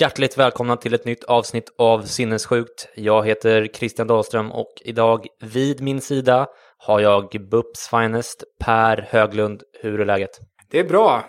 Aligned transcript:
hjärtligt 0.00 0.38
välkomna 0.38 0.76
till 0.76 0.94
ett 0.94 1.04
nytt 1.04 1.24
avsnitt 1.24 1.74
av 1.78 2.02
Sinnessjukt. 2.02 2.88
Jag 2.94 3.26
heter 3.26 3.68
Christian 3.74 4.06
Dahlström 4.06 4.52
och 4.52 4.72
idag 4.84 5.26
vid 5.40 5.80
min 5.80 6.00
sida 6.00 6.46
har 6.78 7.00
jag 7.00 7.28
BUPs 7.50 7.88
finest 7.88 8.44
Per 8.64 9.06
Höglund. 9.10 9.62
Hur 9.82 10.00
är 10.00 10.04
läget? 10.04 10.30
Det 10.70 10.78
är 10.78 10.84
bra. 10.84 11.24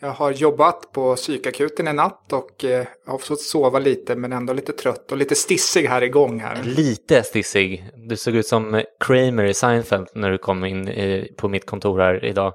Jag 0.00 0.10
har 0.10 0.30
jobbat 0.30 0.92
på 0.92 1.16
psykakuten 1.16 1.88
i 1.88 1.92
natt 1.92 2.32
och 2.32 2.64
eh, 2.64 2.86
har 3.06 3.18
fått 3.18 3.40
sova 3.40 3.78
lite 3.78 4.16
men 4.16 4.32
ändå 4.32 4.52
lite 4.52 4.72
trött 4.72 5.12
och 5.12 5.18
lite 5.18 5.34
stissig 5.34 5.86
här 5.86 6.02
igång 6.02 6.40
här. 6.40 6.62
Lite 6.64 7.22
stissig. 7.22 7.84
Du 8.08 8.16
såg 8.16 8.34
ut 8.34 8.46
som 8.46 8.82
Kramer 9.04 9.44
i 9.44 9.54
Seinfeld 9.54 10.08
när 10.14 10.30
du 10.30 10.38
kom 10.38 10.64
in 10.64 10.88
eh, 10.88 11.24
på 11.36 11.48
mitt 11.48 11.66
kontor 11.66 12.00
här 12.00 12.24
idag. 12.24 12.52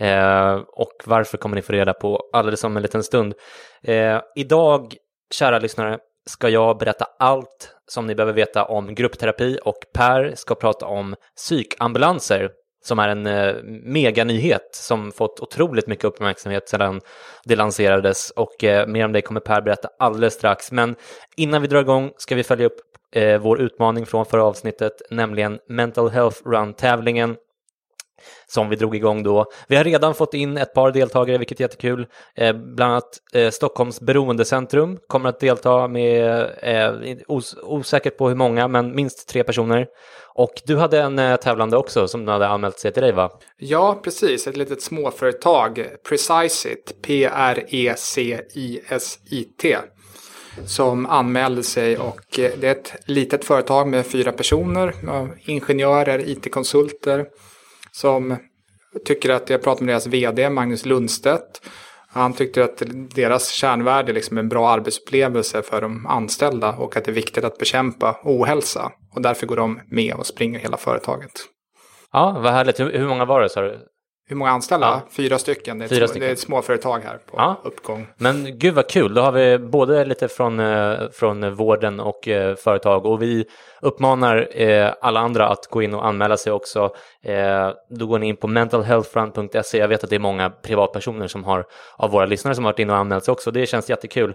Eh, 0.00 0.54
och 0.66 0.92
varför 1.04 1.38
kommer 1.38 1.56
ni 1.56 1.62
få 1.62 1.72
reda 1.72 1.94
på 1.94 2.20
alldeles 2.32 2.64
om 2.64 2.76
en 2.76 2.82
liten 2.82 3.02
stund. 3.02 3.34
Eh, 3.82 4.20
idag, 4.36 4.94
kära 5.30 5.58
lyssnare, 5.58 5.98
ska 6.30 6.48
jag 6.48 6.78
berätta 6.78 7.06
allt 7.18 7.74
som 7.88 8.06
ni 8.06 8.14
behöver 8.14 8.32
veta 8.32 8.64
om 8.64 8.94
gruppterapi 8.94 9.58
och 9.64 9.78
Per 9.94 10.34
ska 10.34 10.54
prata 10.54 10.86
om 10.86 11.14
psykambulanser 11.36 12.50
som 12.82 12.98
är 12.98 13.08
en 13.08 13.26
eh, 13.26 13.54
meganyhet 13.84 14.68
som 14.72 15.12
fått 15.12 15.40
otroligt 15.40 15.86
mycket 15.86 16.04
uppmärksamhet 16.04 16.68
sedan 16.68 17.00
det 17.44 17.56
lanserades 17.56 18.30
och 18.30 18.64
eh, 18.64 18.86
mer 18.86 19.04
om 19.04 19.12
det 19.12 19.22
kommer 19.22 19.40
Per 19.40 19.60
berätta 19.60 19.88
alldeles 19.98 20.34
strax. 20.34 20.72
Men 20.72 20.96
innan 21.36 21.62
vi 21.62 21.68
drar 21.68 21.80
igång 21.80 22.10
ska 22.16 22.34
vi 22.34 22.42
följa 22.42 22.66
upp 22.66 22.80
eh, 23.14 23.38
vår 23.38 23.60
utmaning 23.60 24.06
från 24.06 24.26
förra 24.26 24.44
avsnittet, 24.44 24.92
nämligen 25.10 25.58
Mental 25.68 26.10
Health 26.10 26.38
Run-tävlingen 26.44 27.36
som 28.46 28.68
vi 28.68 28.76
drog 28.76 28.96
igång 28.96 29.22
då. 29.22 29.46
Vi 29.68 29.76
har 29.76 29.84
redan 29.84 30.14
fått 30.14 30.34
in 30.34 30.56
ett 30.56 30.74
par 30.74 30.92
deltagare, 30.92 31.38
vilket 31.38 31.60
är 31.60 31.64
jättekul. 31.64 32.06
Eh, 32.34 32.52
bland 32.52 32.92
annat 32.92 33.18
eh, 33.32 33.50
Stockholms 33.50 34.00
beroendecentrum 34.00 34.98
kommer 35.06 35.28
att 35.28 35.40
delta 35.40 35.88
med, 35.88 36.40
eh, 36.62 36.94
os 37.28 37.56
osäkert 37.62 38.16
på 38.16 38.28
hur 38.28 38.36
många, 38.36 38.68
men 38.68 38.94
minst 38.94 39.28
tre 39.28 39.44
personer. 39.44 39.86
Och 40.34 40.62
du 40.64 40.76
hade 40.76 41.00
en 41.00 41.18
eh, 41.18 41.36
tävlande 41.36 41.76
också 41.76 42.08
som 42.08 42.24
du 42.24 42.32
hade 42.32 42.48
anmält 42.48 42.78
sig 42.78 42.92
till 42.92 43.02
dig 43.02 43.12
va? 43.12 43.30
Ja, 43.56 44.00
precis. 44.04 44.46
Ett 44.46 44.56
litet 44.56 44.82
småföretag, 44.82 45.86
PreciseIt, 46.08 47.02
P-R-E-C-I-S-I-T 47.02 47.66
som 50.66 51.06
anmälde 51.06 51.62
sig 51.62 51.98
och 51.98 52.38
eh, 52.38 52.50
det 52.60 52.66
är 52.66 52.72
ett 52.72 52.92
litet 53.04 53.44
företag 53.44 53.88
med 53.88 54.06
fyra 54.06 54.32
personer, 54.32 54.94
eh, 55.08 55.26
ingenjörer, 55.44 56.28
IT-konsulter 56.28 57.26
som 57.92 58.36
tycker 59.04 59.30
att 59.30 59.50
jag 59.50 59.62
pratade 59.62 59.84
med 59.84 59.92
deras 59.92 60.06
vd 60.06 60.50
Magnus 60.50 60.86
Lundstedt. 60.86 61.62
Han 62.08 62.32
tyckte 62.32 62.64
att 62.64 62.82
deras 63.14 63.50
kärnvärde 63.50 64.12
liksom 64.12 64.36
är 64.36 64.42
en 64.42 64.48
bra 64.48 64.70
arbetsupplevelse 64.70 65.62
för 65.62 65.80
de 65.80 66.06
anställda 66.06 66.72
och 66.72 66.96
att 66.96 67.04
det 67.04 67.10
är 67.10 67.14
viktigt 67.14 67.44
att 67.44 67.58
bekämpa 67.58 68.20
ohälsa. 68.24 68.92
Och 69.14 69.22
därför 69.22 69.46
går 69.46 69.56
de 69.56 69.80
med 69.90 70.14
och 70.14 70.26
springer 70.26 70.58
hela 70.58 70.76
företaget. 70.76 71.30
Ja, 72.12 72.40
vad 72.42 72.52
härligt. 72.52 72.80
Hur, 72.80 73.08
många 73.08 73.24
var 73.24 73.40
det 73.40 73.48
sa 73.48 73.60
du? 73.60 73.78
Hur 74.30 74.36
många 74.36 74.50
anställda? 74.50 74.86
Ja. 74.86 75.02
Fyra 75.10 75.38
stycken. 75.38 75.78
Det 75.78 75.84
är, 75.84 75.88
Fyra 75.88 76.04
ett, 76.04 76.10
stycken. 76.10 76.26
det 76.26 76.30
är 76.30 76.32
ett 76.32 76.38
småföretag 76.38 76.98
här 76.98 77.18
på 77.26 77.36
ja. 77.36 77.60
uppgång. 77.64 78.06
Men 78.16 78.58
gud 78.58 78.74
vad 78.74 78.88
kul, 78.88 79.14
då 79.14 79.22
har 79.22 79.32
vi 79.32 79.58
både 79.58 80.04
lite 80.04 80.28
från, 80.28 80.60
eh, 80.60 80.98
från 81.12 81.54
vården 81.54 82.00
och 82.00 82.28
eh, 82.28 82.54
företag 82.54 83.06
och 83.06 83.22
vi 83.22 83.44
uppmanar 83.80 84.48
eh, 84.62 84.92
alla 85.00 85.20
andra 85.20 85.48
att 85.48 85.66
gå 85.66 85.82
in 85.82 85.94
och 85.94 86.06
anmäla 86.06 86.36
sig 86.36 86.52
också. 86.52 86.94
Då 87.90 88.06
går 88.06 88.18
ni 88.18 88.28
in 88.28 88.36
på 88.36 88.46
mentalhealthfront.se. 88.48 89.78
Jag 89.78 89.88
vet 89.88 90.04
att 90.04 90.10
det 90.10 90.16
är 90.16 90.20
många 90.20 90.50
privatpersoner 90.50 91.28
som 91.28 91.44
har 91.44 91.64
av 91.96 92.10
våra 92.10 92.26
lyssnare 92.26 92.54
som 92.54 92.64
har 92.64 92.72
varit 92.72 92.78
inne 92.78 92.92
och 92.92 92.98
anmält 92.98 93.24
sig 93.24 93.32
också. 93.32 93.50
Det 93.50 93.66
känns 93.66 93.90
jättekul. 93.90 94.34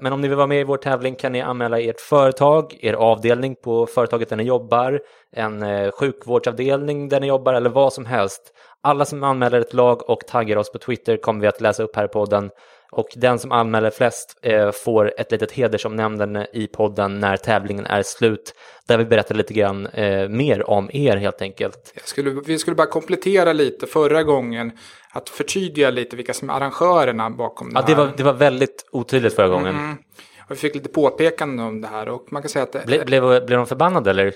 Men 0.00 0.12
om 0.12 0.20
ni 0.20 0.28
vill 0.28 0.36
vara 0.36 0.46
med 0.46 0.60
i 0.60 0.64
vår 0.64 0.76
tävling 0.76 1.14
kan 1.14 1.32
ni 1.32 1.40
anmäla 1.40 1.80
ert 1.80 2.00
företag, 2.00 2.76
er 2.80 2.94
avdelning 2.94 3.54
på 3.64 3.86
företaget 3.86 4.28
där 4.28 4.36
ni 4.36 4.42
jobbar, 4.42 5.00
en 5.36 5.90
sjukvårdsavdelning 5.92 7.08
där 7.08 7.20
ni 7.20 7.26
jobbar 7.26 7.54
eller 7.54 7.70
vad 7.70 7.92
som 7.92 8.06
helst. 8.06 8.52
Alla 8.82 9.04
som 9.04 9.24
anmäler 9.24 9.60
ett 9.60 9.74
lag 9.74 10.10
och 10.10 10.20
taggar 10.26 10.56
oss 10.56 10.72
på 10.72 10.78
Twitter 10.78 11.16
kommer 11.16 11.40
vi 11.40 11.46
att 11.46 11.60
läsa 11.60 11.82
upp 11.82 11.96
här 11.96 12.04
i 12.04 12.08
podden. 12.08 12.50
Och 12.92 13.08
den 13.16 13.38
som 13.38 13.52
anmäler 13.52 13.90
flest 13.90 14.38
eh, 14.42 14.70
får 14.70 15.20
ett 15.20 15.32
litet 15.32 15.52
hedersomnämnande 15.52 16.46
i 16.52 16.66
podden 16.66 17.20
när 17.20 17.36
tävlingen 17.36 17.86
är 17.86 18.02
slut. 18.02 18.54
Där 18.88 18.98
vi 18.98 19.04
berättar 19.04 19.34
lite 19.34 19.54
grann 19.54 19.86
eh, 19.86 20.28
mer 20.28 20.70
om 20.70 20.90
er 20.92 21.16
helt 21.16 21.42
enkelt. 21.42 21.94
Skulle, 22.04 22.30
vi 22.46 22.58
skulle 22.58 22.74
bara 22.76 22.86
komplettera 22.86 23.52
lite 23.52 23.86
förra 23.86 24.22
gången. 24.22 24.72
Att 25.12 25.28
förtydliga 25.28 25.90
lite 25.90 26.16
vilka 26.16 26.34
som 26.34 26.50
är 26.50 26.54
arrangörerna 26.54 27.30
bakom 27.30 27.72
det 27.72 27.80
här. 27.80 27.86
Det 27.86 27.94
var, 27.94 28.12
det 28.16 28.22
var 28.22 28.32
väldigt 28.32 28.88
otydligt 28.92 29.34
förra 29.34 29.48
gången. 29.48 29.76
Mm. 29.76 29.96
Och 30.44 30.50
vi 30.50 30.56
fick 30.56 30.74
lite 30.74 30.88
påpekanden 30.88 31.66
om 31.66 31.80
det 31.80 31.88
här. 31.88 32.08
Och 32.08 32.26
man 32.30 32.42
kan 32.42 32.48
säga 32.48 32.62
att 32.62 32.86
Ble, 32.86 33.04
blev, 33.04 33.46
blev 33.46 33.58
de 33.58 33.66
förbannade 33.66 34.10
eller? 34.10 34.32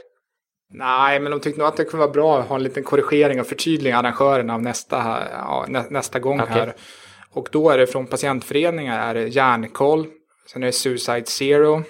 Nej, 0.72 1.20
men 1.20 1.30
de 1.30 1.40
tyckte 1.40 1.60
nog 1.60 1.68
att 1.68 1.76
det 1.76 1.84
kunde 1.84 2.06
vara 2.06 2.12
bra 2.12 2.38
att 2.38 2.48
ha 2.48 2.56
en 2.56 2.62
liten 2.62 2.82
korrigering 2.84 3.40
och 3.40 3.46
förtydliga 3.46 3.96
arrangörerna 3.96 4.54
av 4.54 4.62
nästa, 4.62 4.96
ja, 5.30 5.66
nä, 5.68 5.84
nästa 5.90 6.18
gång 6.18 6.40
okay. 6.40 6.54
här. 6.54 6.74
Och 7.30 7.48
då 7.52 7.70
är 7.70 7.78
det 7.78 7.86
från 7.86 8.06
patientföreningar 8.06 9.08
är 9.08 9.14
det 9.14 9.28
Hjärnkoll, 9.28 10.06
sen 10.52 10.62
är 10.62 10.66
det 10.66 10.72
Suicide 10.72 11.24
Zero, 11.26 11.82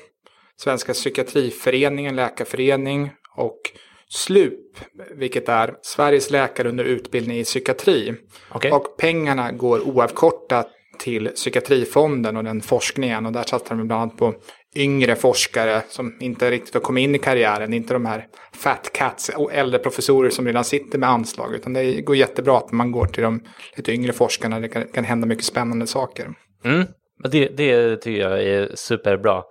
Svenska 0.56 0.93
Psykiatriföreningen, 0.93 2.17
Läkarförening 2.17 3.11
och 3.37 3.61
SLUP, 4.08 4.79
vilket 5.14 5.49
är 5.49 5.75
Sveriges 5.82 6.31
läkare 6.31 6.69
under 6.69 6.85
utbildning 6.85 7.38
i 7.38 7.44
psykiatri. 7.44 8.14
Okay. 8.55 8.70
Och 8.70 8.96
pengarna 8.96 9.52
går 9.52 9.88
oavkortat 9.88 10.69
till 10.99 11.28
psykiatrifonden 11.28 12.37
och 12.37 12.44
den 12.44 12.61
forskningen 12.61 13.26
och 13.26 13.32
där 13.32 13.43
satsar 13.43 13.76
de 13.76 13.87
bland 13.87 14.02
annat 14.02 14.17
på 14.17 14.35
yngre 14.76 15.16
forskare 15.16 15.82
som 15.88 16.16
inte 16.20 16.50
riktigt 16.50 16.74
har 16.74 16.80
kommit 16.80 17.02
in 17.02 17.14
i 17.14 17.19
karriären. 17.19 17.72
Inte 17.72 17.94
de 17.94 18.06
här 18.06 18.26
fat 18.54 18.90
cats 18.92 19.30
och 19.36 19.52
äldre 19.52 19.78
professorer 19.78 20.30
som 20.30 20.46
redan 20.46 20.64
sitter 20.64 20.98
med 20.98 21.08
anslag. 21.08 21.54
Utan 21.54 21.72
det 21.72 22.00
går 22.00 22.16
jättebra 22.16 22.58
att 22.58 22.72
man 22.72 22.92
går 22.92 23.06
till 23.06 23.22
de 23.22 23.40
lite 23.76 23.92
yngre 23.92 24.12
forskarna. 24.12 24.60
Det 24.60 24.69
kan, 24.69 24.88
kan 24.88 25.04
hända 25.04 25.26
mycket 25.26 25.44
spännande 25.44 25.86
saker. 25.86 26.34
Mm. 26.64 26.86
Det, 27.30 27.48
det 27.48 27.96
tycker 27.96 28.20
jag 28.20 28.42
är 28.42 28.70
superbra. 28.74 29.42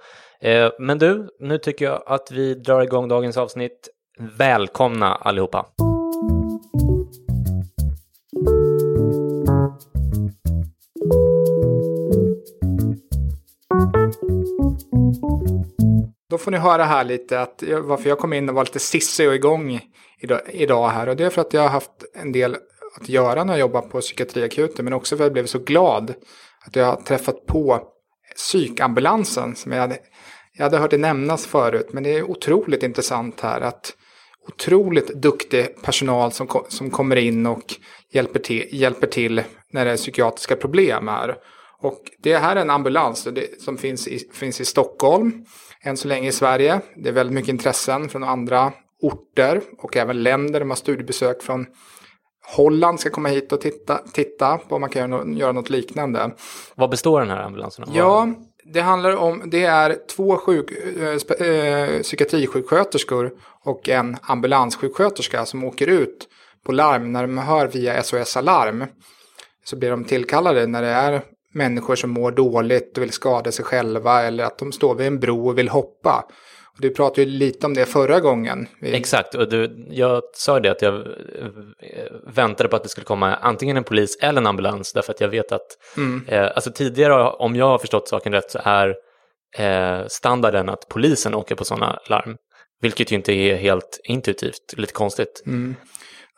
Eh, 0.41 0.69
men 0.79 0.97
du, 0.97 1.27
nu 1.39 1.57
tycker 1.57 1.85
jag 1.85 2.03
att 2.05 2.31
vi 2.31 2.53
drar 2.53 2.81
igång 2.81 3.07
dagens 3.07 3.37
avsnitt. 3.37 3.89
Välkomna 4.37 5.15
allihopa! 5.15 5.65
Då 16.31 16.37
får 16.37 16.51
ni 16.51 16.57
höra 16.57 16.83
här 16.83 17.03
lite 17.03 17.41
att 17.41 17.63
varför 17.83 18.09
jag 18.09 18.19
kom 18.19 18.33
in 18.33 18.49
och 18.49 18.55
var 18.55 18.65
lite 18.65 18.79
sissig 18.79 19.27
och 19.27 19.35
igång 19.35 19.79
idag, 20.51 20.89
här. 20.89 21.09
Och 21.09 21.15
det 21.15 21.25
är 21.25 21.29
för 21.29 21.41
att 21.41 21.53
jag 21.53 21.61
har 21.61 21.69
haft 21.69 21.91
en 22.13 22.31
del 22.31 22.55
att 23.01 23.09
göra 23.09 23.43
när 23.43 23.53
jag 23.53 23.59
jobbar 23.59 23.81
på 23.81 24.01
psykiatriakuten. 24.01 24.85
Men 24.85 24.93
också 24.93 25.17
för 25.17 25.23
att 25.23 25.25
jag 25.25 25.33
blev 25.33 25.45
så 25.45 25.59
glad 25.59 26.13
att 26.65 26.75
jag 26.75 26.85
har 26.85 26.95
träffat 26.95 27.45
på 27.45 27.81
psykambulansen. 28.35 29.55
Som 29.55 29.71
jag 29.71 29.79
hade, 29.79 29.97
jag 30.53 30.63
hade 30.63 30.77
hört 30.77 30.91
det 30.91 30.97
nämnas 30.97 31.45
förut. 31.45 31.89
Men 31.91 32.03
det 32.03 32.09
är 32.09 32.23
otroligt 32.23 32.83
intressant 32.83 33.41
här 33.41 33.61
att 33.61 33.93
otroligt 34.47 35.07
duktig 35.07 35.81
personal 35.81 36.31
som, 36.31 36.47
som 36.69 36.89
kommer 36.89 37.15
in 37.15 37.45
och 37.45 37.75
hjälper 38.13 38.39
till, 38.39 38.67
hjälper 38.71 39.07
till 39.07 39.43
när 39.71 39.85
det 39.85 39.91
är 39.91 39.97
psykiatriska 39.97 40.55
problem 40.55 41.07
här. 41.07 41.35
Och 41.79 42.01
det 42.23 42.37
här 42.37 42.55
är 42.55 42.61
en 42.61 42.69
ambulans 42.69 43.27
som 43.59 43.77
finns 43.77 44.07
i, 44.07 44.29
finns 44.33 44.61
i 44.61 44.65
Stockholm, 44.65 45.45
än 45.83 45.97
så 45.97 46.07
länge 46.07 46.29
i 46.29 46.31
Sverige. 46.31 46.81
Det 46.95 47.09
är 47.09 47.13
väldigt 47.13 47.33
mycket 47.33 47.49
intressen 47.49 48.09
från 48.09 48.23
andra 48.23 48.71
orter 49.01 49.61
och 49.77 49.97
även 49.97 50.23
länder. 50.23 50.59
De 50.59 50.69
har 50.69 50.77
studiebesök 50.77 51.41
från 51.41 51.65
Holland 52.55 52.99
ska 52.99 53.09
komma 53.09 53.29
hit 53.29 53.51
och 53.51 53.61
titta, 53.61 53.97
titta 54.13 54.57
på 54.57 54.75
om 54.75 54.81
man 54.81 54.89
kan 54.89 55.37
göra 55.37 55.51
något 55.51 55.69
liknande. 55.69 56.31
Vad 56.75 56.89
består 56.89 57.19
den 57.19 57.29
här 57.29 57.43
ambulansen 57.43 57.83
av? 57.83 57.95
Ja, 57.95 58.33
det 58.73 58.81
handlar 58.81 59.15
om, 59.15 59.41
det 59.45 59.63
är 59.63 59.97
två 60.15 60.37
sjuk, 60.37 60.71
äh, 61.41 62.01
psykiatrisjuksköterskor 62.01 63.31
och 63.63 63.89
en 63.89 64.17
ambulanssjuksköterska 64.21 65.45
som 65.45 65.63
åker 65.63 65.87
ut 65.87 66.27
på 66.65 66.71
larm 66.71 67.11
när 67.11 67.21
de 67.21 67.37
hör 67.37 67.67
via 67.67 68.03
SOS 68.03 68.37
Alarm. 68.37 68.85
Så 69.63 69.75
blir 69.75 69.89
de 69.89 70.03
tillkallade 70.03 70.67
när 70.67 70.81
det 70.81 70.87
är 70.87 71.21
människor 71.53 71.95
som 71.95 72.09
mår 72.09 72.31
dåligt 72.31 72.97
och 72.97 73.03
vill 73.03 73.11
skada 73.11 73.51
sig 73.51 73.65
själva 73.65 74.21
eller 74.21 74.43
att 74.43 74.57
de 74.57 74.71
står 74.71 74.95
vid 74.95 75.07
en 75.07 75.19
bro 75.19 75.47
och 75.47 75.57
vill 75.57 75.69
hoppa. 75.69 76.25
Du 76.77 76.89
pratade 76.89 77.21
ju 77.21 77.27
lite 77.27 77.67
om 77.67 77.73
det 77.73 77.85
förra 77.85 78.19
gången. 78.19 78.67
Exakt, 78.81 79.35
och 79.35 79.49
du, 79.49 79.87
jag 79.89 80.21
sa 80.33 80.59
det 80.59 80.71
att 80.71 80.81
jag 80.81 80.95
eh, 80.95 81.51
väntade 82.35 82.69
på 82.69 82.75
att 82.75 82.83
det 82.83 82.89
skulle 82.89 83.05
komma 83.05 83.35
antingen 83.35 83.77
en 83.77 83.83
polis 83.83 84.17
eller 84.21 84.41
en 84.41 84.47
ambulans 84.47 84.93
därför 84.93 85.13
att 85.13 85.21
jag 85.21 85.27
vet 85.27 85.51
att, 85.51 85.67
mm. 85.97 86.25
eh, 86.27 86.51
alltså 86.55 86.71
tidigare 86.71 87.29
om 87.29 87.55
jag 87.55 87.65
har 87.65 87.77
förstått 87.77 88.07
saken 88.07 88.33
rätt 88.33 88.51
så 88.51 88.59
är 88.63 88.95
eh, 89.57 90.07
standarden 90.07 90.69
att 90.69 90.87
polisen 90.89 91.35
åker 91.35 91.55
på 91.55 91.65
sådana 91.65 91.99
larm. 92.09 92.35
Vilket 92.81 93.11
ju 93.11 93.15
inte 93.15 93.33
är 93.33 93.55
helt 93.55 93.99
intuitivt, 94.03 94.73
lite 94.77 94.93
konstigt. 94.93 95.43
Mm. 95.45 95.75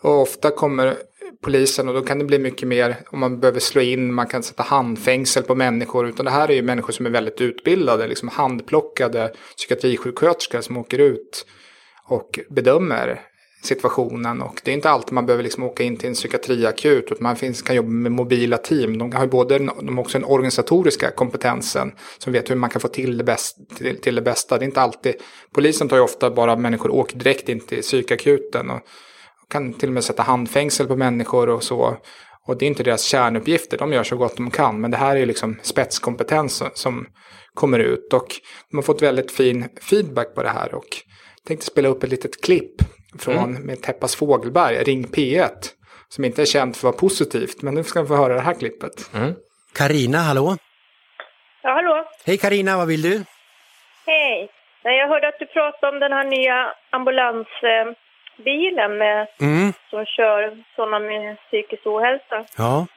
Och 0.01 0.21
ofta 0.21 0.51
kommer 0.51 0.95
polisen 1.43 1.87
och 1.87 1.93
då 1.93 2.01
kan 2.01 2.19
det 2.19 2.25
bli 2.25 2.39
mycket 2.39 2.67
mer 2.67 2.97
om 3.11 3.19
man 3.19 3.39
behöver 3.39 3.59
slå 3.59 3.81
in, 3.81 4.13
man 4.13 4.27
kan 4.27 4.43
sätta 4.43 4.63
handfängsel 4.63 5.43
på 5.43 5.55
människor. 5.55 6.07
Utan 6.07 6.25
det 6.25 6.31
här 6.31 6.51
är 6.51 6.55
ju 6.55 6.61
människor 6.61 6.93
som 6.93 7.05
är 7.05 7.09
väldigt 7.09 7.41
utbildade, 7.41 8.07
liksom 8.07 8.29
handplockade 8.29 9.33
psykiatrisjuksköterskor 9.57 10.61
som 10.61 10.77
åker 10.77 10.99
ut 10.99 11.45
och 12.07 12.39
bedömer 12.49 13.21
situationen. 13.63 14.41
Och 14.41 14.61
det 14.63 14.71
är 14.71 14.75
inte 14.75 14.89
alltid 14.89 15.13
man 15.13 15.25
behöver 15.25 15.43
liksom 15.43 15.63
åka 15.63 15.83
in 15.83 15.97
till 15.97 16.09
en 16.09 16.15
psykiatriakut. 16.15 17.05
Utan 17.05 17.17
man 17.19 17.35
finns, 17.35 17.61
kan 17.61 17.75
jobba 17.75 17.89
med 17.89 18.11
mobila 18.11 18.57
team. 18.57 18.97
De 18.97 19.11
har 19.11 19.27
både 19.27 19.57
de 19.57 19.97
har 19.97 19.99
också 19.99 20.19
den 20.19 20.27
organisatoriska 20.27 21.11
kompetensen. 21.11 21.91
Som 22.17 22.33
vet 22.33 22.49
hur 22.49 22.55
man 22.55 22.69
kan 22.69 22.81
få 22.81 22.87
till 22.87 23.17
det, 23.17 23.23
bäst, 23.23 23.57
till, 23.77 24.01
till 24.01 24.15
det 24.15 24.21
bästa. 24.21 24.57
Det 24.57 24.63
är 24.63 24.67
inte 24.67 24.81
alltid, 24.81 25.15
polisen 25.53 25.89
tar 25.89 25.97
ju 25.97 26.03
ofta 26.03 26.31
bara 26.31 26.55
människor 26.55 26.91
åker 26.91 27.17
direkt 27.17 27.49
in 27.49 27.59
till 27.59 27.81
psykakuten. 27.81 28.69
Och 28.69 28.81
kan 29.53 29.73
till 29.73 29.89
och 29.89 29.93
med 29.93 30.03
sätta 30.03 30.23
handfängsel 30.23 30.87
på 30.87 30.95
människor 30.95 31.49
och 31.49 31.63
så. 31.63 31.97
Och 32.47 32.57
det 32.57 32.65
är 32.65 32.67
inte 32.67 32.83
deras 32.83 33.03
kärnuppgifter, 33.03 33.77
de 33.77 33.93
gör 33.93 34.03
så 34.03 34.17
gott 34.17 34.37
de 34.37 34.51
kan. 34.51 34.81
Men 34.81 34.91
det 34.91 34.97
här 34.97 35.15
är 35.15 35.25
liksom 35.25 35.59
spetskompetens 35.61 36.63
som 36.73 37.05
kommer 37.53 37.79
ut. 37.79 38.13
Och 38.13 38.27
de 38.71 38.77
har 38.77 38.83
fått 38.83 39.01
väldigt 39.01 39.31
fin 39.31 39.69
feedback 39.89 40.35
på 40.35 40.43
det 40.43 40.49
här. 40.49 40.75
Och 40.75 40.87
jag 41.37 41.47
tänkte 41.47 41.65
spela 41.65 41.89
upp 41.89 42.03
ett 42.03 42.09
litet 42.09 42.43
klipp 42.43 42.75
från 43.19 43.35
mm. 43.35 43.61
med 43.61 43.81
Teppas 43.81 44.15
Fågelberg, 44.15 44.83
Ring 44.83 45.05
P1. 45.05 45.49
Som 46.09 46.25
inte 46.25 46.41
är 46.41 46.45
känt 46.45 46.77
för 46.77 46.87
att 46.87 46.93
vara 46.93 46.99
positivt, 46.99 47.61
men 47.61 47.73
nu 47.75 47.83
ska 47.83 48.01
vi 48.01 48.07
få 48.07 48.15
höra 48.15 48.33
det 48.33 48.41
här 48.41 48.53
klippet. 48.53 49.11
Karina, 49.75 50.17
mm. 50.17 50.27
hallå? 50.27 50.57
Ja, 51.63 51.69
hallå? 51.73 52.05
Hej 52.25 52.37
Karina, 52.37 52.77
vad 52.77 52.87
vill 52.87 53.01
du? 53.01 53.23
Hej. 54.05 54.49
Jag 54.83 55.07
hörde 55.07 55.27
att 55.27 55.39
du 55.39 55.45
pratade 55.45 55.93
om 55.93 55.99
den 55.99 56.11
här 56.11 56.23
nya 56.23 56.73
ambulans 56.91 57.47
eh, 57.63 58.02
bilen 58.37 58.97
med, 58.97 59.27
mm. 59.41 59.73
som 59.89 60.05
kör 60.05 60.57
sådana 60.75 60.99
med 60.99 61.37
psykisk 61.47 61.85
ohälsa. 61.85 62.45
Ja. 62.57 62.87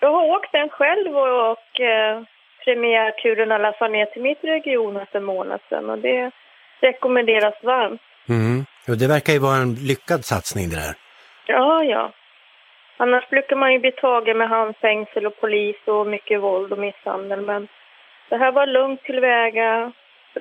Jag 0.00 0.12
har 0.12 0.24
åkt 0.36 0.52
den 0.52 0.68
själv 0.68 1.16
och, 1.16 1.50
och 1.50 1.80
eh, 1.80 2.22
premiärturen 2.64 3.48
lade 3.48 3.88
ner 3.88 4.06
till 4.06 4.22
mitt 4.22 4.44
region 4.44 5.06
för 5.10 5.18
en 5.18 5.24
månad 5.24 5.60
sedan 5.68 5.90
och 5.90 5.98
det 5.98 6.30
rekommenderas 6.80 7.54
varmt. 7.62 8.02
Mm. 8.28 8.64
Och 8.88 8.98
det 8.98 9.08
verkar 9.08 9.32
ju 9.32 9.38
vara 9.38 9.56
en 9.56 9.74
lyckad 9.74 10.24
satsning 10.24 10.68
det 10.68 10.76
där. 10.76 10.94
Ja, 11.46 11.84
ja. 11.84 12.12
Annars 12.96 13.28
brukar 13.28 13.56
man 13.56 13.72
ju 13.72 13.78
bli 13.78 13.92
tagen 13.92 14.38
med 14.38 14.48
handfängsel 14.48 15.26
och 15.26 15.40
polis 15.40 15.76
och 15.86 16.06
mycket 16.06 16.40
våld 16.40 16.72
och 16.72 16.78
misshandel. 16.78 17.40
Men 17.40 17.68
det 18.28 18.36
här 18.36 18.52
var 18.52 18.66
lugnt 18.66 19.02
tillväga, 19.02 19.92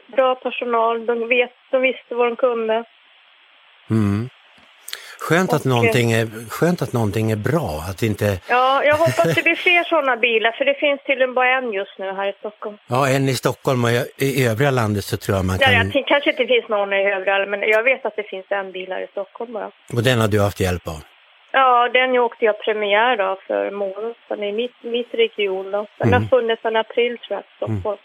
bra 0.08 0.36
personal, 0.36 1.06
de, 1.06 1.28
vet, 1.28 1.56
de 1.72 1.82
visste 1.82 2.16
vad 2.16 2.28
de 2.28 2.36
kunde. 2.36 2.84
Mm. 3.90 4.30
Skönt 5.20 5.54
att, 5.54 5.66
någonting 5.66 6.12
är, 6.12 6.50
skönt 6.50 6.82
att 6.82 6.94
någonting 6.94 7.32
är 7.32 7.36
bra, 7.36 7.70
att 7.90 8.04
inte... 8.04 8.40
Ja, 8.50 8.84
jag 8.84 8.96
hoppas 8.96 9.36
det 9.36 9.44
blir 9.44 9.56
fler 9.56 9.84
sådana 9.84 10.16
bilar, 10.18 10.52
för 10.58 10.66
det 10.66 10.74
finns 10.74 11.00
tydligen 11.08 11.34
bara 11.34 11.58
en 11.58 11.74
just 11.74 11.96
nu 12.00 12.12
här 12.12 12.28
i 12.30 12.34
Stockholm. 12.40 12.78
Ja, 12.88 13.10
en 13.10 13.30
i 13.30 13.36
Stockholm 13.36 13.84
och 13.84 13.90
i 14.18 14.48
övriga 14.48 14.72
landet 14.72 15.04
så 15.04 15.18
tror 15.18 15.38
jag 15.38 15.46
man 15.46 15.60
kan... 15.60 15.74
Ja, 15.74 15.84
jag 15.94 16.08
kanske 16.08 16.30
inte 16.30 16.46
finns 16.46 16.68
någon 16.70 16.94
i 16.94 17.02
övriga, 17.16 17.46
men 17.46 17.60
jag 17.62 17.84
vet 17.84 18.06
att 18.06 18.16
det 18.16 18.24
finns 18.24 18.46
en 18.50 18.72
bil 18.72 18.90
här 18.92 19.04
i 19.08 19.08
Stockholm 19.08 19.54
bara. 19.54 19.72
Och 19.96 20.04
den 20.04 20.20
har 20.20 20.28
du 20.28 20.42
haft 20.42 20.60
hjälp 20.60 20.88
av? 20.88 21.00
Ja, 21.52 21.90
den 21.94 22.10
åkte 22.18 22.46
jag 22.46 22.56
premiär 22.66 23.18
då 23.18 23.40
för 23.48 23.72
månaden 23.72 24.14
sedan 24.28 24.44
i 24.44 24.52
mitt, 24.52 24.78
mitt 24.84 25.14
region 25.14 25.72
då. 25.72 25.88
Den 25.98 26.08
mm. 26.08 26.22
har 26.22 26.30
funnits 26.30 26.62
sedan 26.62 26.76
april 26.76 27.18
tror 27.18 27.36
jag, 27.38 27.44
Stockholm. 27.58 27.86
Mm. 27.86 27.98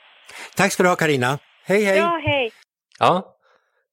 Tack 0.56 0.72
ska 0.72 0.82
du 0.82 0.88
ha 0.88 0.96
Karina. 0.96 1.38
Hej, 1.64 1.84
hej! 1.84 1.98
Ja, 1.98 2.20
hej! 2.24 2.50
Ja, 2.98 3.34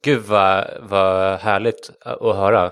Gud 0.06 0.22
vad, 0.22 0.68
vad 0.90 1.40
härligt 1.40 1.92
att 2.02 2.36
höra. 2.36 2.72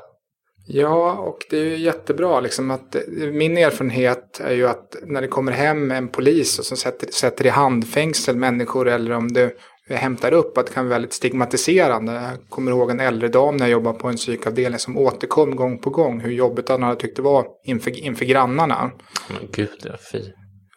Ja, 0.68 1.14
och 1.14 1.38
det 1.50 1.58
är 1.58 1.64
ju 1.64 1.78
jättebra. 1.78 2.40
Liksom 2.40 2.72
att, 2.72 2.96
min 3.32 3.58
erfarenhet 3.58 4.42
är 4.44 4.54
ju 4.54 4.68
att 4.68 4.96
när 5.04 5.22
det 5.22 5.28
kommer 5.28 5.52
hem 5.52 5.92
en 5.92 6.08
polis 6.08 6.60
och 6.60 6.66
som 6.66 6.78
sätter, 6.78 7.08
sätter 7.12 7.46
i 7.46 7.50
handfängsel 7.50 8.36
människor 8.36 8.88
eller 8.88 9.12
om 9.12 9.34
du 9.34 9.58
hämtar 9.90 10.32
upp 10.32 10.58
att 10.58 10.68
det 10.68 10.74
kan 10.74 10.86
vara 10.86 10.96
väldigt 10.96 11.14
stigmatiserande. 11.14 12.14
Jag 12.14 12.50
kommer 12.50 12.72
ihåg 12.72 12.92
en 12.92 13.00
äldre 13.00 13.28
dam 13.28 13.58
när 13.58 13.66
jag 13.66 13.72
jobbade 13.72 14.00
på 14.00 14.08
en 14.08 14.16
psykavdelning 14.16 14.80
som 14.80 14.98
återkom 14.98 15.56
gång 15.56 15.80
på 15.80 15.90
gång 15.90 16.20
hur 16.20 16.32
jobbigt 16.32 16.70
han 16.70 16.84
hade 16.84 17.02
tyckt 17.02 17.16
det 17.16 17.22
var 17.22 17.46
inför, 17.66 18.00
inför 18.00 18.26
grannarna. 18.26 18.92
Men 19.30 19.50
gud, 19.52 19.70
det 19.84 19.90
är 19.90 19.98
fint. 19.98 20.34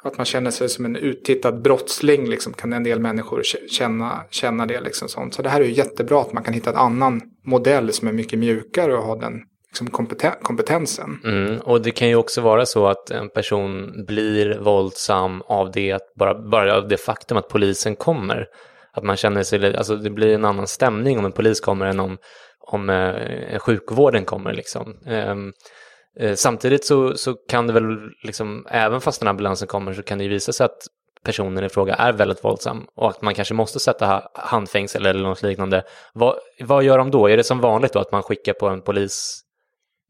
Att 0.07 0.17
man 0.17 0.27
känner 0.27 0.51
sig 0.51 0.69
som 0.69 0.85
en 0.85 0.97
uttittad 0.97 1.63
brottsling 1.63 2.29
liksom, 2.29 2.53
kan 2.53 2.73
en 2.73 2.85
del 2.85 3.01
människor 3.01 3.43
känna, 3.71 4.23
känna 4.31 4.67
det. 4.67 4.81
Liksom, 4.81 5.09
sånt. 5.09 5.35
Så 5.35 5.43
det 5.43 5.49
här 5.49 5.61
är 5.61 5.65
ju 5.65 5.73
jättebra 5.73 6.21
att 6.21 6.33
man 6.33 6.43
kan 6.43 6.55
hitta 6.55 6.71
en 6.71 6.77
annan 6.77 7.23
modell 7.45 7.93
som 7.93 8.09
är 8.09 8.13
mycket 8.13 8.39
mjukare 8.39 8.95
och 8.95 9.03
ha 9.03 9.17
den 9.17 9.43
liksom, 9.69 9.91
kompeten 9.91 10.33
kompetensen. 10.43 11.21
Mm, 11.25 11.59
och 11.59 11.83
det 11.83 11.91
kan 11.91 12.09
ju 12.09 12.17
också 12.17 12.41
vara 12.41 12.67
så 12.67 12.87
att 12.87 13.11
en 13.11 13.29
person 13.29 13.93
blir 14.07 14.59
våldsam 14.59 15.43
av 15.43 15.71
det, 15.71 15.99
bara, 16.15 16.49
bara 16.51 16.77
av 16.77 16.89
det 16.89 16.97
faktum 16.97 17.37
att 17.37 17.49
polisen 17.49 17.97
kommer. 17.97 18.47
Att 18.93 19.05
man 19.05 19.17
känner 19.17 19.43
sig, 19.43 19.77
alltså 19.77 19.97
det 19.97 20.11
blir 20.11 20.35
en 20.35 20.45
annan 20.45 20.67
stämning 20.67 21.19
om 21.19 21.25
en 21.25 21.33
polis 21.33 21.61
kommer 21.61 21.87
än 21.87 22.01
om, 22.01 22.19
om 22.61 22.91
eh, 22.91 23.59
sjukvården 23.59 24.25
kommer. 24.25 24.53
Liksom. 24.53 24.95
Um, 25.07 25.07
Eh, 25.07 25.53
samtidigt 26.35 26.85
så, 26.85 27.17
så 27.17 27.35
kan 27.35 27.67
det 27.67 27.73
väl, 27.73 28.11
liksom, 28.23 28.67
även 28.71 29.01
fast 29.01 29.21
den 29.21 29.29
ambulansen 29.29 29.69
kommer 29.69 29.93
så 29.93 30.03
kan 30.03 30.19
det 30.19 30.25
ju 30.25 30.31
visa 30.31 30.53
sig 30.53 30.65
att 30.65 30.87
personen 31.25 31.65
i 31.65 31.69
fråga 31.69 31.95
är 31.95 32.13
väldigt 32.13 32.45
våldsam 32.45 32.87
och 32.95 33.11
att 33.11 33.23
man 33.23 33.35
kanske 33.35 33.55
måste 33.55 33.81
sätta 33.81 34.23
handfängsel 34.35 35.07
eller 35.07 35.23
något 35.23 35.43
liknande. 35.43 35.85
Vad, 36.15 36.37
vad 36.61 36.85
gör 36.85 36.99
de 36.99 37.11
då? 37.11 37.29
Är 37.29 37.37
det 37.37 37.45
som 37.45 37.61
vanligt 37.61 37.93
då 37.93 37.99
att 37.99 38.13
man 38.13 38.23
skickar 38.23 38.53
på 38.53 38.69
en 38.69 38.83
polis 38.83 39.43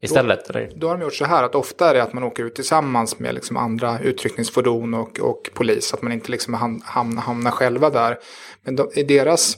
istället? 0.01 0.47
Då, 0.47 0.59
då 0.75 0.87
har 0.87 0.97
de 0.97 1.03
gjort 1.03 1.15
så 1.15 1.25
här 1.25 1.43
att 1.43 1.55
ofta 1.55 1.89
är 1.89 1.93
det 1.93 2.03
att 2.03 2.13
man 2.13 2.23
åker 2.23 2.43
ut 2.43 2.55
tillsammans 2.55 3.19
med 3.19 3.35
liksom 3.35 3.57
andra 3.57 3.99
utryckningsfordon 3.99 4.93
och, 4.93 5.19
och 5.19 5.49
polis. 5.53 5.93
Att 5.93 6.01
man 6.01 6.11
inte 6.11 6.31
liksom 6.31 6.53
hamnar, 6.53 7.21
hamnar 7.21 7.51
själva 7.51 7.89
där. 7.89 8.17
Men 8.63 8.75
de, 8.75 8.89
i 8.93 9.03
deras 9.03 9.57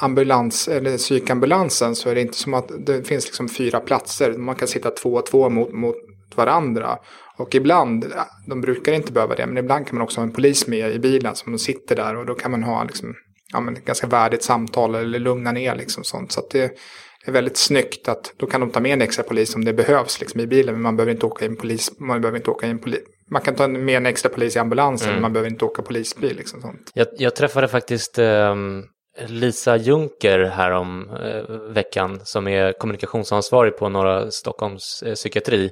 ambulans 0.00 0.68
eller 0.68 0.96
psykambulansen 0.96 1.94
så 1.94 2.10
är 2.10 2.14
det 2.14 2.20
inte 2.20 2.38
som 2.38 2.54
att 2.54 2.70
det 2.86 3.08
finns 3.08 3.26
liksom 3.26 3.48
fyra 3.48 3.80
platser. 3.80 4.32
Man 4.32 4.54
kan 4.54 4.68
sitta 4.68 4.90
två 4.90 5.14
och 5.14 5.26
två 5.26 5.50
mot, 5.50 5.72
mot 5.72 5.96
varandra. 6.34 6.98
Och 7.36 7.54
ibland, 7.54 8.12
de 8.46 8.60
brukar 8.60 8.92
inte 8.92 9.12
behöva 9.12 9.34
det, 9.34 9.46
men 9.46 9.58
ibland 9.58 9.86
kan 9.86 9.96
man 9.98 10.04
också 10.04 10.20
ha 10.20 10.26
en 10.26 10.32
polis 10.32 10.66
med 10.66 10.92
i 10.92 10.98
bilen 10.98 11.36
som 11.36 11.58
sitter 11.58 11.96
där 11.96 12.16
och 12.16 12.26
då 12.26 12.34
kan 12.34 12.50
man 12.50 12.62
ha 12.62 12.84
liksom, 12.84 13.14
ja, 13.52 13.60
men 13.60 13.76
ganska 13.84 14.06
värdigt 14.06 14.42
samtal 14.42 14.94
eller 14.94 15.18
lugna 15.18 15.52
ner 15.52 15.76
liksom 15.76 16.04
sånt. 16.04 16.32
Så 16.32 16.42
det 16.50 16.78
är 17.24 17.32
väldigt 17.32 17.56
snyggt 17.56 18.08
att 18.08 18.32
då 18.36 18.46
kan 18.46 18.60
de 18.60 18.70
ta 18.70 18.80
med 18.80 18.92
en 18.92 19.02
extra 19.02 19.22
polis 19.22 19.54
om 19.54 19.64
det 19.64 19.72
behövs 19.72 20.20
liksom 20.20 20.40
i 20.40 20.46
bilen, 20.46 20.74
men 20.74 20.82
man 20.82 20.96
behöver 20.96 21.12
inte 21.12 21.26
åka 21.26 21.44
i 21.44 21.48
en 21.48 21.56
polis, 21.56 21.92
man 21.98 22.20
behöver 22.20 22.38
inte 22.38 22.50
åka 22.50 22.66
i 22.66 22.70
en 22.70 22.78
polis. 22.78 23.00
Man 23.30 23.42
kan 23.42 23.54
ta 23.54 23.68
med 23.68 23.96
en 23.96 24.06
extra 24.06 24.28
polis 24.28 24.56
i 24.56 24.58
ambulansen, 24.58 25.08
mm. 25.08 25.14
men 25.14 25.22
man 25.22 25.32
behöver 25.32 25.50
inte 25.50 25.64
åka 25.64 25.82
polisbil. 25.82 26.36
Liksom 26.36 26.60
sånt. 26.60 26.90
Jag, 26.94 27.06
jag 27.18 27.36
träffade 27.36 27.68
faktiskt 27.68 28.18
um 28.18 28.84
Lisa 29.26 29.76
Junker 29.76 30.38
här 30.38 30.70
om 30.70 31.10
eh, 31.10 31.56
veckan 31.70 32.20
som 32.24 32.48
är 32.48 32.72
kommunikationsansvarig 32.72 33.76
på 33.76 33.88
Norra 33.88 34.30
Stockholms 34.30 35.02
eh, 35.06 35.14
psykiatri. 35.14 35.70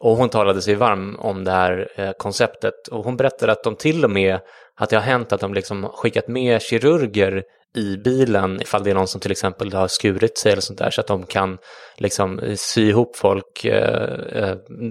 Och 0.00 0.16
hon 0.16 0.28
talade 0.28 0.62
sig 0.62 0.74
varm 0.74 1.16
om 1.18 1.44
det 1.44 1.50
här 1.50 1.88
eh, 1.96 2.10
konceptet 2.18 2.88
och 2.88 3.04
hon 3.04 3.16
berättade 3.16 3.52
att 3.52 3.64
de 3.64 3.76
till 3.76 4.04
och 4.04 4.10
med 4.10 4.38
att 4.76 4.90
det 4.90 4.96
har 4.96 5.02
hänt 5.02 5.32
att 5.32 5.40
de 5.40 5.54
liksom 5.54 5.88
skickat 5.94 6.28
med 6.28 6.62
kirurger 6.62 7.42
i 7.76 7.96
bilen 7.96 8.62
ifall 8.62 8.84
det 8.84 8.90
är 8.90 8.94
någon 8.94 9.08
som 9.08 9.20
till 9.20 9.30
exempel 9.30 9.72
har 9.72 9.88
skurit 9.88 10.38
sig 10.38 10.52
eller 10.52 10.62
sånt 10.62 10.78
där 10.78 10.90
så 10.90 11.00
att 11.00 11.06
de 11.06 11.26
kan 11.26 11.58
liksom 11.96 12.40
sy 12.56 12.88
ihop 12.88 13.16
folk 13.16 13.66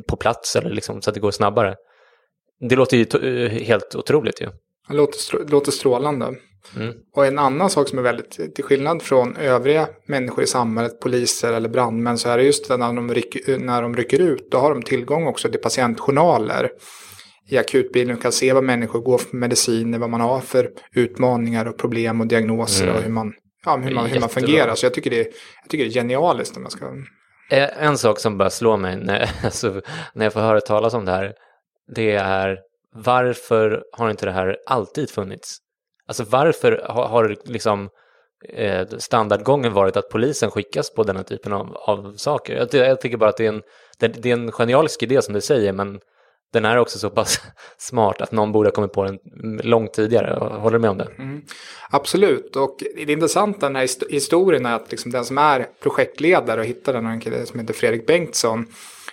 på 0.07 0.15
plats 0.15 0.55
eller 0.55 0.69
liksom 0.69 1.01
så 1.01 1.09
att 1.09 1.13
det 1.13 1.19
går 1.19 1.31
snabbare. 1.31 1.75
Det 2.69 2.75
låter 2.75 2.97
ju 2.97 3.47
helt 3.47 3.95
otroligt 3.95 4.41
ju. 4.41 4.47
Det 4.89 4.95
låter, 4.95 5.49
låter 5.51 5.71
strålande. 5.71 6.35
Mm. 6.75 6.93
Och 7.15 7.25
en 7.25 7.39
annan 7.39 7.69
sak 7.69 7.87
som 7.87 7.97
är 7.99 8.03
väldigt, 8.03 8.55
till 8.55 8.63
skillnad 8.63 9.01
från 9.01 9.35
övriga 9.35 9.87
människor 10.05 10.43
i 10.43 10.47
samhället, 10.47 10.99
poliser 10.99 11.53
eller 11.53 11.69
brandmän, 11.69 12.17
så 12.17 12.29
är 12.29 12.37
det 12.37 12.43
just 12.43 12.69
när 12.69 12.93
de, 12.93 13.13
rycker, 13.13 13.57
när 13.57 13.81
de 13.81 13.95
rycker 13.95 14.21
ut, 14.21 14.51
då 14.51 14.57
har 14.57 14.69
de 14.69 14.81
tillgång 14.81 15.27
också 15.27 15.49
till 15.49 15.61
patientjournaler 15.61 16.69
i 17.49 17.57
akutbilen 17.57 18.15
och 18.15 18.21
kan 18.21 18.31
se 18.31 18.53
vad 18.53 18.63
människor 18.63 19.01
går 19.01 19.17
för 19.17 19.37
mediciner, 19.37 19.99
vad 19.99 20.09
man 20.09 20.21
har 20.21 20.39
för 20.39 20.69
utmaningar 20.91 21.65
och 21.65 21.77
problem 21.77 22.21
och 22.21 22.27
diagnoser 22.27 22.83
mm. 22.83 22.95
och 22.95 23.01
hur 23.01 23.11
man, 23.11 23.33
ja, 23.65 23.77
hur 23.77 23.95
man, 23.95 24.05
hur 24.05 24.19
man 24.19 24.29
fungerar. 24.29 24.75
Så 24.75 24.85
jag 24.85 24.93
tycker, 24.93 25.09
det, 25.09 25.17
jag 25.61 25.69
tycker 25.69 25.83
det 25.83 25.89
är 25.89 25.93
genialiskt. 25.93 26.57
Om 26.57 26.63
man 26.63 26.71
ska... 26.71 26.85
Eh, 27.51 27.83
en 27.83 27.97
sak 27.97 28.19
som 28.19 28.37
bara 28.37 28.49
slår 28.49 28.77
mig 28.77 28.97
när, 28.97 29.29
alltså, 29.43 29.81
när 30.13 30.25
jag 30.25 30.33
får 30.33 30.39
höra 30.39 30.61
talas 30.61 30.93
om 30.93 31.05
det 31.05 31.11
här, 31.11 31.33
det 31.95 32.11
är 32.11 32.57
varför 32.95 33.83
har 33.91 34.09
inte 34.09 34.25
det 34.25 34.31
här 34.31 34.57
alltid 34.65 35.09
funnits? 35.09 35.57
Alltså 36.09 36.23
varför 36.23 36.85
har, 36.89 37.07
har 37.07 37.35
liksom 37.45 37.89
eh, 38.53 38.87
standardgången 38.97 39.73
varit 39.73 39.97
att 39.97 40.09
polisen 40.09 40.51
skickas 40.51 40.93
på 40.93 41.03
den 41.03 41.15
här 41.15 41.23
typen 41.23 41.53
av, 41.53 41.75
av 41.75 42.13
saker? 42.15 42.55
Jag, 42.55 42.73
jag, 42.73 43.01
tycker 43.01 43.17
bara 43.17 43.29
att 43.29 43.37
det 43.37 43.45
är, 43.45 43.49
en, 43.49 43.61
det, 43.99 44.07
det, 44.07 44.29
är 44.29 44.33
en 44.33 44.51
genialisk 44.51 45.03
idé 45.03 45.21
som 45.21 45.33
du 45.33 45.41
säger, 45.41 45.73
men 45.73 45.99
den 46.53 46.65
är 46.65 46.77
också 46.77 46.99
så 46.99 47.09
pass 47.09 47.41
smart 47.77 48.21
att 48.21 48.31
någon 48.31 48.51
borde 48.51 48.69
ha 48.69 48.73
kommit 48.73 48.93
på 48.93 49.03
den 49.03 49.19
långt 49.63 49.93
tidigare. 49.93 50.59
Håller 50.59 50.77
du 50.77 50.81
med 50.81 50.89
om 50.89 50.97
det? 50.97 51.07
Mm. 51.17 51.41
Absolut, 51.89 52.55
och 52.55 52.77
det 52.95 53.13
intressanta 53.13 53.65
den 53.65 53.75
här 53.75 54.11
historien 54.11 54.65
är 54.65 54.75
att 54.75 54.91
liksom 54.91 55.11
den 55.11 55.25
som 55.25 55.37
är 55.37 55.67
projektledare 55.79 56.59
och 56.59 56.65
hittar 56.65 56.93
den, 56.93 57.05
en 57.05 57.21
kille 57.21 57.45
som 57.45 57.59
heter 57.59 57.73
Fredrik 57.73 58.07
Bengtsson, 58.07 58.65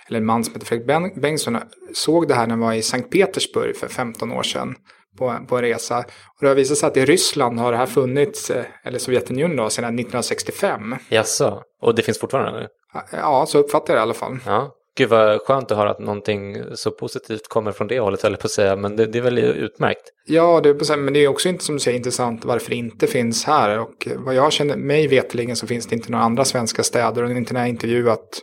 eller 0.07 0.19
en 0.19 0.25
man 0.25 0.43
som 0.43 0.53
heter 0.53 0.67
Fredrik 0.67 1.15
Bengtsson, 1.21 1.57
såg 1.93 2.27
det 2.27 2.33
här 2.33 2.47
när 2.47 2.49
han 2.49 2.59
var 2.59 2.73
i 2.73 2.81
Sankt 2.81 3.11
Petersburg 3.11 3.77
för 3.77 3.87
15 3.87 4.31
år 4.31 4.43
sedan 4.43 4.75
på, 5.17 5.37
på 5.47 5.55
en 5.55 5.61
resa. 5.61 5.97
Och 5.97 6.41
det 6.41 6.47
har 6.47 6.55
visat 6.55 6.77
sig 6.77 6.87
att 6.87 6.97
i 6.97 7.05
Ryssland 7.05 7.59
har 7.59 7.71
det 7.71 7.77
här 7.77 7.85
funnits, 7.85 8.49
eh, 8.49 8.65
eller 8.83 8.99
Sovjetunionen 8.99 9.57
då, 9.57 9.69
sedan 9.69 9.85
1965. 9.85 10.95
Jaså, 11.09 11.61
och 11.81 11.95
det 11.95 12.01
finns 12.01 12.19
fortfarande? 12.19 12.67
Ja, 13.11 13.45
så 13.47 13.57
uppfattar 13.59 13.93
jag 13.93 13.97
det 13.97 14.01
i 14.01 14.03
alla 14.03 14.13
fall. 14.13 14.37
Ja. 14.45 14.73
Gud 14.97 15.09
vad 15.09 15.41
skönt 15.41 15.71
att 15.71 15.77
höra 15.77 15.91
att 15.91 15.99
någonting 15.99 16.63
så 16.75 16.91
positivt 16.91 17.47
kommer 17.47 17.71
från 17.71 17.87
det 17.87 17.99
hållet, 17.99 18.23
eller 18.23 18.37
på 18.37 18.47
att 18.47 18.51
säga, 18.51 18.75
men 18.75 18.95
det, 18.95 19.05
det 19.05 19.17
är 19.17 19.21
väl 19.21 19.37
utmärkt. 19.37 20.01
Ja, 20.25 20.61
det 20.63 20.97
men 20.97 21.13
det 21.13 21.19
är 21.19 21.27
också 21.27 21.49
inte 21.49 21.63
som 21.63 21.75
du 21.75 21.79
säger 21.79 21.97
intressant 21.97 22.45
varför 22.45 22.69
det 22.69 22.75
inte 22.75 23.07
finns 23.07 23.45
här. 23.45 23.79
Och 23.79 24.07
vad 24.15 24.35
jag 24.35 24.53
känner, 24.53 24.75
mig 24.75 25.07
veteligen 25.07 25.55
så 25.55 25.67
finns 25.67 25.87
det 25.87 25.95
inte 25.95 26.11
några 26.11 26.25
andra 26.25 26.45
svenska 26.45 26.83
städer 26.83 27.23
och 27.23 27.31
inte 27.31 27.53
när 27.53 27.59
jag 27.59 27.69
intervjuat 27.69 28.41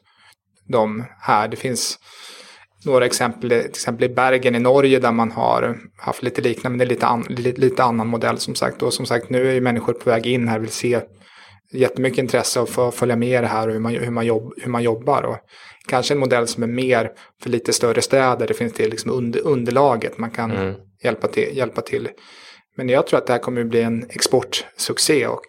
dem 0.69 1.04
här. 1.21 1.49
Det 1.49 1.57
finns 1.57 1.99
några 2.85 3.07
exempel, 3.07 3.50
till 3.50 3.59
exempel 3.59 4.05
i 4.05 4.14
Bergen 4.14 4.55
i 4.55 4.59
Norge 4.59 4.99
där 4.99 5.12
man 5.12 5.31
har 5.31 5.79
haft 5.97 6.23
lite 6.23 6.41
liknande, 6.41 6.79
men 6.79 6.79
det 6.79 6.85
är 6.85 6.95
lite, 6.95 7.07
an, 7.07 7.26
lite, 7.29 7.61
lite 7.61 7.85
annan 7.85 8.07
modell 8.07 8.38
som 8.38 8.55
sagt. 8.55 8.83
Och 8.83 8.95
som 8.95 9.07
sagt, 9.07 9.31
nu 9.31 9.49
är 9.49 9.53
ju 9.53 9.61
människor 9.61 9.93
på 9.93 10.11
väg 10.11 10.26
in 10.26 10.49
här 10.49 10.57
och 10.57 10.62
vill 10.62 10.71
se 10.71 11.00
jättemycket 11.73 12.19
intresse 12.19 12.61
av 12.61 12.81
att 12.81 12.95
följa 12.95 13.17
med 13.17 13.38
i 13.38 13.41
det 13.41 13.47
här 13.47 13.69
och 13.69 13.73
hur 13.73 13.81
man, 13.81 13.95
hur 13.95 14.11
man, 14.11 14.26
jobb, 14.26 14.53
hur 14.57 14.71
man 14.71 14.83
jobbar. 14.83 15.23
Och 15.23 15.37
kanske 15.88 16.14
en 16.14 16.21
modell 16.21 16.47
som 16.47 16.62
är 16.62 16.67
mer 16.67 17.11
för 17.43 17.50
lite 17.50 17.73
större 17.73 18.03
städer. 18.03 18.47
Det 18.47 18.55
finns 18.55 18.73
det 18.73 18.88
liksom 18.88 19.11
under, 19.11 19.47
underlaget 19.47 20.19
man 20.19 20.31
kan 20.31 20.50
mm. 20.50 20.75
hjälpa, 21.03 21.29
till, 21.29 21.57
hjälpa 21.57 21.81
till. 21.81 22.09
Men 22.76 22.88
jag 22.88 23.07
tror 23.07 23.19
att 23.19 23.26
det 23.26 23.33
här 23.33 23.40
kommer 23.40 23.61
att 23.61 23.66
bli 23.66 23.83
en 23.83 24.07
exportsuccé 24.11 25.26
och 25.26 25.47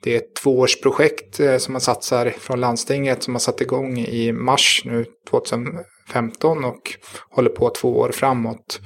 det 0.00 0.14
är 0.14 0.16
ett 0.16 0.34
tvåårsprojekt 0.34 1.40
eh, 1.40 1.56
som 1.56 1.72
man 1.72 1.80
satsar 1.80 2.30
från 2.30 2.60
landstinget 2.60 3.22
som 3.22 3.34
har 3.34 3.40
satt 3.40 3.60
igång 3.60 3.98
i 3.98 4.32
mars 4.32 4.82
nu 4.84 5.04
2015 5.30 6.64
och 6.64 6.92
håller 7.30 7.50
på 7.50 7.70
två 7.70 7.98
år 7.98 8.10
framåt. 8.12 8.80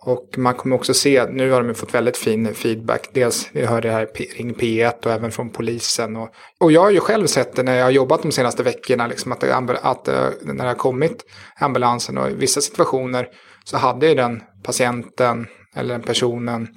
Och 0.00 0.38
man 0.38 0.54
kommer 0.54 0.76
också 0.76 0.94
se, 0.94 1.26
nu 1.30 1.50
har 1.50 1.62
de 1.62 1.74
fått 1.74 1.94
väldigt 1.94 2.16
fin 2.16 2.54
feedback. 2.54 3.08
Dels, 3.12 3.48
vi 3.52 3.66
hörde 3.66 3.88
det 3.88 3.94
här 3.94 4.08
Ring 4.36 4.54
P1 4.54 5.06
och 5.06 5.12
även 5.12 5.30
från 5.30 5.50
polisen. 5.50 6.16
Och, 6.16 6.28
och 6.60 6.72
jag 6.72 6.80
har 6.80 6.90
ju 6.90 7.00
själv 7.00 7.26
sett 7.26 7.56
det 7.56 7.62
när 7.62 7.76
jag 7.76 7.84
har 7.84 7.90
jobbat 7.90 8.22
de 8.22 8.32
senaste 8.32 8.62
veckorna, 8.62 9.06
liksom 9.06 9.32
att, 9.32 9.40
det, 9.40 9.54
att 9.82 10.08
eh, 10.08 10.28
när 10.42 10.54
det 10.54 10.70
har 10.70 10.74
kommit 10.74 11.24
ambulansen 11.60 12.18
och 12.18 12.30
i 12.30 12.34
vissa 12.34 12.60
situationer 12.60 13.28
så 13.64 13.76
hade 13.76 14.08
ju 14.08 14.14
den 14.14 14.42
patienten 14.64 15.46
eller 15.74 15.94
den 15.94 16.02
personen 16.02 16.68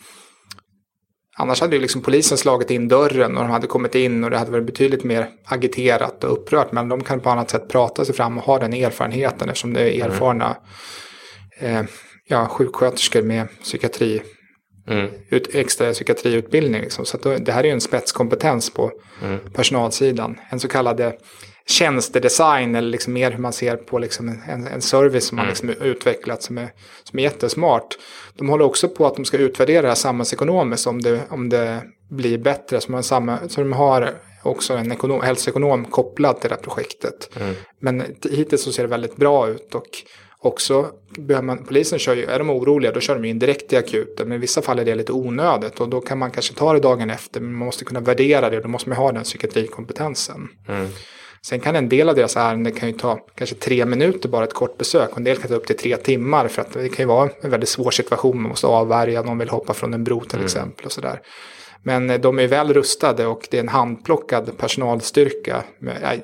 Annars 1.38 1.62
hade 1.62 1.76
ju 1.76 1.82
liksom 1.82 2.02
polisen 2.02 2.38
slagit 2.38 2.72
in 2.72 2.88
dörren 2.88 3.38
och 3.38 3.44
de 3.44 3.52
hade 3.52 3.68
kommit 3.68 3.96
in 3.96 4.24
och 4.24 4.30
det 4.30 4.38
hade 4.38 4.52
varit 4.52 4.66
betydligt 4.66 5.04
mer 5.04 5.30
agiterat 5.46 6.24
och 6.24 6.34
upprört. 6.34 6.72
Men 6.72 6.90
de 6.90 7.04
kan 7.04 7.20
på 7.20 7.30
annat 7.30 7.50
sätt 7.50 7.68
prata 7.68 8.06
sig 8.06 8.16
fram 8.16 8.38
och 8.38 8.44
ha 8.44 8.60
den 8.60 8.74
erfarenheten 8.74 9.50
eftersom 9.50 9.74
det 9.74 9.82
är 9.82 9.96
mm. 9.96 10.12
erfarna 10.12 10.58
mm. 11.60 11.76
eh, 11.76 11.86
ja, 12.28 12.48
sjuksköterskor 12.48 13.22
med 13.22 13.48
psykiatri, 13.64 14.22
mm. 14.88 15.10
ut, 15.30 15.56
extra 15.56 15.94
psykiatriutbildning. 15.94 16.82
Liksom. 16.82 17.06
Så 17.06 17.18
det 17.18 17.52
här 17.52 17.64
är 17.64 17.68
ju 17.68 17.74
en 17.74 17.82
spetskompetens 17.82 18.70
på 18.70 18.92
mm. 19.24 19.40
personalsidan. 19.54 20.38
En 20.50 20.60
så 20.60 20.68
kallad 20.68 21.02
tjänstedesign 21.72 22.76
eller 22.76 22.90
liksom 22.90 23.14
mer 23.14 23.32
hur 23.32 23.40
man 23.40 23.54
ser 23.54 23.76
på 23.76 24.00
liksom 24.00 24.40
en, 24.48 24.68
en 24.68 24.82
service 24.82 25.28
som 25.28 25.36
man 25.36 25.46
mm. 25.46 25.50
liksom 25.50 25.70
utvecklat 25.70 26.44
som 26.44 26.58
är, 26.58 26.70
som 27.04 27.20
är 27.20 27.24
jättesmart. 27.24 27.98
De 28.38 28.50
håller 28.50 28.66
också 28.66 28.90
på 28.90 29.08
att 29.08 29.16
de 29.16 29.26
ska 29.26 29.38
utvärdera 29.38 29.82
det 29.82 29.88
här 29.88 29.96
samhällsekonomiskt 29.96 30.88
om 30.88 31.02
det, 31.02 31.22
om 31.30 31.50
det 31.50 31.82
blir 32.10 32.38
bättre. 32.38 32.82
Så, 32.82 32.92
man 32.92 33.04
samma, 33.04 33.38
så 33.48 33.62
de 33.62 33.74
har 33.74 34.14
också 34.44 34.74
en 34.74 34.92
ekonom, 34.92 35.22
hälsoekonom 35.22 35.86
kopplad 35.86 36.42
till 36.42 36.50
det 36.50 36.56
här 36.56 36.62
projektet. 36.62 37.30
Mm. 37.40 37.56
Men 37.80 38.04
hittills 38.32 38.64
så 38.64 38.72
ser 38.72 38.84
det 38.84 38.90
väldigt 38.90 39.16
bra 39.16 39.50
ut 39.50 39.76
och 39.76 40.04
också, 40.44 40.88
man, 41.42 41.66
polisen 41.66 42.00
kör 42.00 42.16
ju, 42.16 42.26
är 42.26 42.40
de 42.40 42.50
oroliga 42.50 42.92
då 42.92 43.00
kör 43.00 43.16
de 43.16 43.26
in 43.26 43.40
direkt 43.40 43.70
till 43.70 43.78
akuten. 43.78 44.28
Men 44.28 44.38
i 44.38 44.42
vissa 44.42 44.62
fall 44.62 44.80
är 44.80 44.86
det 44.86 44.96
lite 44.96 45.12
onödigt 45.12 45.80
och 45.80 45.90
då 45.90 46.02
kan 46.02 46.18
man 46.18 46.32
kanske 46.32 46.54
ta 46.54 46.74
det 46.74 46.80
dagen 46.80 47.10
efter. 47.10 47.40
Men 47.40 47.54
man 47.54 47.66
måste 47.66 47.86
kunna 47.86 48.00
värdera 48.00 48.50
det 48.50 48.58
och 48.58 48.64
då 48.64 48.70
måste 48.70 48.90
man 48.90 48.98
ha 48.98 49.12
den 49.12 49.24
psykiatrikompetensen. 49.24 50.50
Mm. 50.68 50.88
Sen 51.46 51.60
kan 51.60 51.76
en 51.76 51.90
del 51.90 52.10
av 52.10 52.16
deras 52.16 52.38
ärenden 52.38 52.74
kan 52.74 52.90
ju 52.90 52.96
ta 52.96 53.20
kanske 53.36 53.56
tre 53.56 53.86
minuter 53.86 54.30
bara 54.30 54.44
ett 54.44 54.54
kort 54.54 54.78
besök. 54.78 55.12
Och 55.12 55.18
en 55.18 55.24
del 55.24 55.38
kan 55.38 55.48
ta 55.48 55.56
upp 55.56 55.68
till 55.68 55.78
tre 55.78 55.98
timmar 55.98 56.48
för 56.48 56.62
att 56.62 56.74
det 56.74 56.90
kan 56.90 57.04
ju 57.04 57.08
vara 57.08 57.30
en 57.42 57.50
väldigt 57.50 57.70
svår 57.70 57.92
situation. 57.92 58.42
Man 58.42 58.50
måste 58.50 58.68
avvärja, 58.68 59.22
någon 59.22 59.38
vill 59.38 59.50
hoppa 59.50 59.74
från 59.74 59.94
en 59.94 60.04
bro 60.04 60.20
till 60.20 60.36
mm. 60.36 60.46
exempel 60.46 60.86
och 60.86 60.92
sådär. 60.92 61.22
Men 61.84 62.10
eh, 62.10 62.20
de 62.20 62.40
är 62.40 62.48
väl 62.48 62.74
rustade 62.74 63.26
och 63.26 63.48
det 63.52 63.58
är 63.58 63.62
en 63.62 63.68
handplockad 63.68 64.58
personalstyrka. 64.58 65.64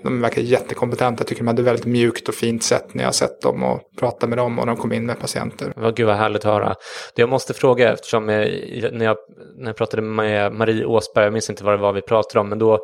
De 0.03 0.21
verkar 0.21 0.41
jättekompetenta. 0.41 1.21
Jag 1.21 1.27
tycker 1.27 1.41
de 1.41 1.47
hade 1.47 1.61
väldigt 1.61 1.85
mjukt 1.85 2.29
och 2.29 2.35
fint 2.35 2.63
sätt 2.63 2.93
när 2.93 3.03
jag 3.03 3.15
sett 3.15 3.41
dem 3.41 3.63
och 3.63 3.81
pratat 3.99 4.29
med 4.29 4.37
dem 4.37 4.59
och 4.59 4.65
de 4.65 4.75
kom 4.75 4.93
in 4.93 5.05
med 5.05 5.19
patienter. 5.19 5.73
Vad 5.75 5.95
gud 5.95 6.05
vad 6.05 6.15
härligt 6.15 6.45
att 6.45 6.53
höra. 6.53 6.75
Det 7.15 7.21
jag 7.21 7.29
måste 7.29 7.53
fråga 7.53 7.93
eftersom 7.93 8.29
jag, 8.29 8.49
när, 8.93 9.05
jag, 9.05 9.17
när 9.57 9.67
jag 9.67 9.77
pratade 9.77 10.01
med 10.01 10.53
Marie 10.53 10.85
Åsberg, 10.85 11.23
jag 11.25 11.33
minns 11.33 11.49
inte 11.49 11.63
vad 11.63 11.73
det 11.73 11.77
var 11.77 11.93
vi 11.93 12.01
pratade 12.01 12.39
om, 12.39 12.49
men 12.49 12.59
då 12.59 12.79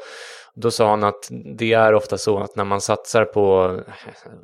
då 0.55 0.71
sa 0.71 0.89
han 0.89 1.03
att 1.03 1.29
det 1.57 1.73
är 1.73 1.93
ofta 1.93 2.17
så 2.17 2.39
att 2.39 2.55
när 2.55 2.63
man 2.63 2.81
satsar 2.81 3.25
på 3.25 3.79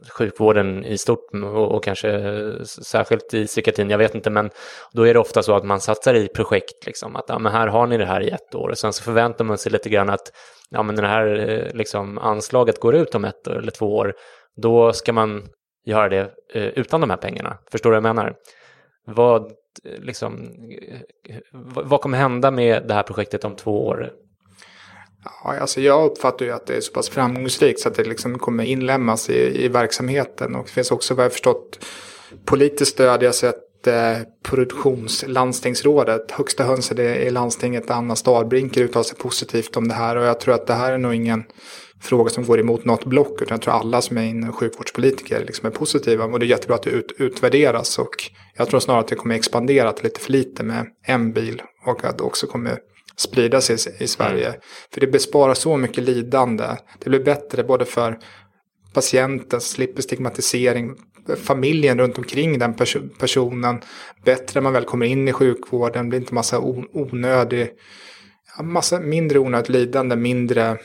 sjukvården 0.09 0.85
i 0.85 0.97
stort 0.97 1.33
och, 1.53 1.83
kanske 1.83 2.41
särskilt 2.65 3.33
i 3.33 3.47
psykiatrin, 3.47 3.89
jag 3.89 3.97
vet 3.97 4.15
inte, 4.15 4.29
men 4.29 4.49
då 4.91 5.07
är 5.07 5.13
det 5.13 5.19
ofta 5.19 5.43
så 5.43 5.55
att 5.55 5.63
man 5.63 5.79
satsar 5.79 6.13
i 6.13 6.27
projekt, 6.27 6.85
liksom, 6.85 7.15
att 7.15 7.25
ja, 7.27 7.39
men 7.39 7.51
här 7.51 7.67
har 7.67 7.87
ni 7.87 7.97
det 7.97 8.05
här 8.05 8.21
i 8.21 8.29
ett 8.29 8.55
år 8.55 8.69
och 8.69 8.77
sen 8.77 8.93
så 8.93 9.03
förväntar 9.03 9.45
man 9.45 9.57
sig 9.57 9.71
lite 9.71 9.89
grann 9.89 10.09
att 10.09 10.31
ja, 10.69 10.83
men 10.83 10.95
det 10.95 11.07
här 11.07 11.49
eh, 11.49 11.73
liksom, 11.73 12.17
anslaget 12.17 12.79
går 12.79 12.95
ut 12.95 13.15
om 13.15 13.25
ett 13.25 13.47
eller 13.47 13.71
två 13.71 13.95
år, 13.95 14.13
då 14.61 14.93
ska 14.93 15.13
man 15.13 15.43
göra 15.85 16.09
det 16.09 16.31
eh, 16.53 16.63
utan 16.63 17.01
de 17.01 17.09
här 17.09 17.17
pengarna. 17.17 17.57
Förstår 17.71 17.89
du 17.89 17.99
vad 17.99 18.09
jag 18.09 18.15
menar? 18.15 18.35
Vad, 19.05 19.51
liksom, 19.83 20.53
eh, 21.29 21.37
vad 21.61 22.01
kommer 22.01 22.17
hända 22.17 22.51
med 22.51 22.87
det 22.87 22.93
här 22.93 23.03
projektet 23.03 23.45
om 23.45 23.55
två 23.55 23.87
år? 23.87 24.11
Ja, 25.23 25.57
alltså 25.59 25.81
jag 25.81 26.05
uppfattar 26.05 26.45
ju 26.45 26.51
att 26.51 26.67
det 26.67 26.75
är 26.75 26.81
så 26.81 26.91
pass 26.91 27.09
framgångsrikt 27.09 27.79
så 27.79 27.89
att 27.89 27.95
det 27.95 28.03
liksom 28.03 28.39
kommer 28.39 28.63
inlämnas 28.63 29.29
i, 29.29 29.65
i 29.65 29.67
verksamheten. 29.67 30.55
Och 30.55 30.65
det 30.65 30.71
finns 30.71 30.91
också 30.91 31.13
vad 31.13 31.25
jag 31.25 31.31
förstått 31.31 31.85
politiskt 32.45 32.91
stöd. 32.91 33.23
Jag 33.23 33.27
har 33.27 33.33
sett 33.33 33.87
eh, 33.87 34.17
produktionslandstingsrådet, 34.43 36.31
högsta 36.31 36.63
hönset 36.63 36.99
i 36.99 37.29
landstinget, 37.29 37.91
Anna 37.91 38.15
Starbrinker 38.15 38.81
uttalar 38.81 39.03
sig 39.03 39.17
positivt 39.17 39.77
om 39.77 39.87
det 39.87 39.93
här. 39.93 40.15
Och 40.15 40.25
jag 40.25 40.39
tror 40.39 40.55
att 40.55 40.67
det 40.67 40.73
här 40.73 40.91
är 40.91 40.97
nog 40.97 41.13
ingen 41.13 41.43
fråga 42.01 42.29
som 42.29 42.45
går 42.45 42.59
emot 42.59 42.85
något 42.85 43.05
block. 43.05 43.41
Utan 43.41 43.55
jag 43.55 43.61
tror 43.61 43.73
alla 43.73 44.01
som 44.01 44.17
är 44.17 44.23
inne 44.23 44.51
sjukvårdspolitiker 44.51 45.45
liksom 45.45 45.67
är 45.67 45.71
positiva. 45.71 46.25
Och 46.25 46.39
det 46.39 46.45
är 46.45 46.47
jättebra 46.47 46.75
att 46.75 46.83
det 46.83 46.89
ut, 46.89 47.11
utvärderas. 47.17 47.99
Och 47.99 48.15
jag 48.57 48.69
tror 48.69 48.79
snarare 48.79 49.01
att 49.01 49.07
det 49.07 49.15
kommer 49.15 49.35
expandera 49.35 49.93
till 49.93 50.03
lite 50.03 50.19
för 50.19 50.31
lite 50.31 50.63
med 50.63 50.85
en 51.05 51.33
bil. 51.33 51.61
Och 51.85 52.03
att 52.03 52.17
det 52.17 52.23
också 52.23 52.47
kommer 52.47 52.79
sprida 53.19 53.61
sig 53.61 53.75
i, 53.75 54.03
i 54.03 54.07
Sverige. 54.07 54.47
Mm. 54.47 54.59
För 54.93 55.01
det 55.01 55.07
besparar 55.07 55.53
så 55.53 55.77
mycket 55.77 56.03
lidande. 56.03 56.65
Det 56.99 57.09
blir 57.09 57.23
bättre 57.23 57.63
både 57.63 57.85
för 57.85 58.17
patienten, 58.93 59.61
slipper 59.61 60.01
stigmatisering, 60.01 60.95
familjen 61.43 61.99
runt 61.99 62.17
omkring 62.17 62.59
den 62.59 62.73
perso 62.73 62.99
personen. 63.19 63.81
Bättre 64.25 64.51
när 64.53 64.61
man 64.61 64.73
väl 64.73 64.85
kommer 64.85 65.05
in 65.05 65.27
i 65.27 65.33
sjukvården, 65.33 66.09
blir 66.09 66.19
inte 66.19 66.33
massa 66.33 66.59
onödig, 66.93 67.69
massa 68.63 68.99
mindre 68.99 69.39
onödigt 69.39 69.69
lidande, 69.69 70.15
mindre 70.15 70.77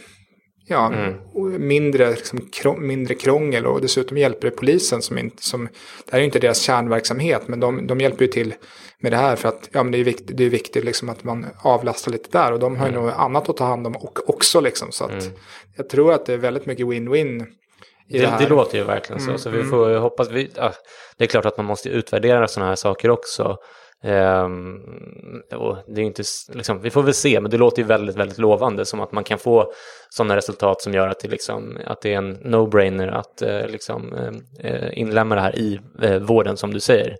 ja, 0.67 0.93
mm. 0.93 1.67
mindre, 1.67 2.11
liksom, 2.11 2.41
krång, 2.53 2.87
mindre 2.87 3.14
krångel 3.14 3.67
och 3.67 3.81
dessutom 3.81 4.17
hjälper 4.19 4.50
det 4.50 4.57
polisen 4.57 5.03
som 5.03 5.19
inte, 5.19 5.43
som, 5.43 5.64
det 5.64 6.12
här 6.12 6.19
är 6.19 6.23
ju 6.23 6.25
inte 6.25 6.38
deras 6.38 6.61
kärnverksamhet, 6.61 7.49
men 7.49 7.61
de, 7.61 7.87
de 7.87 8.00
hjälper 8.00 8.25
ju 8.25 8.31
till 8.31 8.55
med 9.04 9.12
det 9.12 9.16
här 9.16 9.37
för 9.37 9.49
att 9.49 9.68
ja, 9.73 9.82
men 9.82 9.92
det 9.92 9.99
är 9.99 10.04
viktigt, 10.04 10.37
det 10.37 10.44
är 10.44 10.50
viktigt 10.50 10.84
liksom 10.84 11.08
att 11.08 11.25
man 11.25 11.46
avlastar 11.62 12.12
lite 12.12 12.38
där 12.38 12.52
och 12.52 12.58
de 12.58 12.76
har 12.76 12.87
ju 12.87 12.92
mm. 12.92 13.04
något 13.04 13.14
annat 13.14 13.49
att 13.49 13.56
ta 13.56 13.64
hand 13.64 13.87
om 13.87 13.96
och, 13.96 14.28
också 14.28 14.61
liksom 14.61 14.92
så 14.92 15.04
att 15.04 15.11
mm. 15.11 15.32
jag 15.76 15.88
tror 15.88 16.12
att 16.12 16.26
det 16.26 16.32
är 16.32 16.38
väldigt 16.38 16.66
mycket 16.66 16.87
win-win 16.87 17.46
det, 18.08 18.18
det, 18.18 18.37
det, 18.38 18.49
låter 18.49 18.78
ju 18.78 18.84
verkligen 18.84 19.20
så, 19.20 19.28
mm, 19.28 19.38
så 19.38 19.50
vi 19.50 19.58
mm. 19.58 19.70
får 19.70 19.96
hoppas, 19.96 20.30
vi, 20.30 20.50
ja, 20.56 20.73
det 21.16 21.25
är 21.25 21.28
klart 21.28 21.44
att 21.44 21.56
man 21.56 21.66
måste 21.66 21.88
utvärdera 21.88 22.49
sådana 22.49 22.68
här 22.68 22.76
saker 22.76 23.11
också. 23.11 23.56
Um, 24.02 24.82
det 25.87 26.00
är 26.00 26.04
inte, 26.04 26.23
liksom, 26.52 26.80
vi 26.80 26.90
får 26.90 27.02
väl 27.02 27.14
se, 27.14 27.40
men 27.40 27.50
det 27.50 27.56
låter 27.56 27.82
ju 27.82 27.88
väldigt, 27.88 28.16
väldigt 28.16 28.38
lovande 28.38 28.84
som 28.84 29.00
att 29.00 29.12
man 29.12 29.25
kan 29.25 29.38
få 29.38 29.73
sådana 30.11 30.37
resultat 30.37 30.82
som 30.82 30.94
gör 30.94 31.08
att 31.08 31.20
det, 31.20 31.28
liksom, 31.28 31.78
att 31.87 32.00
det 32.00 32.14
är 32.14 32.18
en 32.18 32.37
no-brainer 32.37 33.08
att 33.08 33.42
uh, 33.42 33.66
liksom, 33.68 34.12
uh, 34.64 34.99
inlämna 34.99 35.34
det 35.34 35.40
här 35.40 35.58
i 35.58 35.80
uh, 36.04 36.18
vården 36.18 36.56
som 36.56 36.73
du 36.73 36.80
säger. 36.80 37.16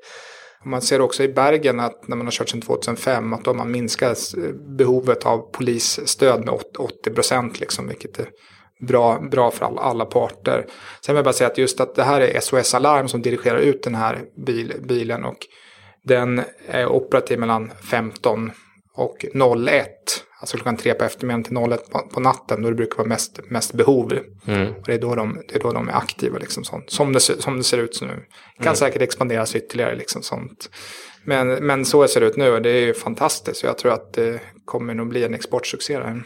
Man 0.65 0.83
ser 0.83 1.01
också 1.01 1.23
i 1.23 1.29
Bergen 1.29 1.81
att 1.81 2.09
när 2.09 2.17
man 2.17 2.27
har 2.27 2.33
kört 2.33 2.49
sedan 2.49 2.61
2005 2.61 3.33
att 3.33 3.45
då 3.45 3.55
man 3.55 3.71
minskar 3.71 4.11
eh, 4.11 4.53
behovet 4.77 5.27
av 5.27 5.39
polisstöd 5.39 6.45
med 6.45 6.55
80 6.79 7.11
procent, 7.11 7.61
liksom, 7.61 7.89
vilket 7.89 8.19
är 8.19 8.29
bra, 8.81 9.21
bra 9.31 9.51
för 9.51 9.67
alla, 9.67 9.81
alla 9.81 10.05
parter. 10.05 10.67
Sen 11.01 11.15
vill 11.15 11.19
jag 11.19 11.25
bara 11.25 11.33
säga 11.33 11.51
att 11.51 11.59
just 11.59 11.81
att 11.81 11.95
det 11.95 12.03
här 12.03 12.21
är 12.21 12.41
SOS 12.41 12.75
Alarm 12.75 13.09
som 13.09 13.23
dirigerar 13.23 13.59
ut 13.59 13.83
den 13.83 13.95
här 13.95 14.23
bil, 14.47 14.73
bilen 14.83 15.25
och 15.25 15.39
den 16.05 16.43
är 16.69 16.87
operativ 16.87 17.39
mellan 17.39 17.73
15 17.91 18.51
och 18.95 19.25
01. 19.69 19.91
Alltså 20.45 20.57
klockan 20.57 20.77
3 20.77 20.95
på 20.95 21.05
eftermiddagen 21.05 21.45
till 21.45 21.73
01 21.73 21.91
på, 21.91 21.99
på 21.99 22.21
natten 22.21 22.63
då 22.63 22.69
det 22.69 22.75
brukar 22.75 22.97
vara 22.97 23.09
mest, 23.09 23.41
mest 23.49 23.73
behov. 23.73 24.19
Mm. 24.47 24.69
Och 24.69 24.83
det 24.87 24.95
är, 24.95 24.99
då 24.99 25.15
de, 25.15 25.43
det 25.49 25.57
är 25.57 25.61
då 25.61 25.73
de 25.73 25.89
är 25.89 25.93
aktiva 25.93 26.39
liksom 26.39 26.65
sånt. 26.65 26.91
Som 26.91 27.13
det, 27.13 27.21
som 27.21 27.57
det 27.57 27.65
ser 27.65 27.79
ut 27.79 27.99
nu. 28.03 28.09
Kan 28.09 28.67
mm. 28.67 28.75
säkert 28.75 29.03
expanderas 29.03 29.57
ytterligare 29.57 29.95
liksom 29.95 30.23
sånt. 30.23 30.71
Men, 31.25 31.49
men 31.49 31.85
så 31.85 32.09
ser 32.09 32.21
det 32.21 32.27
ut 32.27 32.37
nu 32.37 32.51
och 32.51 32.63
det 32.63 32.71
är 32.71 32.81
ju 32.81 32.95
fantastiskt. 32.95 33.63
Jag 33.63 33.79
tror 33.79 33.93
att 33.93 34.13
det 34.13 34.41
kommer 34.65 34.95
nog 34.95 35.09
bli 35.09 35.25
en 35.25 35.35
exportsuccé 35.35 35.99
där. 35.99 36.23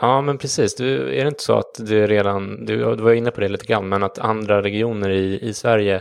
Ja, 0.00 0.22
men 0.22 0.38
precis. 0.38 0.74
Du, 0.74 1.18
är 1.18 1.22
det 1.22 1.28
inte 1.28 1.42
så 1.42 1.58
att 1.58 1.74
det 1.78 2.06
redan, 2.06 2.64
du, 2.64 2.76
du 2.76 3.02
var 3.02 3.12
inne 3.12 3.30
på 3.30 3.40
det 3.40 3.48
lite 3.48 3.66
grann, 3.66 3.88
men 3.88 4.02
att 4.02 4.18
andra 4.18 4.62
regioner 4.62 5.10
i, 5.10 5.48
i 5.48 5.54
Sverige 5.54 6.00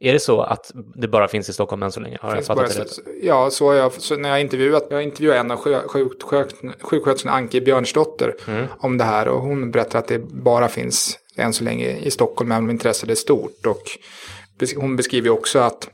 är 0.00 0.12
det 0.12 0.20
så 0.20 0.40
att 0.40 0.70
det 0.74 1.08
bara 1.08 1.28
finns 1.28 1.48
i 1.48 1.52
Stockholm 1.52 1.82
än 1.82 1.92
så 1.92 2.00
länge? 2.00 2.18
Har 2.20 2.34
jag 2.34 2.46
fattat 2.46 2.74
det 2.74 2.80
rätt? 2.80 2.98
Ja, 3.22 3.50
så 3.50 3.66
har 3.66 3.74
jag, 3.74 3.92
så 3.92 4.16
när 4.16 4.28
jag 4.28 4.40
intervjuat, 4.40 4.86
jag 4.90 5.02
intervjuade 5.02 5.40
en 5.40 5.50
av 5.50 5.56
sjuksköterskorna, 6.80 7.32
Anki 7.32 7.60
Björnsdotter, 7.60 8.34
mm. 8.48 8.66
om 8.78 8.98
det 8.98 9.04
här 9.04 9.28
och 9.28 9.40
hon 9.40 9.70
berättar 9.70 9.98
att 9.98 10.08
det 10.08 10.18
bara 10.18 10.68
finns 10.68 11.18
än 11.36 11.52
så 11.52 11.64
länge 11.64 11.96
i 11.96 12.10
Stockholm, 12.10 12.52
även 12.52 12.64
om 12.64 12.70
intresset 12.70 13.10
är 13.10 13.14
stort. 13.14 13.66
Och 13.66 13.82
hon 14.76 14.96
beskriver 14.96 15.30
också 15.30 15.58
att 15.58 15.90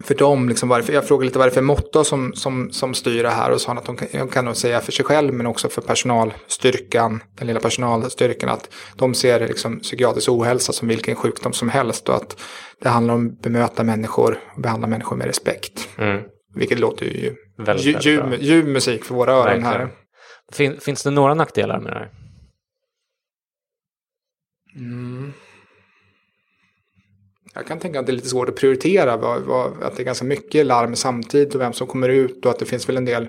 för 0.00 0.14
dem, 0.14 0.48
liksom 0.48 0.68
varför, 0.68 0.92
jag 0.92 1.06
frågade 1.08 1.26
lite 1.26 1.38
vad 1.38 1.48
det 1.48 1.52
är 1.52 1.54
för 1.54 1.62
motto 1.62 2.04
som, 2.04 2.32
som, 2.34 2.70
som 2.70 2.94
styr 2.94 3.22
det 3.22 3.30
här 3.30 3.50
och 3.50 3.60
sa 3.60 3.72
att 3.72 3.84
de 3.84 3.96
kan, 3.96 4.08
de 4.12 4.28
kan 4.28 4.44
nog 4.44 4.56
säga 4.56 4.80
för 4.80 4.92
sig 4.92 5.04
själv 5.04 5.34
men 5.34 5.46
också 5.46 5.68
för 5.68 5.82
personalstyrkan, 5.82 7.22
den 7.38 7.46
lilla 7.46 7.60
personalstyrkan, 7.60 8.48
att 8.48 8.70
de 8.96 9.14
ser 9.14 9.48
liksom 9.48 9.80
psykiatrisk 9.80 10.28
ohälsa 10.28 10.72
som 10.72 10.88
vilken 10.88 11.16
sjukdom 11.16 11.52
som 11.52 11.68
helst 11.68 12.08
och 12.08 12.16
att 12.16 12.40
det 12.80 12.88
handlar 12.88 13.14
om 13.14 13.26
att 13.26 13.42
bemöta 13.42 13.84
människor 13.84 14.38
och 14.56 14.62
behandla 14.62 14.86
människor 14.86 15.16
med 15.16 15.26
respekt. 15.26 15.88
Mm. 15.98 16.22
Vilket 16.54 16.78
låter 16.78 17.06
ju 17.06 17.34
väldigt, 17.58 18.06
ljuv, 18.06 18.22
ljuv 18.40 18.68
musik 18.68 19.04
för 19.04 19.14
våra 19.14 19.32
öron 19.32 19.62
här. 19.62 19.88
Fin, 20.52 20.80
finns 20.80 21.02
det 21.02 21.10
några 21.10 21.34
nackdelar 21.34 21.80
med 21.80 21.92
det 21.92 21.98
här? 21.98 22.10
Mm. 24.76 25.32
Jag 27.58 27.66
kan 27.66 27.78
tänka 27.78 28.00
att 28.00 28.06
det 28.06 28.12
är 28.12 28.14
lite 28.14 28.28
svårt 28.28 28.48
att 28.48 28.56
prioritera. 28.56 29.16
Vad, 29.16 29.42
vad, 29.42 29.82
att 29.82 29.96
det 29.96 30.02
är 30.02 30.04
ganska 30.04 30.24
mycket 30.24 30.66
larm 30.66 30.96
samtidigt 30.96 31.54
och 31.54 31.60
vem 31.60 31.72
som 31.72 31.86
kommer 31.86 32.08
ut 32.08 32.44
och 32.44 32.50
att 32.50 32.58
det 32.58 32.64
finns 32.64 32.88
väl 32.88 32.96
en 32.96 33.04
del. 33.04 33.28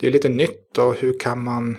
Det 0.00 0.06
är 0.06 0.10
lite 0.10 0.28
nytt 0.28 0.78
och 0.78 0.94
hur 0.94 1.18
kan 1.18 1.44
man 1.44 1.76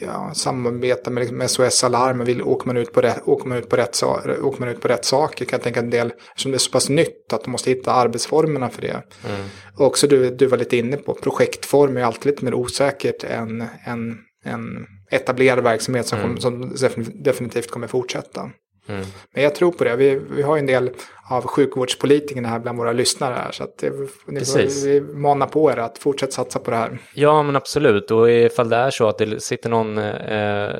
ja, 0.00 0.30
samarbeta 0.34 1.10
med, 1.10 1.32
med 1.32 1.50
SOS 1.50 1.84
Alarm? 1.84 2.24
Vill, 2.24 2.42
åker, 2.42 2.66
man 2.66 2.76
ut 2.76 2.92
på 2.92 3.00
rätt, 3.00 3.22
åker, 3.24 3.48
man 3.48 3.58
ut 3.58 3.68
på 3.68 3.76
rätt, 3.76 4.02
åker 4.42 4.60
man 4.60 4.68
ut 4.68 4.80
på 4.80 4.88
rätt 4.88 5.04
saker? 5.04 5.44
Kan 5.44 5.56
jag 5.56 5.64
tänka 5.64 5.80
en 5.80 5.90
del, 5.90 6.12
eftersom 6.28 6.50
det 6.52 6.56
är 6.56 6.58
så 6.58 6.70
pass 6.70 6.88
nytt, 6.88 7.32
att 7.32 7.44
de 7.44 7.50
måste 7.50 7.70
hitta 7.70 7.92
arbetsformerna 7.92 8.70
för 8.70 8.82
det. 8.82 9.02
Mm. 9.28 9.46
Och 9.76 9.86
också 9.86 10.06
du, 10.06 10.30
du 10.30 10.46
var 10.46 10.58
lite 10.58 10.76
inne 10.76 10.96
på, 10.96 11.14
projektform 11.14 11.96
är 11.96 12.02
alltid 12.02 12.26
lite 12.26 12.44
mer 12.44 12.54
osäkert 12.54 13.24
än 13.24 13.64
en, 13.84 14.18
en 14.44 14.86
etablerad 15.10 15.64
verksamhet 15.64 16.06
som, 16.06 16.18
mm. 16.18 16.40
som 16.40 17.04
definitivt 17.14 17.70
kommer 17.70 17.86
fortsätta. 17.86 18.50
Mm. 18.88 19.04
Men 19.34 19.42
jag 19.42 19.54
tror 19.54 19.72
på 19.72 19.84
det. 19.84 19.96
Vi, 19.96 20.20
vi 20.30 20.42
har 20.42 20.58
en 20.58 20.66
del 20.66 20.90
av 21.30 21.46
sjukvårdspolitikerna 21.46 22.48
här 22.48 22.58
bland 22.58 22.78
våra 22.78 22.92
lyssnare 22.92 23.34
här. 23.34 23.52
Så 23.52 23.64
att 23.64 23.84
ni 24.26 24.40
vi 24.84 25.00
manar 25.00 25.46
på 25.46 25.70
er 25.70 25.76
att 25.76 25.98
fortsätta 25.98 26.32
satsa 26.32 26.58
på 26.58 26.70
det 26.70 26.76
här. 26.76 26.98
Ja, 27.14 27.42
men 27.42 27.56
absolut. 27.56 28.10
Och 28.10 28.30
ifall 28.30 28.68
det 28.68 28.76
är 28.76 28.90
så 28.90 29.08
att 29.08 29.18
det 29.18 29.42
sitter 29.42 29.70
någon 29.70 29.98
eh, 29.98 30.70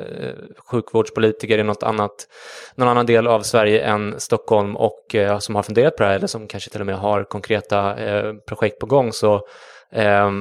sjukvårdspolitiker 0.57 1.57
i 1.57 1.63
något 1.63 1.83
annat, 1.83 2.27
någon 2.75 2.87
annan 2.87 3.05
del 3.05 3.27
av 3.27 3.41
Sverige 3.41 3.81
än 3.81 4.19
Stockholm 4.19 4.77
och 4.77 5.15
eh, 5.15 5.39
som 5.39 5.55
har 5.55 5.63
funderat 5.63 5.95
på 5.95 6.03
det 6.03 6.09
här 6.09 6.15
eller 6.15 6.27
som 6.27 6.47
kanske 6.47 6.69
till 6.69 6.81
och 6.81 6.85
med 6.85 6.97
har 6.97 7.23
konkreta 7.23 7.97
eh, 7.97 8.33
projekt 8.47 8.79
på 8.79 8.85
gång 8.85 9.13
så 9.13 9.35
eh, 9.91 10.31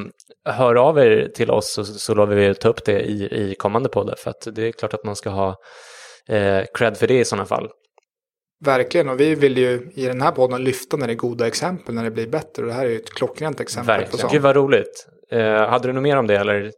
hör 0.45 0.75
av 0.75 0.99
er 0.99 1.31
till 1.35 1.51
oss 1.51 1.73
så, 1.73 1.85
så 1.85 2.15
lovar 2.15 2.35
vi 2.35 2.49
att 2.49 2.61
ta 2.61 2.69
upp 2.69 2.85
det 2.85 3.01
i, 3.01 3.51
i 3.51 3.55
kommande 3.55 3.89
poddar. 3.89 4.15
För 4.19 4.31
att 4.31 4.49
det 4.53 4.69
är 4.69 4.73
klart 4.73 4.95
att 4.95 5.05
man 5.05 5.17
ska 5.17 5.31
ha 5.31 5.57
eh, 6.29 6.65
cred 6.75 6.97
för 6.97 7.07
det 7.07 7.21
i 7.21 7.25
sådana 7.25 7.47
fall. 7.47 7.71
Verkligen, 8.65 9.09
och 9.09 9.21
vi 9.21 9.35
vill 9.35 9.59
ju 9.59 9.91
i 9.95 10.07
den 10.07 10.23
här 10.23 10.31
podden 10.31 10.65
lyfta 10.65 10.97
när 10.97 11.07
det 11.07 11.13
är 11.13 11.17
goda 11.17 11.47
exempel, 11.47 11.95
när 11.95 12.05
det 12.05 12.11
blir 12.11 12.27
bättre. 12.27 12.63
Och 12.63 12.69
det 12.69 12.75
här 12.75 12.87
är 12.87 12.91
ju 12.91 12.97
ett 12.97 13.11
klockrent 13.11 13.61
exempel 13.61 13.87
Verkligen. 13.87 14.11
på 14.11 14.17
sånt. 14.17 14.33
Gud 14.33 14.43
vad 14.43 14.57
roligt. 14.57 15.07
Eh, 15.31 15.69
hade 15.69 15.89
du 15.89 15.93
något 15.93 16.03
mer 16.03 16.17
om 16.17 16.27
det 16.27 16.37
eller? 16.37 16.73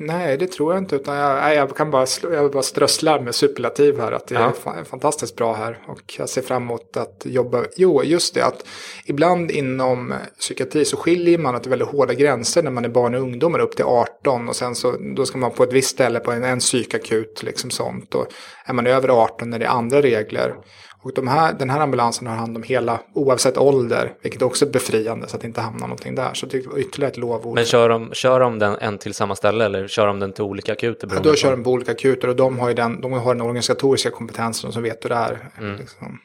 Nej, 0.00 0.36
det 0.36 0.46
tror 0.46 0.72
jag 0.72 0.82
inte. 0.82 0.96
Utan 0.96 1.16
jag, 1.16 1.54
jag 1.54 1.76
kan 1.76 1.90
bara, 1.90 2.06
jag 2.22 2.52
bara 2.52 2.62
strössla 2.62 3.20
med 3.20 3.34
superlativ 3.34 4.00
här. 4.00 4.12
Att 4.12 4.26
det 4.26 4.34
ja. 4.34 4.52
är 4.78 4.84
fantastiskt 4.84 5.36
bra 5.36 5.54
här. 5.54 5.78
Och 5.86 6.14
jag 6.18 6.28
ser 6.28 6.42
fram 6.42 6.62
emot 6.62 6.96
att 6.96 7.22
jobba. 7.24 7.64
Jo, 7.76 8.04
just 8.04 8.34
det. 8.34 8.44
Att 8.44 8.66
ibland 9.04 9.50
inom 9.50 10.14
psykiatri 10.38 10.84
så 10.84 10.96
skiljer 10.96 11.38
man 11.38 11.54
att 11.54 11.66
är 11.66 11.70
väldigt 11.70 11.88
hårda 11.88 12.14
gränser 12.14 12.62
när 12.62 12.70
man 12.70 12.84
är 12.84 12.88
barn 12.88 13.14
och 13.14 13.20
ungdomar 13.20 13.58
upp 13.58 13.76
till 13.76 13.84
18. 13.84 14.48
Och 14.48 14.56
sen 14.56 14.74
så 14.74 14.96
då 15.16 15.26
ska 15.26 15.38
man 15.38 15.50
på 15.50 15.62
ett 15.62 15.72
visst 15.72 15.90
ställe 15.90 16.20
på 16.20 16.32
en, 16.32 16.44
en 16.44 16.58
psykakut. 16.58 17.42
Liksom 17.42 17.70
sånt. 17.70 18.14
Och 18.14 18.26
är 18.64 18.72
man 18.72 18.86
över 18.86 19.08
18 19.08 19.52
är 19.52 19.58
det 19.58 19.68
andra 19.68 20.02
regler. 20.02 20.54
Och 21.02 21.12
de 21.14 21.28
här, 21.28 21.52
den 21.52 21.70
här 21.70 21.80
ambulansen 21.80 22.26
har 22.26 22.36
hand 22.36 22.56
om 22.56 22.62
hela, 22.62 23.00
oavsett 23.12 23.58
ålder, 23.58 24.12
vilket 24.22 24.42
också 24.42 24.64
är 24.66 24.70
befriande 24.70 25.28
så 25.28 25.36
att 25.36 25.42
det 25.42 25.48
inte 25.48 25.60
hamnar 25.60 25.86
någonting 25.86 26.14
där. 26.14 26.34
Så 26.34 26.46
det 26.46 26.66
var 26.66 26.78
ytterligare 26.78 27.10
ett 27.10 27.16
lovord. 27.16 27.54
Men 27.54 27.64
kör 27.64 27.88
de, 27.88 28.10
kör 28.12 28.40
de 28.40 28.58
den 28.58 28.76
en 28.80 28.98
till 28.98 29.14
samma 29.14 29.36
ställe 29.36 29.64
eller 29.64 29.88
kör 29.88 30.06
de 30.06 30.20
den 30.20 30.32
till 30.32 30.44
olika 30.44 30.72
akuter? 30.72 31.08
Ja, 31.12 31.20
då 31.20 31.34
kör 31.34 31.50
de 31.50 31.64
på 31.64 31.70
olika 31.70 31.92
akuter 31.92 32.28
och 32.28 32.36
de 32.36 32.58
har 32.58 32.68
ju 32.68 32.74
den, 32.74 33.00
de 33.00 33.12
har 33.12 33.34
den 33.34 33.42
organisatoriska 33.42 34.10
kompetensen 34.10 34.72
som 34.72 34.82
vet 34.82 35.04
hur 35.04 35.08
det 35.08 35.16
är. 35.16 35.50
Mm. 35.58 35.76
Liksom. 35.76 36.18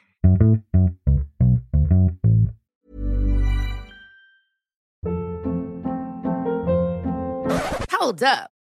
Hold 8.00 8.24
up. 8.24 8.61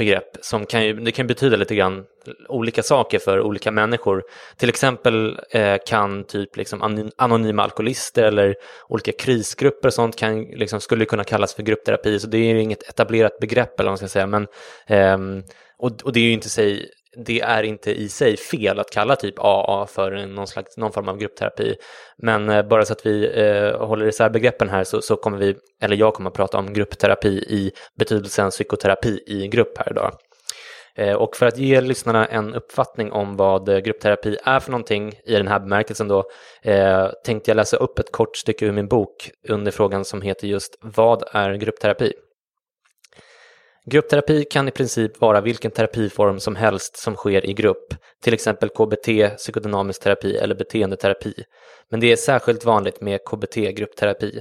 begrepp 0.00 0.36
som 0.40 0.66
kan, 0.66 0.84
ju, 0.84 0.92
det 0.92 1.12
kan 1.12 1.26
betyda 1.26 1.56
lite 1.56 1.74
grann 1.74 2.04
olika 2.48 2.82
saker 2.82 3.18
för 3.18 3.40
olika 3.40 3.70
människor. 3.70 4.22
Till 4.56 4.68
exempel 4.68 5.40
eh, 5.50 5.76
kan 5.86 6.24
typ 6.24 6.56
liksom 6.56 7.10
anonyma 7.16 7.62
alkoholister 7.62 8.22
eller 8.22 8.54
olika 8.88 9.12
krisgrupper 9.12 9.88
och 9.88 9.94
sånt 9.94 10.16
kan, 10.16 10.42
liksom, 10.42 10.80
skulle 10.80 11.04
kunna 11.04 11.24
kallas 11.24 11.54
för 11.54 11.62
gruppterapi, 11.62 12.18
så 12.18 12.26
det 12.26 12.38
är 12.38 12.54
inget 12.54 12.88
etablerat 12.88 13.38
begrepp 13.38 13.80
eller 13.80 13.90
vad 13.90 13.92
man 13.92 13.98
ska 13.98 14.08
säga. 14.08 14.26
Men, 14.26 14.46
eh, 14.86 15.44
och, 15.78 15.92
och 16.04 16.12
det 16.12 16.20
är 16.20 16.24
ju 16.24 16.32
inte 16.32 16.48
sig 16.48 16.88
det 17.16 17.40
är 17.40 17.62
inte 17.62 17.90
i 17.90 18.08
sig 18.08 18.36
fel 18.36 18.78
att 18.78 18.90
kalla 18.90 19.16
typ 19.16 19.34
AA 19.38 19.86
för 19.86 20.26
någon, 20.26 20.46
slags, 20.46 20.76
någon 20.76 20.92
form 20.92 21.08
av 21.08 21.18
gruppterapi. 21.18 21.76
Men 22.18 22.48
eh, 22.48 22.62
bara 22.62 22.84
så 22.84 22.92
att 22.92 23.06
vi 23.06 23.30
eh, 23.34 23.86
håller 23.86 24.06
isär 24.06 24.30
begreppen 24.30 24.68
här 24.68 24.84
så, 24.84 25.02
så, 25.02 25.16
kommer 25.16 25.38
vi, 25.38 25.56
eller 25.82 25.96
jag 25.96 26.14
kommer 26.14 26.30
att 26.30 26.36
prata 26.36 26.58
om 26.58 26.72
gruppterapi 26.72 27.28
i 27.28 27.72
betydelsen 27.98 28.50
psykoterapi 28.50 29.20
i 29.26 29.48
grupp 29.48 29.78
här 29.78 29.90
idag. 29.90 30.12
Eh, 30.94 31.14
och 31.14 31.36
för 31.36 31.46
att 31.46 31.58
ge 31.58 31.80
lyssnarna 31.80 32.26
en 32.26 32.54
uppfattning 32.54 33.12
om 33.12 33.36
vad 33.36 33.68
eh, 33.68 33.78
gruppterapi 33.78 34.36
är 34.44 34.60
för 34.60 34.70
någonting 34.70 35.12
i 35.24 35.32
den 35.32 35.48
här 35.48 35.60
bemärkelsen 35.60 36.08
då 36.08 36.24
eh, 36.62 37.08
tänkte 37.24 37.50
jag 37.50 37.56
läsa 37.56 37.76
upp 37.76 37.98
ett 37.98 38.12
kort 38.12 38.36
stycke 38.36 38.66
ur 38.66 38.72
min 38.72 38.88
bok 38.88 39.30
under 39.48 39.70
frågan 39.70 40.04
som 40.04 40.22
heter 40.22 40.46
just 40.46 40.78
Vad 40.80 41.22
är 41.32 41.54
gruppterapi? 41.54 42.12
Gruppterapi 43.86 44.44
kan 44.44 44.68
i 44.68 44.70
princip 44.70 45.20
vara 45.20 45.40
vilken 45.40 45.70
terapiform 45.70 46.40
som 46.40 46.56
helst 46.56 46.96
som 46.96 47.14
sker 47.14 47.46
i 47.46 47.52
grupp, 47.52 47.94
till 48.22 48.34
exempel 48.34 48.68
KBT, 48.68 49.36
psykodynamisk 49.36 50.02
terapi 50.02 50.36
eller 50.36 50.54
beteendeterapi. 50.54 51.34
Men 51.90 52.00
det 52.00 52.12
är 52.12 52.16
särskilt 52.16 52.64
vanligt 52.64 53.00
med 53.00 53.20
KBT-gruppterapi. 53.30 54.40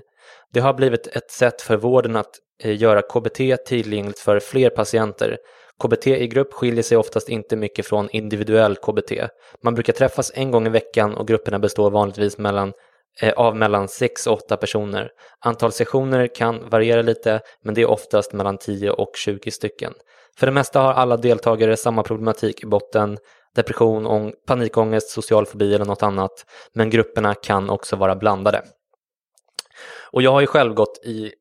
Det 0.53 0.59
har 0.59 0.73
blivit 0.73 1.07
ett 1.07 1.31
sätt 1.31 1.61
för 1.61 1.77
vården 1.77 2.15
att 2.15 2.31
eh, 2.63 2.81
göra 2.81 3.01
KBT 3.01 3.65
tillgängligt 3.65 4.19
för 4.19 4.39
fler 4.39 4.69
patienter. 4.69 5.37
KBT 5.83 6.07
i 6.07 6.27
grupp 6.27 6.53
skiljer 6.53 6.83
sig 6.83 6.97
oftast 6.97 7.29
inte 7.29 7.55
mycket 7.55 7.85
från 7.85 8.09
individuell 8.09 8.75
KBT. 8.75 9.11
Man 9.63 9.73
brukar 9.73 9.93
träffas 9.93 10.31
en 10.35 10.51
gång 10.51 10.67
i 10.67 10.69
veckan 10.69 11.13
och 11.15 11.27
grupperna 11.27 11.59
består 11.59 11.91
vanligtvis 11.91 12.37
mellan 12.37 12.73
Eh, 13.21 13.33
av 13.33 13.55
mellan 13.55 13.87
6 13.87 14.27
och 14.27 14.33
8 14.33 14.57
personer. 14.57 15.11
Antal 15.39 15.71
sessioner 15.71 16.35
kan 16.35 16.69
variera 16.69 17.01
lite, 17.01 17.41
men 17.63 17.75
det 17.75 17.81
är 17.81 17.89
oftast 17.89 18.33
mellan 18.33 18.57
10 18.57 18.91
och 18.91 19.11
20 19.15 19.51
stycken. 19.51 19.93
För 20.37 20.45
det 20.45 20.51
mesta 20.51 20.79
har 20.79 20.93
alla 20.93 21.17
deltagare 21.17 21.77
samma 21.77 22.03
problematik 22.03 22.63
i 22.63 22.65
botten, 22.65 23.17
depression, 23.55 24.33
panikångest, 24.47 25.09
social 25.09 25.45
fobi 25.45 25.75
eller 25.75 25.85
något 25.85 26.03
annat, 26.03 26.45
men 26.73 26.89
grupperna 26.89 27.35
kan 27.35 27.69
också 27.69 27.95
vara 27.95 28.15
blandade. 28.15 28.61
Och 30.11 30.21
jag 30.21 30.31
har 30.31 30.41
ju 30.41 30.47
själv 30.47 30.73
gått 30.73 31.05
i 31.05 31.31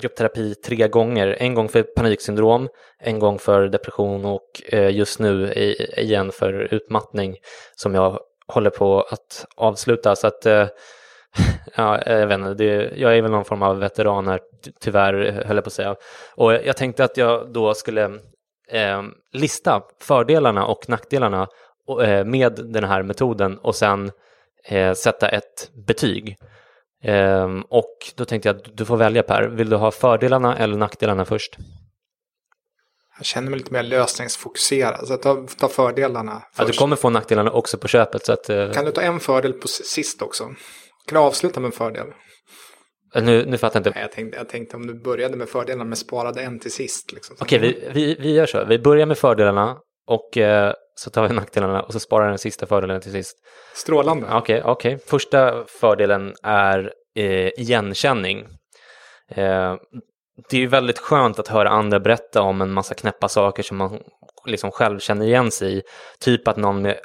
gruppterapi 0.00 0.54
tre 0.54 0.88
gånger, 0.88 1.36
en 1.40 1.54
gång 1.54 1.68
för 1.68 1.82
paniksyndrom, 1.82 2.68
en 2.98 3.18
gång 3.18 3.38
för 3.38 3.68
depression 3.68 4.24
och 4.24 4.62
eh, 4.66 4.96
just 4.96 5.18
nu 5.18 5.52
igen 5.96 6.32
för 6.32 6.74
utmattning 6.74 7.36
som 7.76 7.94
jag 7.94 8.20
håller 8.46 8.70
på 8.70 9.00
att 9.00 9.46
avsluta. 9.56 10.16
Så 10.16 10.26
att 10.26 10.46
eh, 10.46 10.66
ja, 11.76 12.02
jag 12.06 12.26
vet 12.26 12.38
inte, 12.38 12.54
det, 12.54 12.92
jag 12.96 13.16
är 13.18 13.22
väl 13.22 13.30
någon 13.30 13.44
form 13.44 13.62
av 13.62 13.78
veteran 13.78 14.26
här, 14.26 14.40
tyvärr 14.80 15.44
höll 15.46 15.56
jag 15.56 15.64
på 15.64 15.68
att 15.68 15.72
säga. 15.72 15.96
Och 16.34 16.52
jag 16.52 16.76
tänkte 16.76 17.04
att 17.04 17.16
jag 17.16 17.52
då 17.52 17.74
skulle 17.74 18.04
eh, 18.70 19.02
lista 19.32 19.82
fördelarna 20.00 20.66
och 20.66 20.88
nackdelarna 20.88 21.48
eh, 22.02 22.24
med 22.24 22.60
den 22.64 22.84
här 22.84 23.02
metoden 23.02 23.58
och 23.58 23.74
sen 23.74 24.10
eh, 24.64 24.92
sätta 24.92 25.28
ett 25.28 25.70
betyg. 25.86 26.36
Ehm, 27.04 27.62
och 27.62 27.96
då 28.14 28.24
tänkte 28.24 28.48
jag 28.48 28.56
att 28.56 28.76
du 28.76 28.84
får 28.84 28.96
välja 28.96 29.22
Per, 29.22 29.42
vill 29.42 29.70
du 29.70 29.76
ha 29.76 29.90
fördelarna 29.90 30.56
eller 30.56 30.76
nackdelarna 30.76 31.24
först? 31.24 31.56
Jag 33.16 33.26
känner 33.26 33.50
mig 33.50 33.58
lite 33.58 33.72
mer 33.72 33.82
lösningsfokuserad, 33.82 35.08
så 35.08 35.16
ta, 35.16 35.46
ta 35.58 35.68
fördelarna 35.68 36.32
först. 36.32 36.58
Ja, 36.58 36.64
du 36.64 36.72
kommer 36.72 36.96
få 36.96 37.10
nackdelarna 37.10 37.50
också 37.50 37.78
på 37.78 37.88
köpet. 37.88 38.26
Så 38.26 38.32
att, 38.32 38.50
eh, 38.50 38.70
kan 38.70 38.84
du 38.84 38.90
ta 38.90 39.00
en 39.00 39.20
fördel 39.20 39.52
på 39.52 39.68
sist 39.68 40.22
också? 40.22 40.50
Kan 41.08 41.20
du 41.20 41.26
avsluta 41.26 41.60
med 41.60 41.66
en 41.66 41.72
fördel? 41.72 42.06
Nu, 43.14 43.44
nu 43.46 43.58
fattar 43.58 43.80
jag 43.80 43.80
inte. 43.80 43.90
Nej, 43.90 44.02
jag, 44.02 44.12
tänkte, 44.12 44.38
jag 44.38 44.48
tänkte 44.48 44.76
om 44.76 44.86
du 44.86 44.94
började 44.94 45.36
med 45.36 45.48
fördelarna 45.48 45.84
men 45.84 45.96
sparade 45.96 46.42
en 46.42 46.58
till 46.58 46.72
sist. 46.72 47.12
Liksom. 47.12 47.36
Okej, 47.40 47.58
vi, 47.58 47.88
vi, 47.92 48.16
vi 48.20 48.34
gör 48.34 48.46
så. 48.46 48.64
Vi 48.64 48.78
börjar 48.78 49.06
med 49.06 49.18
fördelarna 49.18 49.78
och 50.06 50.38
eh, 50.38 50.72
så 50.94 51.10
tar 51.10 51.28
vi 51.28 51.34
nackdelarna 51.34 51.82
och 51.82 51.92
så 51.92 52.00
sparar 52.00 52.28
den 52.28 52.38
sista 52.38 52.66
fördelen 52.66 53.00
till 53.00 53.12
sist. 53.12 53.36
Strålande. 53.74 54.26
Okej, 54.26 54.38
okay, 54.38 54.72
okej. 54.72 54.94
Okay. 54.94 55.06
Första 55.06 55.64
fördelen 55.68 56.34
är 56.42 56.92
eh, 57.16 57.48
igenkänning. 57.48 58.46
Eh, 59.30 59.74
det 60.50 60.56
är 60.56 60.60
ju 60.60 60.66
väldigt 60.66 60.98
skönt 60.98 61.38
att 61.38 61.48
höra 61.48 61.68
andra 61.68 62.00
berätta 62.00 62.42
om 62.42 62.60
en 62.60 62.72
massa 62.72 62.94
knäppa 62.94 63.28
saker 63.28 63.62
som 63.62 63.76
man 63.76 63.98
liksom 64.46 64.70
själv 64.70 64.98
känner 64.98 65.26
igen 65.26 65.50
sig 65.50 65.78
i. 65.78 65.82
Typ 66.18 66.48
att 66.48 66.56
någon 66.56 66.82
med 66.82 67.00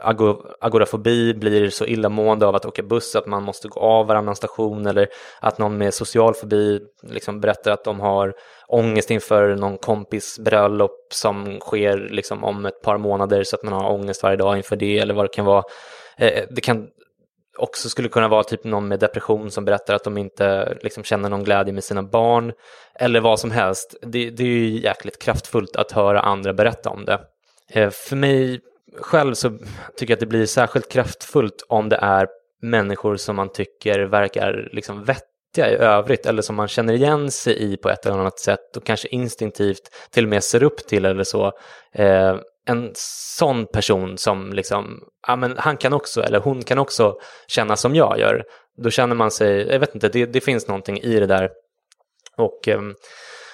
agorafobi 0.59 1.33
blir 1.33 1.69
så 1.69 1.85
illamående 1.85 2.45
av 2.45 2.55
att 2.55 2.65
åka 2.65 2.83
buss 2.83 3.15
att 3.15 3.27
man 3.27 3.43
måste 3.43 3.67
gå 3.67 3.79
av 3.79 4.07
varannan 4.07 4.35
station 4.35 4.85
eller 4.85 5.07
att 5.39 5.57
någon 5.57 5.77
med 5.77 5.93
social 5.93 6.33
fobi 6.33 6.79
liksom 7.03 7.41
berättar 7.41 7.71
att 7.71 7.83
de 7.83 7.99
har 7.99 8.33
ångest 8.67 9.11
inför 9.11 9.55
någon 9.55 9.77
kompis 9.77 10.39
bröllop 10.39 11.07
som 11.13 11.59
sker 11.59 11.97
liksom 11.97 12.43
om 12.43 12.65
ett 12.65 12.81
par 12.81 12.97
månader 12.97 13.43
så 13.43 13.55
att 13.55 13.63
man 13.63 13.73
har 13.73 13.91
ångest 13.91 14.23
varje 14.23 14.37
dag 14.37 14.57
inför 14.57 14.75
det 14.75 14.99
eller 14.99 15.13
vad 15.13 15.25
det 15.25 15.33
kan 15.33 15.45
vara. 15.45 15.63
Eh, 16.17 16.43
det 16.49 16.61
kan 16.61 16.87
också 17.57 17.89
skulle 17.89 18.09
kunna 18.09 18.27
vara 18.27 18.43
typ 18.43 18.63
någon 18.63 18.87
med 18.87 18.99
depression 18.99 19.51
som 19.51 19.65
berättar 19.65 19.93
att 19.93 20.03
de 20.03 20.17
inte 20.17 20.77
liksom, 20.81 21.03
känner 21.03 21.29
någon 21.29 21.43
glädje 21.43 21.73
med 21.73 21.83
sina 21.83 22.03
barn 22.03 22.53
eller 22.99 23.19
vad 23.19 23.39
som 23.39 23.51
helst. 23.51 23.95
Det, 24.01 24.29
det 24.29 24.43
är 24.43 24.47
ju 24.47 24.79
jäkligt 24.79 25.21
kraftfullt 25.21 25.75
att 25.75 25.91
höra 25.91 26.19
andra 26.19 26.53
berätta 26.53 26.89
om 26.89 27.05
det. 27.05 27.19
Eh, 27.71 27.89
för 27.89 28.15
mig 28.15 28.59
själv 29.01 29.33
så 29.33 29.49
tycker 29.97 30.11
jag 30.11 30.15
att 30.15 30.19
det 30.19 30.25
blir 30.25 30.45
särskilt 30.45 30.91
kraftfullt 30.91 31.65
om 31.67 31.89
det 31.89 31.95
är 32.01 32.27
människor 32.61 33.15
som 33.15 33.35
man 33.35 33.51
tycker 33.51 33.99
verkar 33.99 34.69
liksom 34.71 35.03
vettiga 35.03 35.71
i 35.71 35.75
övrigt 35.75 36.25
eller 36.25 36.41
som 36.41 36.55
man 36.55 36.67
känner 36.67 36.93
igen 36.93 37.31
sig 37.31 37.73
i 37.73 37.77
på 37.77 37.89
ett 37.89 38.05
eller 38.05 38.17
annat 38.17 38.39
sätt 38.39 38.77
och 38.77 38.85
kanske 38.85 39.07
instinktivt 39.07 39.89
till 40.11 40.23
och 40.23 40.29
med 40.29 40.43
ser 40.43 40.63
upp 40.63 40.87
till 40.87 41.05
eller 41.05 41.23
så. 41.23 41.51
Eh, 41.93 42.37
en 42.67 42.91
sån 43.37 43.65
person 43.65 44.17
som 44.17 44.53
liksom, 44.53 44.99
ja 45.27 45.35
men 45.35 45.57
han 45.57 45.77
kan 45.77 45.93
också, 45.93 46.23
eller 46.23 46.39
hon 46.39 46.63
kan 46.63 46.79
också 46.79 47.15
känna 47.47 47.75
som 47.75 47.95
jag 47.95 48.19
gör. 48.19 48.43
Då 48.83 48.89
känner 48.89 49.15
man 49.15 49.31
sig, 49.31 49.67
jag 49.67 49.79
vet 49.79 49.95
inte, 49.95 50.09
det, 50.09 50.25
det 50.25 50.41
finns 50.41 50.67
någonting 50.67 50.99
i 50.99 51.19
det 51.19 51.25
där. 51.25 51.49
Och 52.37 52.67
eh, 52.67 52.81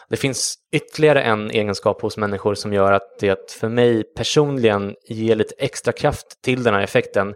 det 0.09 0.17
finns 0.17 0.55
ytterligare 0.71 1.21
en 1.21 1.51
egenskap 1.51 2.01
hos 2.01 2.17
människor 2.17 2.55
som 2.55 2.73
gör 2.73 2.91
att 2.91 3.19
det 3.19 3.51
för 3.51 3.69
mig 3.69 4.03
personligen 4.15 4.95
ger 5.09 5.35
lite 5.35 5.55
extra 5.57 5.93
kraft 5.93 6.41
till 6.43 6.63
den 6.63 6.73
här 6.73 6.81
effekten. 6.81 7.33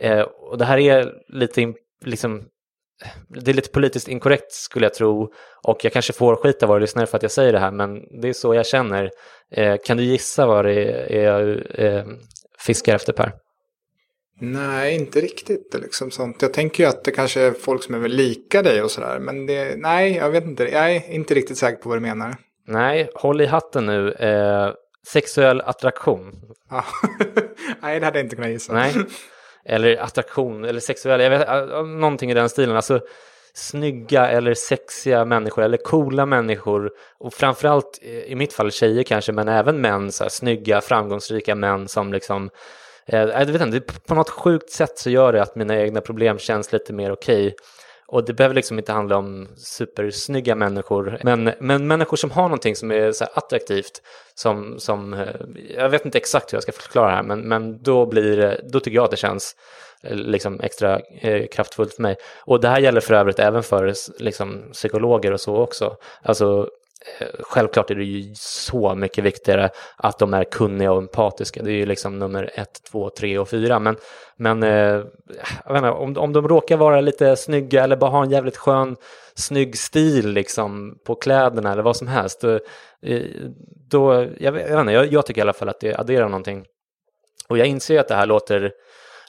Eh, 0.00 0.20
och 0.20 0.58
det 0.58 0.64
här 0.64 0.78
är 0.78 1.12
lite 1.28 1.72
liksom, 2.04 2.44
det 3.28 3.50
är 3.50 3.54
lite 3.54 3.70
politiskt 3.70 4.08
inkorrekt 4.08 4.52
skulle 4.52 4.86
jag 4.86 4.94
tro 4.94 5.32
och 5.62 5.84
jag 5.84 5.92
kanske 5.92 6.12
får 6.12 6.36
skit 6.36 6.62
av 6.62 6.68
våra 6.68 6.78
lyssnare 6.78 7.06
för 7.06 7.16
att 7.16 7.22
jag 7.22 7.32
säger 7.32 7.52
det 7.52 7.58
här 7.58 7.70
men 7.70 8.20
det 8.20 8.28
är 8.28 8.32
så 8.32 8.54
jag 8.54 8.66
känner. 8.66 9.10
Eh, 9.50 9.76
kan 9.84 9.96
du 9.96 10.02
gissa 10.02 10.46
vad 10.46 10.64
det 10.64 10.90
är 11.16 11.24
jag 11.24 11.62
eh, 11.74 12.04
fiskar 12.58 12.94
efter 12.94 13.12
Per? 13.12 13.32
Nej, 14.40 14.94
inte 14.94 15.20
riktigt 15.20 15.74
liksom 15.82 16.10
sånt. 16.10 16.42
Jag 16.42 16.52
tänker 16.52 16.84
ju 16.84 16.88
att 16.88 17.04
det 17.04 17.10
kanske 17.10 17.40
är 17.40 17.52
folk 17.52 17.82
som 17.82 17.94
är 17.94 17.98
väl 17.98 18.12
lika 18.12 18.62
dig 18.62 18.82
och 18.82 18.90
sådär. 18.90 19.18
Men 19.18 19.46
det, 19.46 19.76
nej, 19.76 20.16
jag 20.16 20.30
vet 20.30 20.44
inte. 20.44 20.64
Jag 20.64 20.96
är 20.96 21.10
inte 21.10 21.34
riktigt 21.34 21.58
säker 21.58 21.82
på 21.82 21.88
vad 21.88 21.98
du 21.98 22.02
menar. 22.02 22.36
Nej, 22.66 23.10
håll 23.14 23.40
i 23.40 23.46
hatten 23.46 23.86
nu. 23.86 24.12
Eh, 24.12 24.72
sexuell 25.06 25.60
attraktion. 25.60 26.32
nej, 27.82 28.00
det 28.00 28.06
hade 28.06 28.18
jag 28.18 28.26
inte 28.26 28.36
kunnat 28.36 28.50
gissa. 28.50 28.72
Nej. 28.72 28.94
Eller 29.64 29.96
attraktion, 29.96 30.64
eller 30.64 30.80
sexuell, 30.80 31.20
jag 31.20 31.30
vet, 31.30 31.48
äh, 31.48 31.84
någonting 31.84 32.30
i 32.30 32.34
den 32.34 32.48
stilen. 32.48 32.76
Alltså 32.76 33.00
snygga 33.54 34.28
eller 34.28 34.54
sexiga 34.54 35.24
människor 35.24 35.64
eller 35.64 35.76
coola 35.76 36.26
människor 36.26 36.90
och 37.18 37.34
framförallt 37.34 37.98
eh, 38.02 38.10
i 38.10 38.34
mitt 38.34 38.52
fall 38.52 38.70
tjejer 38.70 39.02
kanske 39.02 39.32
men 39.32 39.48
även 39.48 39.80
män, 39.80 40.12
så 40.12 40.24
här, 40.24 40.28
snygga 40.28 40.80
framgångsrika 40.80 41.54
män 41.54 41.88
som 41.88 42.12
liksom 42.12 42.50
Eh, 43.06 43.20
äh, 43.20 43.38
jag 43.38 43.46
vet 43.46 43.62
inte, 43.62 43.80
på 43.80 44.14
något 44.14 44.30
sjukt 44.30 44.70
sätt 44.70 44.98
så 44.98 45.10
gör 45.10 45.32
det 45.32 45.42
att 45.42 45.56
mina 45.56 45.80
egna 45.80 46.00
problem 46.00 46.38
känns 46.38 46.72
lite 46.72 46.92
mer 46.92 47.12
okej. 47.12 47.46
Okay. 47.46 47.58
Och 48.06 48.24
det 48.24 48.32
behöver 48.32 48.54
liksom 48.54 48.78
inte 48.78 48.92
handla 48.92 49.16
om 49.16 49.48
supersnygga 49.56 50.54
människor, 50.54 51.18
men, 51.22 51.52
men 51.60 51.86
människor 51.86 52.16
som 52.16 52.30
har 52.30 52.42
någonting 52.42 52.76
som 52.76 52.90
är 52.90 53.12
så 53.12 53.24
attraktivt, 53.34 54.02
som, 54.34 54.78
som, 54.78 55.14
eh, 55.14 55.28
jag 55.76 55.90
vet 55.90 56.04
inte 56.04 56.18
exakt 56.18 56.52
hur 56.52 56.56
jag 56.56 56.62
ska 56.62 56.72
förklara 56.72 57.10
det 57.10 57.16
här, 57.16 57.22
men, 57.22 57.40
men 57.40 57.82
då, 57.82 58.06
blir, 58.06 58.38
eh, 58.38 58.52
då 58.62 58.80
tycker 58.80 58.96
jag 58.96 59.04
att 59.04 59.10
det 59.10 59.16
känns 59.16 59.56
eh, 60.02 60.16
liksom 60.16 60.60
extra 60.60 61.00
eh, 61.20 61.46
kraftfullt 61.46 61.94
för 61.94 62.02
mig. 62.02 62.16
Och 62.38 62.60
det 62.60 62.68
här 62.68 62.80
gäller 62.80 63.00
för 63.00 63.14
övrigt 63.14 63.38
även 63.38 63.62
för 63.62 63.94
liksom, 64.18 64.62
psykologer 64.72 65.32
och 65.32 65.40
så 65.40 65.56
också. 65.56 65.96
Alltså 66.22 66.68
Eh, 67.18 67.28
självklart 67.40 67.90
är 67.90 67.94
det 67.94 68.04
ju 68.04 68.34
så 68.36 68.94
mycket 68.94 69.24
viktigare 69.24 69.70
att 69.96 70.18
de 70.18 70.34
är 70.34 70.44
kunniga 70.44 70.92
och 70.92 70.98
empatiska. 70.98 71.62
Det 71.62 71.70
är 71.70 71.76
ju 71.76 71.86
liksom 71.86 72.18
nummer 72.18 72.50
ett, 72.54 72.82
två, 72.90 73.10
tre 73.10 73.38
och 73.38 73.48
fyra. 73.48 73.78
Men, 73.78 73.96
men 74.36 74.62
eh, 74.62 75.02
inte, 75.70 75.90
om, 75.90 76.16
om 76.18 76.32
de 76.32 76.48
råkar 76.48 76.76
vara 76.76 77.00
lite 77.00 77.36
snygga 77.36 77.84
eller 77.84 77.96
bara 77.96 78.10
ha 78.10 78.22
en 78.22 78.30
jävligt 78.30 78.56
skön, 78.56 78.96
snygg 79.34 79.78
stil 79.78 80.28
liksom 80.28 80.98
på 81.06 81.14
kläderna 81.14 81.72
eller 81.72 81.82
vad 81.82 81.96
som 81.96 82.08
helst. 82.08 82.40
Då, 82.40 82.60
då 83.90 84.26
jag, 84.38 84.60
jag, 84.60 84.80
inte, 84.80 84.92
jag, 84.92 85.12
jag 85.12 85.26
tycker 85.26 85.40
i 85.40 85.42
alla 85.42 85.52
fall 85.52 85.68
att 85.68 85.80
det 85.80 85.94
adderar 85.94 86.28
någonting. 86.28 86.64
Och 87.48 87.58
jag 87.58 87.66
inser 87.66 88.00
att 88.00 88.08
det 88.08 88.14
här 88.14 88.26
låter 88.26 88.72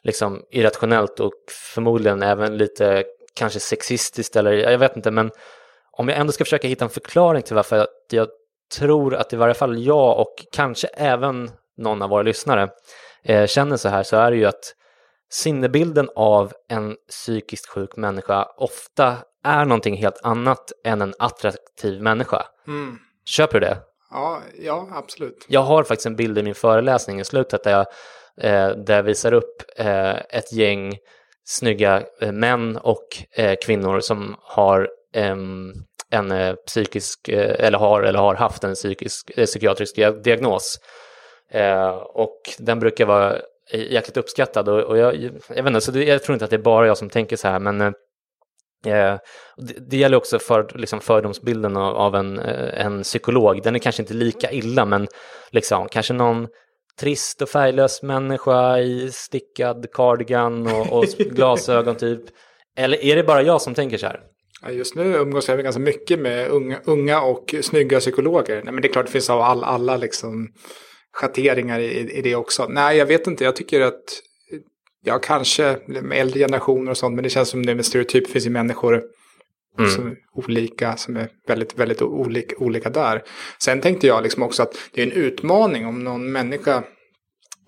liksom 0.03 0.43
irrationellt 0.51 1.19
och 1.19 1.33
förmodligen 1.73 2.23
även 2.23 2.57
lite 2.57 3.03
kanske 3.33 3.59
sexistiskt 3.59 4.35
eller 4.35 4.51
jag 4.51 4.77
vet 4.77 4.95
inte 4.95 5.11
men 5.11 5.31
om 5.97 6.09
jag 6.09 6.17
ändå 6.17 6.31
ska 6.31 6.43
försöka 6.45 6.67
hitta 6.67 6.85
en 6.85 6.89
förklaring 6.89 7.41
till 7.43 7.55
varför 7.55 7.87
jag 8.11 8.27
tror 8.77 9.15
att 9.15 9.33
i 9.33 9.35
varje 9.35 9.53
fall 9.53 9.83
jag 9.83 10.19
och 10.19 10.35
kanske 10.51 10.87
även 10.87 11.51
någon 11.77 12.01
av 12.01 12.09
våra 12.09 12.21
lyssnare 12.21 12.69
eh, 13.23 13.47
känner 13.47 13.77
så 13.77 13.89
här 13.89 14.03
så 14.03 14.17
är 14.17 14.31
det 14.31 14.37
ju 14.37 14.45
att 14.45 14.73
sinnebilden 15.31 16.09
av 16.15 16.53
en 16.69 16.95
psykiskt 17.09 17.69
sjuk 17.69 17.95
människa 17.95 18.47
ofta 18.57 19.17
är 19.43 19.65
någonting 19.65 19.97
helt 19.97 20.19
annat 20.23 20.71
än 20.85 21.01
en 21.01 21.13
attraktiv 21.19 22.01
människa. 22.01 22.45
Mm. 22.67 22.97
Köper 23.25 23.59
du 23.59 23.65
det? 23.65 23.77
Ja, 24.11 24.41
ja, 24.59 24.89
absolut. 24.91 25.45
Jag 25.47 25.61
har 25.61 25.83
faktiskt 25.83 26.05
en 26.05 26.15
bild 26.15 26.37
i 26.37 26.43
min 26.43 26.55
föreläsning 26.55 27.19
i 27.19 27.25
slutet 27.25 27.63
där 27.63 27.71
jag, 27.71 27.87
eh, 28.45 28.77
där 28.77 28.95
jag 28.95 29.03
visar 29.03 29.33
upp 29.33 29.63
eh, 29.77 30.15
ett 30.15 30.53
gäng 30.53 30.97
snygga 31.43 32.03
eh, 32.21 32.31
män 32.31 32.77
och 32.77 33.07
eh, 33.31 33.55
kvinnor 33.65 33.99
som 33.99 34.35
har 34.39 34.89
en 36.09 36.31
eh, 36.31 36.55
psykisk, 36.67 37.29
eh, 37.29 37.65
eller 37.65 37.77
har 37.77 38.03
eller 38.03 38.19
har 38.19 38.35
haft 38.35 38.63
en 38.63 38.73
psykisk, 38.73 39.31
eh, 39.37 39.45
psykiatrisk 39.45 39.95
diagnos. 40.23 40.79
Och 42.13 42.41
den 42.59 42.79
brukar 42.79 43.05
vara 43.05 43.37
jäkligt 43.73 44.17
uppskattad 44.17 44.69
och, 44.69 44.97
jag, 44.97 45.15
jag 45.49 45.63
vet 45.63 45.67
inte, 45.67 45.81
så 45.81 45.91
det, 45.91 46.03
jag 46.03 46.23
tror 46.23 46.33
inte 46.33 46.45
att 46.45 46.51
det 46.51 46.57
är 46.57 46.61
bara 46.61 46.87
jag 46.87 46.97
som 46.97 47.09
tänker 47.09 47.35
så 47.35 47.47
här, 47.47 47.59
men 47.59 47.93
det, 48.83 49.19
det, 49.89 49.97
gäller 49.97 50.17
också 50.17 50.39
för 50.39 50.77
liksom 50.77 50.99
fördomsbilden 50.99 51.77
av, 51.77 51.95
av 51.95 52.15
en, 52.15 52.39
en 52.39 53.03
psykolog. 53.03 53.63
Den 53.63 53.75
är 53.75 53.79
kanske 53.79 54.01
inte 54.01 54.13
lika 54.13 54.51
illa, 54.51 54.85
men 54.85 55.07
liksom, 55.51 55.87
kanske 55.87 56.13
någon 56.13 56.47
trist 56.99 57.41
och 57.41 57.49
färglös 57.49 58.03
människa 58.03 58.79
i 58.79 59.11
stickad 59.11 59.85
cardigan 59.93 60.67
och, 60.67 60.97
och 60.97 61.05
glasögon 61.17 61.95
typ. 61.95 62.21
Eller 62.77 63.03
är 63.03 63.15
det 63.15 63.23
bara 63.23 63.41
jag 63.41 63.61
som 63.61 63.73
tänker 63.73 63.97
så 63.97 64.05
här? 64.05 64.19
Just 64.71 64.95
nu 64.95 65.15
umgås 65.15 65.47
jag 65.47 65.63
ganska 65.63 65.81
mycket 65.81 66.19
med 66.19 66.49
unga, 66.49 66.79
unga 66.83 67.21
och 67.21 67.55
snygga 67.61 67.99
psykologer. 67.99 68.61
Nej, 68.63 68.73
men 68.73 68.81
det 68.81 68.87
är 68.87 68.91
klart 68.91 69.05
det 69.05 69.11
finns 69.11 69.29
av 69.29 69.41
all, 69.41 69.63
alla 69.63 69.97
liksom 69.97 70.47
schatteringar 71.13 71.79
i, 71.79 72.11
i 72.11 72.21
det 72.21 72.35
också. 72.35 72.67
Nej, 72.69 72.97
jag 72.97 73.05
vet 73.05 73.27
inte. 73.27 73.43
Jag 73.43 73.55
tycker 73.55 73.81
att 73.81 74.21
ja, 75.03 75.19
kanske 75.19 75.77
med 75.87 76.19
äldre 76.19 76.39
generationer 76.39 76.91
och 76.91 76.97
sånt, 76.97 77.15
men 77.15 77.23
det 77.23 77.29
känns 77.29 77.49
som 77.49 77.65
det 77.65 77.75
med 77.75 77.85
stereotyp 77.85 78.27
finns 78.27 78.45
ju 78.45 78.49
människor 78.49 79.03
mm. 79.79 79.91
som 79.91 80.15
olika, 80.33 80.97
som 80.97 81.17
är 81.17 81.29
väldigt, 81.47 81.79
väldigt 81.79 82.01
olika, 82.01 82.55
olika 82.57 82.89
där. 82.89 83.23
Sen 83.59 83.81
tänkte 83.81 84.07
jag 84.07 84.23
liksom 84.23 84.43
också 84.43 84.63
att 84.63 84.77
det 84.93 85.01
är 85.01 85.05
en 85.05 85.11
utmaning 85.11 85.85
om 85.85 86.03
någon 86.03 86.31
människa 86.31 86.83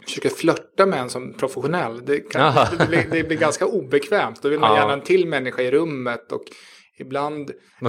försöker 0.08 0.30
flörta 0.30 0.86
med 0.86 1.00
en 1.00 1.10
som 1.10 1.34
professionell. 1.34 2.06
Det, 2.06 2.20
kan, 2.20 2.56
det, 2.78 2.88
blir, 2.88 3.08
det 3.12 3.24
blir 3.24 3.38
ganska 3.38 3.66
obekvämt. 3.66 4.42
Då 4.42 4.50
vill 4.50 4.60
man 4.60 4.76
ja. 4.76 4.82
gärna 4.82 4.94
en 4.94 5.02
till 5.02 5.28
människa 5.28 5.62
i 5.62 5.72
rummet. 5.72 6.32
Och 6.32 6.44
Ibland... 7.00 7.52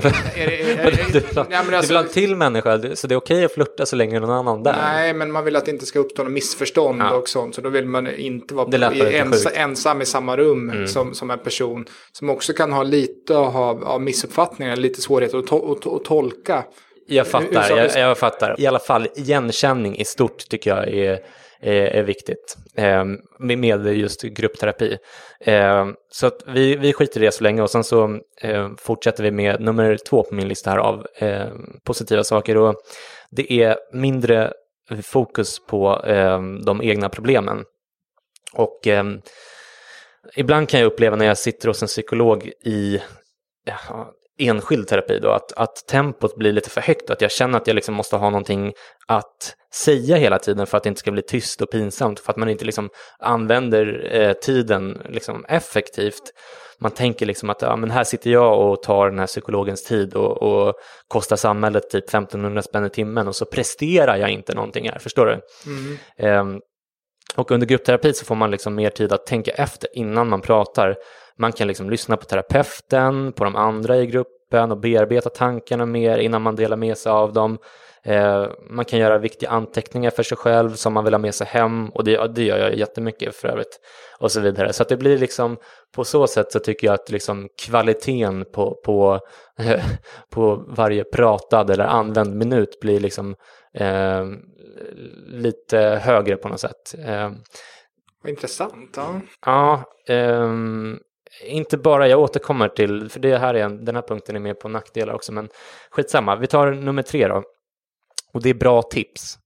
du 1.80 1.86
vill 1.86 1.96
en 1.96 2.08
till 2.08 2.36
människa, 2.36 2.96
så 2.96 3.06
det 3.06 3.14
är 3.14 3.16
okej 3.16 3.44
att 3.44 3.52
flirta 3.52 3.86
så 3.86 3.96
länge 3.96 4.20
någon 4.20 4.30
annan 4.30 4.62
där? 4.62 4.76
Nej, 4.82 5.14
men 5.14 5.32
man 5.32 5.44
vill 5.44 5.56
att 5.56 5.64
det 5.64 5.70
inte 5.70 5.86
ska 5.86 5.98
uppstå 5.98 6.22
något 6.22 6.32
missförstånd 6.32 7.02
ja. 7.02 7.14
och 7.14 7.28
sånt. 7.28 7.54
Så 7.54 7.60
då 7.60 7.68
vill 7.68 7.86
man 7.86 8.06
inte 8.16 8.54
vara 8.54 8.92
ens, 8.92 9.46
ensam 9.46 10.02
i 10.02 10.06
samma 10.06 10.36
rum 10.36 10.70
mm. 10.70 10.86
som, 10.86 11.14
som 11.14 11.30
en 11.30 11.38
person 11.38 11.84
som 12.12 12.30
också 12.30 12.52
kan 12.52 12.72
ha 12.72 12.82
lite 12.82 13.36
av, 13.36 13.84
av 13.84 14.02
missuppfattningar, 14.02 14.76
lite 14.76 15.00
svårigheter 15.00 15.38
att, 15.38 15.46
to, 15.46 15.72
att, 15.72 15.86
att 15.86 16.04
tolka. 16.04 16.64
Jag 17.06 17.26
fattar, 17.26 17.76
jag, 17.76 17.98
jag 17.98 18.18
fattar. 18.18 18.54
I 18.58 18.66
alla 18.66 18.78
fall 18.78 19.08
igenkänning 19.16 19.96
i 19.96 20.04
stort 20.04 20.48
tycker 20.48 20.70
jag 20.70 20.88
är 20.88 21.18
Eh, 21.60 21.96
är 21.98 22.02
viktigt 22.02 22.56
eh, 22.74 23.04
med 23.38 23.86
just 23.86 24.22
gruppterapi. 24.22 24.98
Eh, 25.40 25.86
så 26.10 26.26
att 26.26 26.42
vi, 26.46 26.76
vi 26.76 26.92
skiter 26.92 27.22
i 27.22 27.24
det 27.24 27.32
så 27.32 27.44
länge 27.44 27.62
och 27.62 27.70
sen 27.70 27.84
så 27.84 28.20
fortsätter 28.78 29.22
vi 29.22 29.30
med 29.30 29.60
nummer 29.60 29.96
två 30.08 30.22
på 30.22 30.34
min 30.34 30.48
lista 30.48 30.70
här 30.70 30.78
av 30.78 31.06
positiva 31.84 32.24
saker. 32.24 32.56
Och 32.56 32.74
det 33.30 33.52
är 33.52 33.76
mindre 33.92 34.52
fokus 35.02 35.66
på 35.66 36.02
de 36.66 36.82
egna 36.82 37.08
problemen. 37.08 37.64
Och 38.52 38.88
ibland 40.36 40.68
kan 40.68 40.80
jag 40.80 40.86
uppleva 40.86 41.16
när 41.16 41.26
jag 41.26 41.38
sitter 41.38 41.68
hos 41.68 41.82
en 41.82 41.88
psykolog 41.88 42.50
i 42.64 43.00
enskild 44.38 44.88
terapi 44.88 45.18
då, 45.18 45.30
att, 45.30 45.52
att 45.52 45.86
tempot 45.86 46.36
blir 46.36 46.52
lite 46.52 46.70
för 46.70 46.80
högt, 46.80 47.10
att 47.10 47.20
jag 47.20 47.30
känner 47.30 47.58
att 47.58 47.66
jag 47.66 47.74
liksom 47.74 47.94
måste 47.94 48.16
ha 48.16 48.30
någonting 48.30 48.72
att 49.06 49.54
säga 49.74 50.16
hela 50.16 50.38
tiden 50.38 50.66
för 50.66 50.76
att 50.76 50.82
det 50.82 50.88
inte 50.88 51.00
ska 51.00 51.10
bli 51.10 51.22
tyst 51.22 51.62
och 51.62 51.70
pinsamt, 51.70 52.20
för 52.20 52.32
att 52.32 52.36
man 52.36 52.48
inte 52.48 52.64
liksom 52.64 52.90
använder 53.18 54.08
eh, 54.12 54.32
tiden 54.32 55.02
liksom 55.08 55.44
effektivt. 55.44 56.22
Man 56.80 56.90
tänker 56.90 57.26
liksom 57.26 57.50
att 57.50 57.62
ja, 57.62 57.76
men 57.76 57.90
här 57.90 58.04
sitter 58.04 58.30
jag 58.30 58.60
och 58.60 58.82
tar 58.82 59.10
den 59.10 59.18
här 59.18 59.26
psykologens 59.26 59.84
tid 59.84 60.14
och, 60.14 60.42
och 60.42 60.74
kostar 61.08 61.36
samhället 61.36 61.90
typ 61.90 62.04
1500 62.04 62.62
spänn 62.62 62.84
i 62.84 62.90
timmen 62.90 63.28
och 63.28 63.36
så 63.36 63.44
presterar 63.44 64.16
jag 64.16 64.30
inte 64.30 64.54
någonting 64.54 64.90
här, 64.90 64.98
förstår 64.98 65.26
du? 65.26 65.40
Mm. 65.66 65.98
Eh, 66.16 66.60
och 67.36 67.50
under 67.50 67.66
gruppterapi 67.66 68.12
så 68.12 68.24
får 68.24 68.34
man 68.34 68.50
liksom 68.50 68.74
mer 68.74 68.90
tid 68.90 69.12
att 69.12 69.26
tänka 69.26 69.50
efter 69.50 69.88
innan 69.92 70.28
man 70.28 70.40
pratar. 70.40 70.96
Man 71.38 71.52
kan 71.52 71.68
liksom 71.68 71.90
lyssna 71.90 72.16
på 72.16 72.24
terapeuten, 72.24 73.32
på 73.32 73.44
de 73.44 73.56
andra 73.56 73.96
i 73.96 74.06
gruppen 74.06 74.70
och 74.70 74.78
bearbeta 74.78 75.30
tankarna 75.30 75.86
mer 75.86 76.18
innan 76.18 76.42
man 76.42 76.56
delar 76.56 76.76
med 76.76 76.98
sig 76.98 77.12
av 77.12 77.32
dem. 77.32 77.58
Eh, 78.02 78.46
man 78.70 78.84
kan 78.84 78.98
göra 78.98 79.18
viktiga 79.18 79.50
anteckningar 79.50 80.10
för 80.10 80.22
sig 80.22 80.36
själv 80.36 80.70
som 80.70 80.92
man 80.92 81.04
vill 81.04 81.14
ha 81.14 81.18
med 81.18 81.34
sig 81.34 81.46
hem 81.46 81.88
och 81.88 82.04
det, 82.04 82.34
det 82.34 82.44
gör 82.44 82.58
jag 82.58 82.74
jättemycket 82.74 83.34
för 83.34 83.48
övrigt. 83.48 83.80
Och 84.18 84.32
så 84.32 84.40
vidare. 84.40 84.72
Så 84.72 84.82
att 84.82 84.88
det 84.88 84.96
blir 84.96 85.18
liksom, 85.18 85.56
på 85.94 86.04
så 86.04 86.26
sätt 86.26 86.52
så 86.52 86.58
tycker 86.58 86.86
jag 86.86 86.94
att 86.94 87.10
liksom 87.10 87.48
kvaliteten 87.66 88.44
på, 88.52 88.80
på, 88.84 89.20
på 90.30 90.64
varje 90.68 91.04
pratad 91.04 91.70
eller 91.70 91.84
använd 91.84 92.36
minut 92.36 92.80
blir 92.80 93.00
liksom 93.00 93.34
eh, 93.74 94.24
lite 95.26 95.78
högre 95.78 96.36
på 96.36 96.48
något 96.48 96.60
sätt. 96.60 96.94
Eh, 97.06 97.30
intressant. 98.28 98.96
Ja, 98.96 99.20
ja 99.46 99.84
eh, 100.14 100.52
inte 101.44 101.76
bara, 101.78 102.08
jag 102.08 102.20
återkommer 102.20 102.68
till, 102.68 103.10
för 103.10 103.20
det 103.20 103.38
här 103.38 103.54
är 103.54 103.64
en, 103.64 103.84
den 103.84 103.94
här 103.94 104.02
punkten 104.02 104.36
är 104.36 104.40
med 104.40 104.60
på 104.60 104.68
nackdelar 104.68 105.14
också, 105.14 105.32
men 105.32 105.48
skitsamma. 105.90 106.36
Vi 106.36 106.46
tar 106.46 106.70
nummer 106.70 107.02
tre 107.02 107.28
då. 107.28 107.42
Och 108.32 108.42
det 108.42 108.50
är 108.50 108.54
bra 108.54 108.82
tips. 108.82 109.38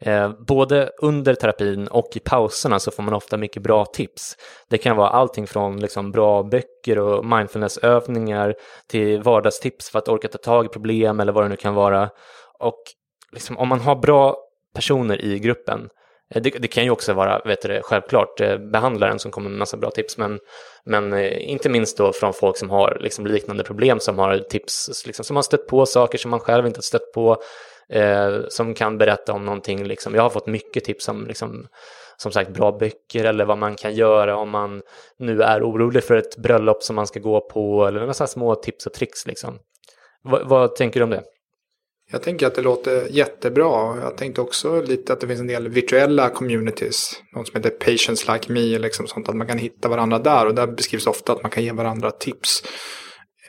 Eh, 0.00 0.30
både 0.46 0.90
under 1.02 1.34
terapin 1.34 1.88
och 1.88 2.08
i 2.14 2.20
pauserna 2.20 2.78
så 2.78 2.90
får 2.90 3.02
man 3.02 3.14
ofta 3.14 3.36
mycket 3.36 3.62
bra 3.62 3.84
tips. 3.84 4.36
Det 4.68 4.78
kan 4.78 4.96
vara 4.96 5.08
allting 5.08 5.46
från 5.46 5.80
liksom 5.80 6.12
bra 6.12 6.42
böcker 6.42 6.98
och 6.98 7.26
mindfulnessövningar 7.26 8.54
till 8.88 9.22
vardagstips 9.22 9.90
för 9.90 9.98
att 9.98 10.08
orka 10.08 10.28
ta 10.28 10.38
tag 10.38 10.64
i 10.66 10.68
problem 10.68 11.20
eller 11.20 11.32
vad 11.32 11.44
det 11.44 11.48
nu 11.48 11.56
kan 11.56 11.74
vara. 11.74 12.10
Och 12.58 12.82
liksom, 13.32 13.58
om 13.58 13.68
man 13.68 13.80
har 13.80 13.96
bra 13.96 14.36
personer 14.74 15.24
i 15.24 15.38
gruppen 15.38 15.88
Eh, 16.34 16.42
det, 16.42 16.50
det, 16.50 16.68
kan 16.68 16.84
ju 16.84 16.90
också 16.90 17.12
vara, 17.12 17.42
vet 17.44 17.62
du, 17.62 17.80
självklart, 17.82 18.40
eh, 18.40 18.58
behandlaren 18.58 19.18
som 19.18 19.30
kommer 19.30 19.50
med 19.50 19.58
massa 19.58 19.76
bra 19.76 19.90
tips, 19.90 20.18
men, 20.18 20.38
men 20.84 21.12
eh, 21.12 21.50
inte 21.50 21.68
minst 21.68 21.98
då 21.98 22.12
från 22.12 22.32
folk 22.32 22.56
som 22.56 22.70
har 22.70 22.98
liksom 23.00 23.26
liknande 23.26 23.64
problem, 23.64 24.00
som 24.00 24.18
har 24.18 24.38
tips, 24.38 25.02
liksom, 25.06 25.24
som 25.24 25.36
har 25.36 25.42
stött 25.42 25.66
på 25.66 25.86
saker 25.86 26.18
som 26.18 26.30
man 26.30 26.40
själv 26.40 26.66
inte 26.66 26.78
har 26.78 26.82
stött 26.82 27.12
på, 27.14 27.42
eh, 27.88 28.40
som 28.48 28.74
kan 28.74 28.98
berätta 28.98 29.32
om 29.32 29.44
någonting. 29.44 29.84
Liksom. 29.84 30.14
Jag 30.14 30.22
har 30.22 30.30
fått 30.30 30.46
mycket 30.46 30.84
tips 30.84 31.08
om 31.08 31.26
liksom, 31.26 31.66
som 32.16 32.32
sagt 32.32 32.50
bra 32.50 32.72
böcker 32.72 33.24
eller 33.24 33.44
vad 33.44 33.58
man 33.58 33.74
kan 33.74 33.94
göra 33.94 34.36
om 34.36 34.50
man 34.50 34.82
nu 35.18 35.42
är 35.42 35.62
orolig 35.62 36.04
för 36.04 36.16
ett 36.16 36.36
bröllop 36.36 36.82
som 36.82 36.96
man 36.96 37.06
ska 37.06 37.20
gå 37.20 37.40
på 37.40 37.86
eller 37.86 38.00
några 38.00 38.12
små 38.14 38.54
tips 38.54 38.86
och 38.86 38.92
tricks. 38.92 39.26
Liksom. 39.26 39.58
V 40.30 40.38
vad 40.44 40.76
tänker 40.76 41.00
du 41.00 41.04
om 41.04 41.10
det? 41.10 41.22
Jag 42.12 42.22
tänker 42.22 42.46
att 42.46 42.54
det 42.54 42.62
låter 42.62 43.06
jättebra. 43.10 43.96
Jag 44.02 44.16
tänkte 44.16 44.40
också 44.40 44.82
lite 44.82 45.12
att 45.12 45.20
det 45.20 45.26
finns 45.26 45.40
en 45.40 45.46
del 45.46 45.68
virtuella 45.68 46.28
communities. 46.28 47.22
Något 47.34 47.48
som 47.48 47.56
heter 47.56 47.70
Patients 47.70 48.28
Like 48.28 48.52
Me, 48.52 48.78
liksom 48.78 49.06
sånt 49.06 49.28
att 49.28 49.36
man 49.36 49.46
kan 49.46 49.58
hitta 49.58 49.88
varandra 49.88 50.18
där. 50.18 50.46
Och 50.46 50.54
där 50.54 50.66
beskrivs 50.66 51.06
ofta 51.06 51.32
att 51.32 51.42
man 51.42 51.50
kan 51.50 51.64
ge 51.64 51.72
varandra 51.72 52.10
tips. 52.10 52.64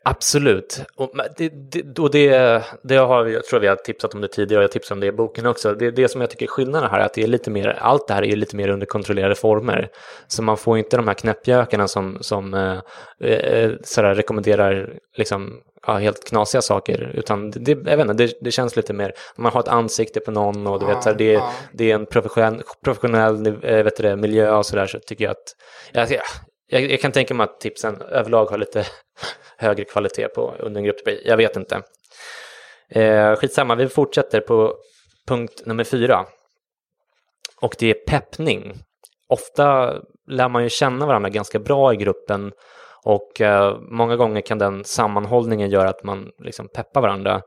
Absolut. 0.06 0.82
Och 0.96 1.12
det, 1.38 1.50
det, 1.50 2.00
och 2.00 2.12
det, 2.12 2.64
det 2.84 2.96
har 2.96 3.24
vi, 3.24 3.34
jag 3.34 3.46
tror 3.46 3.60
vi 3.60 3.68
har 3.68 3.76
tipsat 3.76 4.14
om 4.14 4.22
det 4.22 4.28
tidigare 4.28 4.60
och 4.60 4.64
jag 4.64 4.72
tipsade 4.72 4.94
om 4.94 5.00
det 5.00 5.08
i 5.08 5.12
boken 5.12 5.46
också. 5.46 5.74
Det, 5.74 5.92
det 5.92 6.08
som 6.08 6.22
jag 6.22 6.30
tycker 6.30 6.46
är 6.46 6.50
skillnaden 6.50 6.90
här 6.90 7.00
är 7.00 7.06
att 7.06 7.14
det 7.14 7.24
är 7.24 7.28
lite 7.28 7.52
mer, 7.52 7.68
allt 7.68 8.08
det 8.08 8.14
här 8.14 8.24
är 8.24 8.36
lite 8.36 8.56
mer 8.56 8.70
under 8.70 8.86
kontrollerade 8.86 9.36
former. 9.36 9.90
Så 10.28 10.44
man 10.44 10.58
får 10.58 10.78
inte 10.78 10.98
de 10.98 11.08
här 11.08 11.16
knäppjökarna 11.16 11.88
som, 11.88 12.18
som 12.22 12.54
eh, 12.54 13.30
eh 13.30 13.72
sådär 13.84 14.16
rekommenderar 14.16 14.94
liksom, 15.18 15.62
ja, 15.88 15.94
helt 15.94 16.30
knasiga 16.30 16.62
saker. 16.62 17.12
Utan 17.14 17.52
det, 17.52 17.72
jag 17.72 17.98
vet 17.98 18.10
inte, 18.10 18.30
det, 18.42 18.52
känns 18.52 18.76
lite 18.76 18.94
mer, 18.94 19.14
man 19.36 19.52
har 19.52 19.60
ett 19.60 19.68
ansikte 19.68 20.20
på 20.20 20.32
någon 20.32 20.68
och 20.68 20.80
du 20.80 20.86
vet, 20.86 21.04
såhär, 21.04 21.18
det, 21.18 21.42
det 21.74 21.92
är 21.92 21.96
en 21.96 22.06
professionell, 22.06 22.62
professionell 22.84 23.48
eh, 23.48 23.84
vet 23.84 23.98
du, 23.98 24.16
miljö 24.16 24.56
och 24.56 24.66
sådär 24.66 24.88
så 24.88 25.00
tycker 25.00 25.26
jag 25.26 25.32
att 25.32 25.56
jag, 25.92 26.22
jag, 26.68 26.92
jag, 26.92 27.00
kan 27.00 27.12
tänka 27.12 27.34
mig 27.34 27.44
att 27.44 27.60
tipsen 27.60 28.02
överlag 28.02 28.46
har 28.46 28.58
lite 28.58 28.86
högre 29.64 29.84
kvalitet 29.86 30.28
på 30.28 30.56
under 30.60 30.80
en 30.80 30.86
gruppterapi. 30.86 31.22
Jag 31.26 31.38
vet 31.38 31.56
inte. 31.56 31.82
Eh, 32.90 33.36
skitsamma, 33.36 33.76
vi 33.76 33.88
fortsätter 33.88 34.42
på 34.42 34.76
punkt 35.28 35.64
nummer 35.66 35.84
fyra. 35.84 36.26
Och 37.62 37.76
det 37.80 37.90
är 37.90 37.94
peppning. 37.94 38.74
Ofta 39.30 39.96
lär 40.28 40.50
man 40.50 40.64
ju 40.64 40.70
känna 40.70 41.06
varandra 41.06 41.30
ganska 41.30 41.60
bra 41.60 41.94
i 41.94 41.98
gruppen 41.98 42.52
och 43.04 43.42
eh, 43.42 43.78
många 43.82 44.16
gånger 44.16 44.42
kan 44.42 44.58
den 44.58 44.84
sammanhållningen 44.84 45.70
göra 45.70 45.90
att 45.90 46.04
man 46.04 46.32
liksom 46.44 46.68
peppar 46.70 47.02
varandra. 47.02 47.42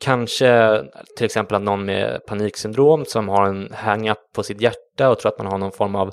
Kanske 0.00 0.82
till 1.16 1.26
exempel 1.26 1.56
att 1.56 1.62
någon 1.62 1.84
med 1.84 2.26
paniksyndrom 2.26 3.04
som 3.04 3.28
har 3.28 3.46
en 3.46 3.72
hang-up 3.72 4.18
på 4.34 4.42
sitt 4.42 4.60
hjärta 4.60 5.10
och 5.10 5.18
tror 5.18 5.32
att 5.32 5.38
man 5.38 5.46
har 5.46 5.58
någon 5.58 5.72
form 5.72 5.94
av 5.94 6.10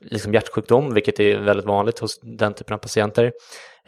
liksom 0.00 0.34
hjärtsjukdom, 0.34 0.94
vilket 0.94 1.20
är 1.20 1.38
väldigt 1.38 1.66
vanligt 1.66 1.98
hos 1.98 2.20
den 2.38 2.54
typen 2.54 2.74
av 2.74 2.78
patienter, 2.78 3.32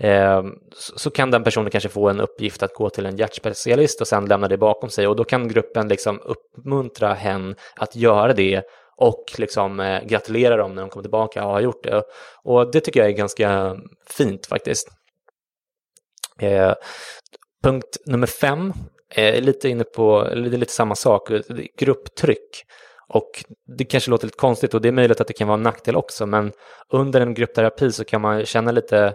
Ehm, 0.02 0.52
så 0.96 1.10
kan 1.10 1.30
den 1.30 1.44
personen 1.44 1.70
kanske 1.70 1.88
få 1.88 2.08
en 2.08 2.20
uppgift 2.20 2.62
att 2.62 2.74
gå 2.74 2.90
till 2.90 3.06
en 3.06 3.16
hjärtspecialist 3.16 4.00
och 4.00 4.08
sen 4.08 4.24
lämna 4.24 4.48
det 4.48 4.58
bakom 4.58 4.90
sig 4.90 5.06
och 5.06 5.16
då 5.16 5.24
kan 5.24 5.48
gruppen 5.48 5.88
liksom 5.88 6.20
uppmuntra 6.20 7.14
hen 7.14 7.54
att 7.76 7.96
göra 7.96 8.32
det 8.32 8.62
och 8.96 9.24
liksom 9.38 9.80
eh, 9.80 10.04
gratulera 10.04 10.56
dem 10.56 10.74
när 10.74 10.82
de 10.82 10.90
kommer 10.90 11.02
tillbaka 11.02 11.44
och 11.44 11.52
har 11.52 11.60
gjort 11.60 11.84
det. 11.84 12.02
Och 12.44 12.70
det 12.70 12.80
tycker 12.80 13.00
jag 13.00 13.08
är 13.08 13.14
ganska 13.14 13.76
fint 14.10 14.46
faktiskt. 14.46 14.88
Eh, 16.40 16.74
punkt 17.64 17.96
nummer 18.06 18.26
fem 18.26 18.72
eh, 19.14 19.36
är 19.36 19.40
lite 19.40 19.68
inne 19.68 19.84
på, 19.84 20.24
det 20.24 20.30
är 20.30 20.58
lite 20.58 20.72
samma 20.72 20.94
sak, 20.94 21.30
eh, 21.30 21.40
grupptryck. 21.78 22.64
Och 23.08 23.30
det 23.76 23.84
kanske 23.84 24.10
låter 24.10 24.26
lite 24.26 24.38
konstigt 24.38 24.74
och 24.74 24.80
det 24.80 24.88
är 24.88 24.92
möjligt 24.92 25.20
att 25.20 25.26
det 25.26 25.32
kan 25.32 25.48
vara 25.48 25.58
en 25.58 25.62
nackdel 25.62 25.96
också, 25.96 26.26
men 26.26 26.52
under 26.92 27.20
en 27.20 27.34
gruppterapi 27.34 27.92
så 27.92 28.04
kan 28.04 28.20
man 28.20 28.46
känna 28.46 28.70
lite 28.70 29.14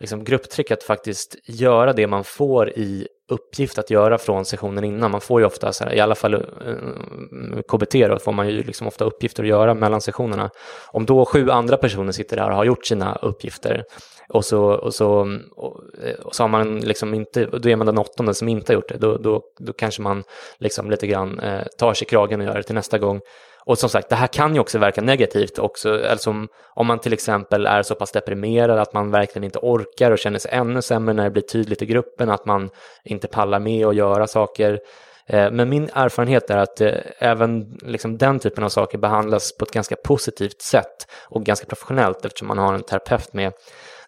liksom, 0.00 0.24
grupptryck 0.24 0.70
att 0.70 0.82
faktiskt 0.82 1.36
göra 1.44 1.92
det 1.92 2.06
man 2.06 2.24
får 2.24 2.70
i 2.70 3.08
uppgift 3.28 3.78
att 3.78 3.90
göra 3.90 4.18
från 4.18 4.44
sessionen 4.44 4.84
innan. 4.84 5.10
Man 5.10 5.20
får 5.20 5.40
ju 5.40 5.46
ofta, 5.46 5.72
så 5.72 5.84
här, 5.84 5.94
i 5.94 6.00
alla 6.00 6.14
fall 6.14 6.34
eh, 6.34 6.40
eh, 6.40 7.62
KBT, 7.68 8.08
då 8.08 8.18
får 8.18 8.32
man 8.32 8.48
ju 8.48 8.62
liksom 8.62 8.86
ofta 8.86 9.04
uppgifter 9.04 9.42
att 9.42 9.48
göra 9.48 9.74
mellan 9.74 10.00
sessionerna. 10.00 10.50
Om 10.92 11.06
då 11.06 11.24
sju 11.24 11.50
andra 11.50 11.76
personer 11.76 12.12
sitter 12.12 12.36
där 12.36 12.50
och 12.50 12.56
har 12.56 12.64
gjort 12.64 12.86
sina 12.86 13.14
uppgifter 13.22 13.84
och 14.28 14.44
så, 14.44 14.64
och 14.64 14.94
så, 14.94 15.38
och, 15.56 15.80
eh, 16.02 16.14
och 16.14 16.34
så 16.34 16.42
har 16.42 16.48
man 16.48 16.80
liksom 16.80 17.14
inte, 17.14 17.44
då 17.44 17.68
är 17.68 17.76
man 17.76 17.86
den 17.86 17.98
åttonde 17.98 18.34
som 18.34 18.48
inte 18.48 18.72
har 18.72 18.74
gjort 18.74 18.88
det, 18.88 18.98
då, 18.98 19.16
då, 19.16 19.42
då 19.58 19.72
kanske 19.72 20.02
man 20.02 20.24
liksom 20.58 20.90
lite 20.90 21.06
grann 21.06 21.38
eh, 21.38 21.62
tar 21.78 21.94
sig 21.94 22.06
kragen 22.06 22.40
och 22.40 22.46
gör 22.46 22.54
det 22.54 22.62
till 22.62 22.74
nästa 22.74 22.98
gång. 22.98 23.20
Och 23.66 23.78
som 23.78 23.88
sagt, 23.88 24.08
det 24.08 24.16
här 24.16 24.26
kan 24.26 24.54
ju 24.54 24.60
också 24.60 24.78
verka 24.78 25.00
negativt 25.00 25.58
också, 25.58 26.06
alltså 26.10 26.30
om, 26.30 26.48
om 26.74 26.86
man 26.86 26.98
till 26.98 27.12
exempel 27.12 27.66
är 27.66 27.82
så 27.82 27.94
pass 27.94 28.12
deprimerad 28.12 28.78
att 28.78 28.92
man 28.92 29.10
verkligen 29.10 29.44
inte 29.44 29.58
orkar 29.58 30.10
och 30.10 30.18
känner 30.18 30.38
sig 30.38 30.50
ännu 30.54 30.82
sämre 30.82 31.14
när 31.14 31.24
det 31.24 31.30
blir 31.30 31.42
tydligt 31.42 31.82
i 31.82 31.86
gruppen 31.86 32.30
att 32.30 32.46
man 32.46 32.70
inte 33.04 33.28
pallar 33.28 33.58
med 33.58 33.86
att 33.86 33.96
göra 33.96 34.26
saker. 34.26 34.80
Eh, 35.26 35.50
men 35.50 35.68
min 35.68 35.90
erfarenhet 35.94 36.50
är 36.50 36.56
att 36.56 36.80
eh, 36.80 36.94
även 37.18 37.78
liksom 37.82 38.18
den 38.18 38.38
typen 38.38 38.64
av 38.64 38.68
saker 38.68 38.98
behandlas 38.98 39.56
på 39.56 39.64
ett 39.64 39.72
ganska 39.72 39.96
positivt 39.96 40.62
sätt 40.62 41.06
och 41.28 41.44
ganska 41.44 41.66
professionellt 41.66 42.24
eftersom 42.24 42.48
man 42.48 42.58
har 42.58 42.74
en 42.74 42.82
terapeut 42.82 43.32
med. 43.32 43.52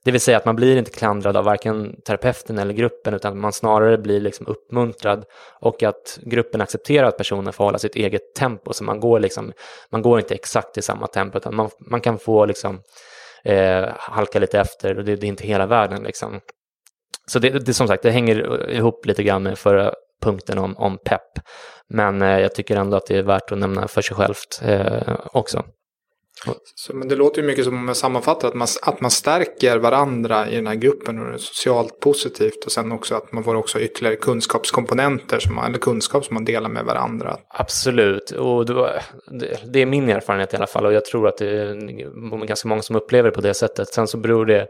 Det 0.06 0.12
vill 0.12 0.20
säga 0.20 0.36
att 0.36 0.44
man 0.44 0.56
blir 0.56 0.76
inte 0.76 0.90
klandrad 0.90 1.36
av 1.36 1.44
varken 1.44 2.00
terapeuten 2.00 2.58
eller 2.58 2.74
gruppen 2.74 3.14
utan 3.14 3.40
man 3.40 3.52
snarare 3.52 3.98
blir 3.98 4.20
liksom 4.20 4.46
uppmuntrad 4.46 5.24
och 5.60 5.82
att 5.82 6.18
gruppen 6.22 6.60
accepterar 6.60 7.08
att 7.08 7.16
personen 7.16 7.52
får 7.52 7.64
hålla 7.64 7.78
sitt 7.78 7.96
eget 7.96 8.34
tempo 8.34 8.72
så 8.72 8.84
man 8.84 9.00
går, 9.00 9.20
liksom, 9.20 9.52
man 9.90 10.02
går 10.02 10.18
inte 10.18 10.34
exakt 10.34 10.78
i 10.78 10.82
samma 10.82 11.06
tempo 11.06 11.38
utan 11.38 11.54
man, 11.54 11.70
man 11.90 12.00
kan 12.00 12.18
få 12.18 12.46
liksom, 12.46 12.80
eh, 13.44 13.84
halka 13.96 14.38
lite 14.38 14.60
efter 14.60 14.98
och 14.98 15.04
det, 15.04 15.16
det, 15.16 15.26
är 15.26 15.28
inte 15.28 15.46
hela 15.46 15.66
världen. 15.66 16.02
Liksom. 16.02 16.40
Så 17.26 17.38
det, 17.38 17.50
det, 17.50 17.74
som 17.74 17.88
sagt, 17.88 18.02
det 18.02 18.10
hänger 18.10 18.70
ihop 18.70 19.06
lite 19.06 19.22
grann 19.22 19.42
med 19.42 19.58
förra 19.58 19.94
punkten 20.22 20.58
om, 20.58 20.76
om 20.76 20.98
pepp. 21.04 21.32
Men 21.88 22.22
eh, 22.22 22.40
jag 22.40 22.54
tycker 22.54 22.76
ändå 22.76 22.96
att 22.96 23.06
det 23.06 23.16
är 23.18 23.22
värt 23.22 23.52
att 23.52 23.58
nämna 23.58 23.88
för 23.88 24.02
sig 24.02 24.16
självt 24.16 24.62
eh, 24.62 25.16
också. 25.32 25.64
Så, 26.74 26.96
men 26.96 27.08
det 27.08 27.16
låter 27.16 27.42
ju 27.42 27.46
mycket 27.46 27.64
som 27.64 27.78
om 27.78 27.88
jag 27.88 27.96
sammanfattar 27.96 28.48
att 28.48 28.54
man, 28.54 28.68
att 28.82 29.00
man 29.00 29.10
stärker 29.10 29.78
varandra 29.78 30.48
i 30.48 30.56
den 30.56 30.66
här 30.66 30.74
gruppen 30.74 31.18
och 31.18 31.26
det 31.26 31.34
är 31.34 31.38
socialt 31.38 32.00
positivt 32.00 32.64
och 32.64 32.72
sen 32.72 32.92
också 32.92 33.14
att 33.14 33.32
man 33.32 33.44
får 33.44 33.54
också 33.54 33.80
ytterligare 33.80 34.16
kunskapskomponenter 34.16 35.38
som 35.38 35.54
man, 35.54 35.64
eller 35.64 35.78
kunskap 35.78 36.24
som 36.24 36.34
man 36.34 36.44
delar 36.44 36.68
med 36.68 36.84
varandra. 36.84 37.36
Absolut, 37.48 38.30
och 38.30 38.66
det, 38.66 39.02
det 39.72 39.82
är 39.82 39.86
min 39.86 40.08
erfarenhet 40.08 40.52
i 40.52 40.56
alla 40.56 40.66
fall 40.66 40.86
och 40.86 40.92
jag 40.92 41.04
tror 41.04 41.28
att 41.28 41.38
det 41.38 41.50
är 41.50 42.46
ganska 42.46 42.68
många 42.68 42.82
som 42.82 42.96
upplever 42.96 43.30
det 43.30 43.34
på 43.34 43.40
det 43.40 43.54
sättet. 43.54 43.88
Sen 43.88 44.06
så 44.06 44.18
beror 44.18 44.46
det 44.46 44.68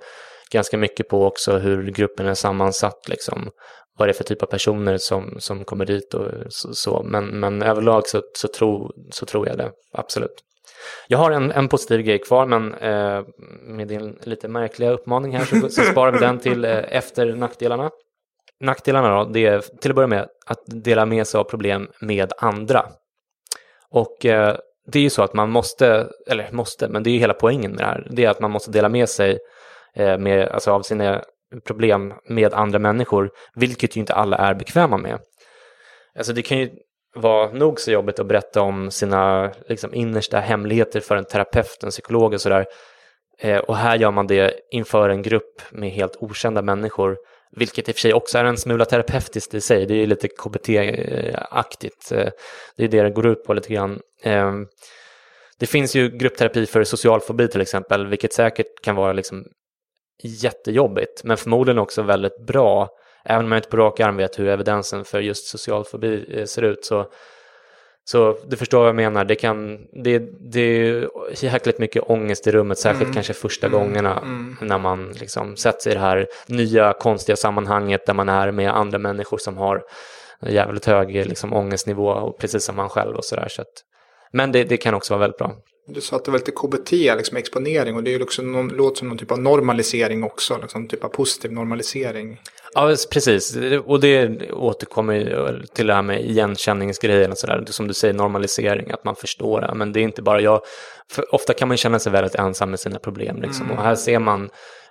ganska 0.52 0.78
mycket 0.78 1.08
på 1.08 1.26
också 1.26 1.58
hur 1.58 1.90
gruppen 1.90 2.26
är 2.26 2.34
sammansatt, 2.34 3.08
liksom. 3.08 3.50
vad 3.98 4.08
det 4.08 4.12
är 4.12 4.14
för 4.14 4.24
typ 4.24 4.42
av 4.42 4.46
personer 4.46 4.96
som, 4.96 5.36
som 5.38 5.64
kommer 5.64 5.84
dit 5.84 6.14
och 6.14 6.30
så. 6.52 7.02
Men, 7.02 7.40
men 7.40 7.62
överlag 7.62 8.08
så, 8.08 8.22
så, 8.34 8.48
tro, 8.48 8.90
så 9.10 9.26
tror 9.26 9.48
jag 9.48 9.58
det, 9.58 9.70
absolut. 9.92 10.42
Jag 11.08 11.18
har 11.18 11.30
en, 11.30 11.52
en 11.52 11.68
positiv 11.68 12.00
grej 12.00 12.18
kvar, 12.18 12.46
men 12.46 12.74
eh, 12.74 13.24
med 13.62 13.88
din 13.88 14.18
lite 14.22 14.48
märkliga 14.48 14.90
uppmaning 14.90 15.36
här 15.36 15.44
så, 15.44 15.68
så 15.68 15.82
sparar 15.82 16.12
vi 16.12 16.18
den 16.18 16.38
till 16.38 16.64
eh, 16.64 16.84
efter 16.88 17.34
nackdelarna. 17.34 17.90
Nackdelarna 18.60 19.16
då, 19.16 19.30
det 19.30 19.46
är 19.46 19.60
till 19.60 19.90
att 19.90 19.94
börja 19.94 20.06
med 20.06 20.28
att 20.46 20.62
dela 20.66 21.06
med 21.06 21.26
sig 21.26 21.38
av 21.38 21.44
problem 21.44 21.88
med 22.00 22.32
andra. 22.38 22.86
Och 23.90 24.26
eh, 24.26 24.56
det 24.86 24.98
är 24.98 25.02
ju 25.02 25.10
så 25.10 25.22
att 25.22 25.34
man 25.34 25.50
måste, 25.50 26.08
eller 26.26 26.52
måste, 26.52 26.88
men 26.88 27.02
det 27.02 27.10
är 27.10 27.12
ju 27.12 27.18
hela 27.18 27.34
poängen 27.34 27.70
med 27.70 27.80
det 27.80 27.84
här, 27.84 28.06
det 28.10 28.24
är 28.24 28.30
att 28.30 28.40
man 28.40 28.50
måste 28.50 28.70
dela 28.70 28.88
med 28.88 29.08
sig 29.08 29.38
eh, 29.94 30.18
med, 30.18 30.48
alltså 30.48 30.70
av 30.70 30.82
sina 30.82 31.22
problem 31.64 32.14
med 32.28 32.54
andra 32.54 32.78
människor, 32.78 33.30
vilket 33.54 33.96
ju 33.96 34.00
inte 34.00 34.14
alla 34.14 34.36
är 34.36 34.54
bekväma 34.54 34.96
med. 34.96 35.18
Alltså 36.18 36.32
det 36.32 36.42
kan 36.42 36.58
ju 36.58 36.70
var 37.16 37.52
nog 37.52 37.80
så 37.80 37.90
jobbigt 37.90 38.18
att 38.18 38.26
berätta 38.26 38.60
om 38.62 38.90
sina 38.90 39.52
liksom, 39.68 39.94
innersta 39.94 40.40
hemligheter 40.40 41.00
för 41.00 41.16
en 41.16 41.24
terapeut, 41.24 41.82
en 41.82 41.90
psykolog 41.90 42.34
och 42.34 42.40
sådär. 42.40 42.66
Eh, 43.38 43.58
och 43.58 43.76
här 43.76 43.96
gör 43.96 44.10
man 44.10 44.26
det 44.26 44.54
inför 44.70 45.08
en 45.08 45.22
grupp 45.22 45.62
med 45.70 45.90
helt 45.90 46.16
okända 46.20 46.62
människor, 46.62 47.16
vilket 47.56 47.88
i 47.88 47.92
och 47.92 47.94
för 47.94 48.00
sig 48.00 48.14
också 48.14 48.38
är 48.38 48.44
en 48.44 48.56
smula 48.56 48.84
terapeutiskt 48.84 49.54
i 49.54 49.60
sig. 49.60 49.86
Det 49.86 49.94
är 49.94 50.06
lite 50.06 50.28
KBT-aktigt. 50.28 52.12
Eh, 52.12 52.28
det 52.76 52.84
är 52.84 52.88
det 52.88 53.02
det 53.02 53.10
går 53.10 53.26
ut 53.26 53.44
på 53.44 53.54
lite 53.54 53.74
grann. 53.74 54.00
Eh, 54.22 54.52
det 55.58 55.66
finns 55.66 55.96
ju 55.96 56.08
gruppterapi 56.08 56.66
för 56.66 56.84
social 56.84 57.20
fobi 57.20 57.48
till 57.48 57.60
exempel, 57.60 58.06
vilket 58.06 58.32
säkert 58.32 58.82
kan 58.82 58.96
vara 58.96 59.12
liksom 59.12 59.44
jättejobbigt, 60.22 61.24
men 61.24 61.36
förmodligen 61.36 61.78
också 61.78 62.02
väldigt 62.02 62.46
bra 62.46 62.88
även 63.26 63.44
om 63.44 63.52
jag 63.52 63.58
inte 63.58 63.68
på 63.68 63.76
rak 63.76 64.00
arm 64.00 64.16
vet 64.16 64.38
hur 64.38 64.48
evidensen 64.48 65.04
för 65.04 65.20
just 65.20 65.46
social 65.46 65.84
fobi 65.84 66.26
eh, 66.28 66.44
ser 66.44 66.62
ut 66.62 66.84
så, 66.84 67.06
så 68.04 68.38
du 68.46 68.56
förstår 68.56 68.78
vad 68.78 68.88
jag 68.88 68.96
menar, 68.96 69.24
det, 69.24 69.34
kan, 69.34 69.78
det, 70.04 70.18
det 70.40 70.60
är 70.60 71.08
jäkligt 71.44 71.78
mycket 71.78 72.02
ångest 72.06 72.46
i 72.46 72.50
rummet, 72.50 72.78
särskilt 72.78 73.02
mm. 73.02 73.14
kanske 73.14 73.32
första 73.32 73.66
mm. 73.66 73.80
gångerna 73.80 74.18
mm. 74.18 74.56
när 74.60 74.78
man 74.78 75.12
liksom 75.20 75.56
sätter 75.56 75.80
sig 75.80 75.92
i 75.92 75.94
det 75.94 76.00
här 76.00 76.26
nya 76.46 76.92
konstiga 76.92 77.36
sammanhanget 77.36 78.06
där 78.06 78.14
man 78.14 78.28
är 78.28 78.50
med 78.50 78.76
andra 78.76 78.98
människor 78.98 79.38
som 79.38 79.56
har 79.56 79.84
jävligt 80.40 80.84
hög 80.84 81.14
liksom, 81.14 81.52
ångestnivå, 81.52 82.36
precis 82.40 82.64
som 82.64 82.76
man 82.76 82.88
själv 82.88 83.16
och 83.16 83.24
sådär. 83.24 83.48
Så 83.48 83.64
men 84.32 84.52
det, 84.52 84.64
det 84.64 84.76
kan 84.76 84.94
också 84.94 85.14
vara 85.14 85.20
väldigt 85.20 85.38
bra. 85.38 85.56
Du 85.88 86.00
sa 86.00 86.16
att 86.16 86.24
det 86.24 86.30
var 86.30 86.38
lite 86.38 86.50
KBT, 86.50 86.90
liksom 86.92 87.36
exponering, 87.36 87.96
och 87.96 88.02
det 88.02 88.10
är 88.10 88.18
ju 88.18 88.22
också 88.22 88.42
någon, 88.42 88.68
låter 88.68 88.98
som 88.98 89.08
någon 89.08 89.18
typ 89.18 89.32
av 89.32 89.38
normalisering 89.38 90.24
också, 90.24 90.58
liksom, 90.62 90.88
typ 90.88 91.04
av 91.04 91.08
positiv 91.08 91.52
normalisering. 91.52 92.40
Ja, 92.74 92.94
precis. 93.10 93.56
Och 93.84 94.00
det 94.00 94.52
återkommer 94.52 95.64
till 95.74 95.86
det 95.86 95.94
här 95.94 96.02
med 96.02 96.24
igenkänningsgrejen 96.24 97.30
och 97.30 97.38
sådär. 97.38 97.64
Som 97.66 97.88
du 97.88 97.94
säger, 97.94 98.14
normalisering, 98.14 98.90
att 98.90 99.04
man 99.04 99.16
förstår 99.16 99.60
det. 99.60 99.74
Men 99.74 99.92
det 99.92 100.00
är 100.00 100.04
inte 100.04 100.22
bara 100.22 100.40
jag. 100.40 100.60
För 101.10 101.34
ofta 101.34 101.54
kan 101.54 101.68
man 101.68 101.76
känna 101.76 101.98
sig 101.98 102.12
väldigt 102.12 102.34
ensam 102.34 102.70
med 102.70 102.80
sina 102.80 102.98
problem. 102.98 103.42
Liksom. 103.42 103.66
Mm. 103.66 103.78
Och 103.78 103.84
här 103.84 103.94
ser 103.94 104.18
man 104.18 104.50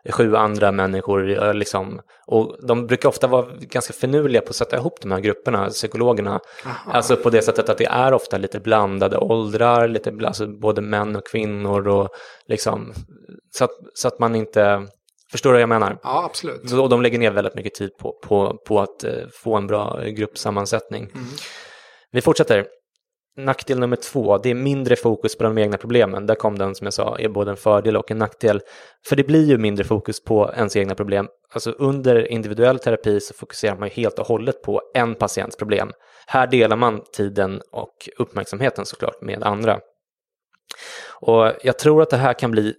sju 0.10 0.36
andra 0.36 0.72
människor. 0.72 1.54
Liksom, 1.54 2.02
och 2.28 2.58
de 2.68 2.88
brukar 2.88 3.10
ofta 3.10 3.28
vara 3.28 3.46
ganska 3.60 3.94
finurliga 3.94 4.42
på 4.42 4.50
att 4.50 4.56
sätta 4.56 4.78
ihop 4.78 5.02
de 5.02 5.12
här 5.12 5.20
grupperna, 5.20 5.70
psykologerna. 5.70 6.40
Aha. 6.66 6.92
Alltså 6.94 7.16
på 7.16 7.30
det 7.30 7.42
sättet 7.42 7.70
att 7.70 7.78
det 7.78 7.86
är 7.86 8.14
ofta 8.14 8.38
lite 8.38 8.60
blandade 8.60 9.18
åldrar, 9.18 9.88
lite, 9.88 10.14
alltså 10.26 10.48
både 10.48 10.82
män 10.82 11.16
och 11.16 11.28
kvinnor. 11.28 11.88
Och 11.88 12.10
liksom, 12.48 12.94
så, 13.52 13.64
att, 13.64 13.72
så 13.94 14.08
att 14.08 14.20
man 14.20 14.36
inte 14.36 14.88
Förstår 15.36 15.50
du 15.50 15.54
vad 15.54 15.62
jag 15.62 15.70
menar? 15.70 15.98
Ja, 16.04 16.24
absolut. 16.26 16.70
Så 16.70 16.88
de 16.88 17.02
lägger 17.02 17.20
ner 17.20 17.32
väldigt 17.32 17.56
mycket 17.56 17.74
tid 17.74 17.98
på, 17.98 18.20
på, 18.24 18.58
på 18.68 18.80
att 18.80 19.04
eh, 19.04 19.14
få 19.34 19.56
en 19.56 19.68
bra 19.68 20.02
gruppsammansättning. 20.06 21.04
Mm. 21.04 21.26
Vi 22.12 22.22
fortsätter. 22.22 22.66
Nackdel 23.38 23.80
nummer 23.80 23.96
två, 23.96 24.38
det 24.38 24.50
är 24.50 24.56
mindre 24.56 24.96
fokus 24.96 25.38
på 25.38 25.44
de 25.44 25.58
egna 25.58 25.78
problemen. 25.78 26.26
Där 26.26 26.36
kom 26.36 26.58
den 26.58 26.76
som 26.76 26.86
jag 26.86 26.94
sa, 26.94 27.18
är 27.20 27.30
både 27.30 27.52
en 27.52 27.58
fördel 27.58 27.98
och 27.98 28.12
en 28.12 28.18
nackdel. 28.18 28.62
För 29.08 29.16
det 29.16 29.24
blir 29.24 29.46
ju 29.46 29.58
mindre 29.58 29.84
fokus 29.84 30.24
på 30.24 30.52
ens 30.56 30.76
egna 30.76 30.96
problem. 30.96 31.28
Alltså 31.54 31.72
under 31.72 32.32
individuell 32.32 32.80
terapi 32.80 33.20
så 33.20 33.34
fokuserar 33.34 33.76
man 33.76 33.88
ju 33.88 33.94
helt 33.94 34.20
och 34.20 34.28
hållet 34.28 34.62
på 34.62 34.82
en 34.94 35.16
patients 35.16 35.58
problem. 35.58 35.92
Här 36.28 36.48
delar 36.48 36.78
man 36.78 37.02
tiden 37.14 37.62
och 37.72 38.10
uppmärksamheten 38.18 38.86
såklart 38.86 39.22
med 39.22 39.44
andra. 39.44 39.80
Och 41.22 41.52
jag 41.64 41.80
tror 41.80 42.02
att 42.02 42.10
det 42.10 42.18
här 42.18 42.34
kan 42.34 42.52
bli 42.52 42.74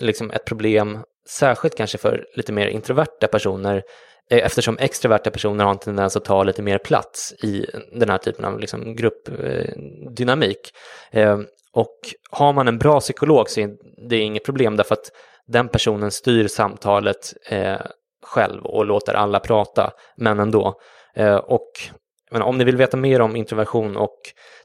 liksom 0.00 0.30
ett 0.30 0.44
problem 0.44 0.98
särskilt 1.28 1.76
kanske 1.76 1.98
för 1.98 2.26
lite 2.34 2.52
mer 2.52 2.66
introverta 2.66 3.26
personer 3.26 3.82
eh, 4.30 4.46
eftersom 4.46 4.78
extroverta 4.78 5.30
personer 5.30 5.64
har 5.64 5.70
en 5.70 5.78
tendens 5.78 6.16
att 6.16 6.24
ta 6.24 6.42
lite 6.42 6.62
mer 6.62 6.78
plats 6.78 7.32
i 7.32 7.66
den 7.92 8.08
här 8.08 8.18
typen 8.18 8.44
av 8.44 8.60
liksom 8.60 8.96
gruppdynamik. 8.96 10.70
Eh, 11.10 11.28
eh, 11.28 11.38
och 11.72 11.98
har 12.30 12.52
man 12.52 12.68
en 12.68 12.78
bra 12.78 13.00
psykolog 13.00 13.50
så 13.50 13.60
är 13.60 13.70
det 14.08 14.18
inget 14.18 14.44
problem 14.44 14.76
därför 14.76 14.94
att 14.94 15.10
den 15.46 15.68
personen 15.68 16.10
styr 16.10 16.48
samtalet 16.48 17.32
själv 18.22 18.66
och 18.66 18.86
låter 18.86 19.14
alla 19.14 19.40
prata, 19.40 19.92
men 20.16 20.40
ändå. 20.40 20.74
Och 21.42 21.70
men 22.30 22.42
om 22.42 22.58
ni 22.58 22.64
vill 22.64 22.76
veta 22.76 22.96
mer 22.96 23.20
om 23.20 23.36
introversion 23.36 23.96
och 23.96 24.18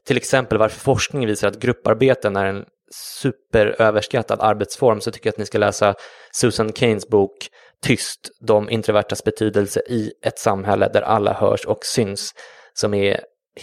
till 0.04 0.16
exempel 0.16 0.58
varför 0.58 0.80
forskning 0.80 1.26
visar 1.26 1.48
att 1.48 1.60
grupparbeten 1.60 2.36
är 2.36 2.44
en 2.44 2.64
superöverskattad 2.94 4.40
arbetsform 4.40 5.00
så 5.00 5.10
tycker 5.10 5.26
jag 5.26 5.32
att 5.32 5.38
ni 5.38 5.46
ska 5.46 5.58
läsa 5.58 5.94
Susan 6.32 6.72
Keynes 6.72 7.08
bok 7.08 7.48
Tyst, 7.82 8.30
de 8.40 8.70
introvertas 8.70 9.24
betydelse 9.24 9.80
i 9.88 10.12
ett 10.22 10.38
samhälle 10.38 10.90
där 10.92 11.02
alla 11.02 11.32
hörs 11.32 11.64
och 11.66 11.84
syns, 11.84 12.34
som 12.74 12.94
är 12.94 13.20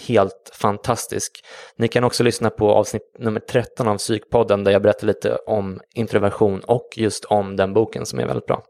helt 0.07 0.51
fantastisk. 0.53 1.45
Ni 1.77 1.87
kan 1.87 2.03
också 2.03 2.23
lyssna 2.23 2.49
på 2.49 2.71
avsnitt 2.71 3.15
nummer 3.19 3.39
13 3.39 3.87
av 3.87 3.97
Psykpodden 3.97 4.63
där 4.63 4.71
jag 4.71 4.81
berättar 4.81 5.07
lite 5.07 5.35
om 5.35 5.79
introversion 5.95 6.59
och 6.59 6.87
just 6.95 7.25
om 7.25 7.55
den 7.55 7.73
boken 7.73 8.05
som 8.05 8.19
är 8.19 8.25
väldigt 8.25 8.45
bra. 8.45 8.63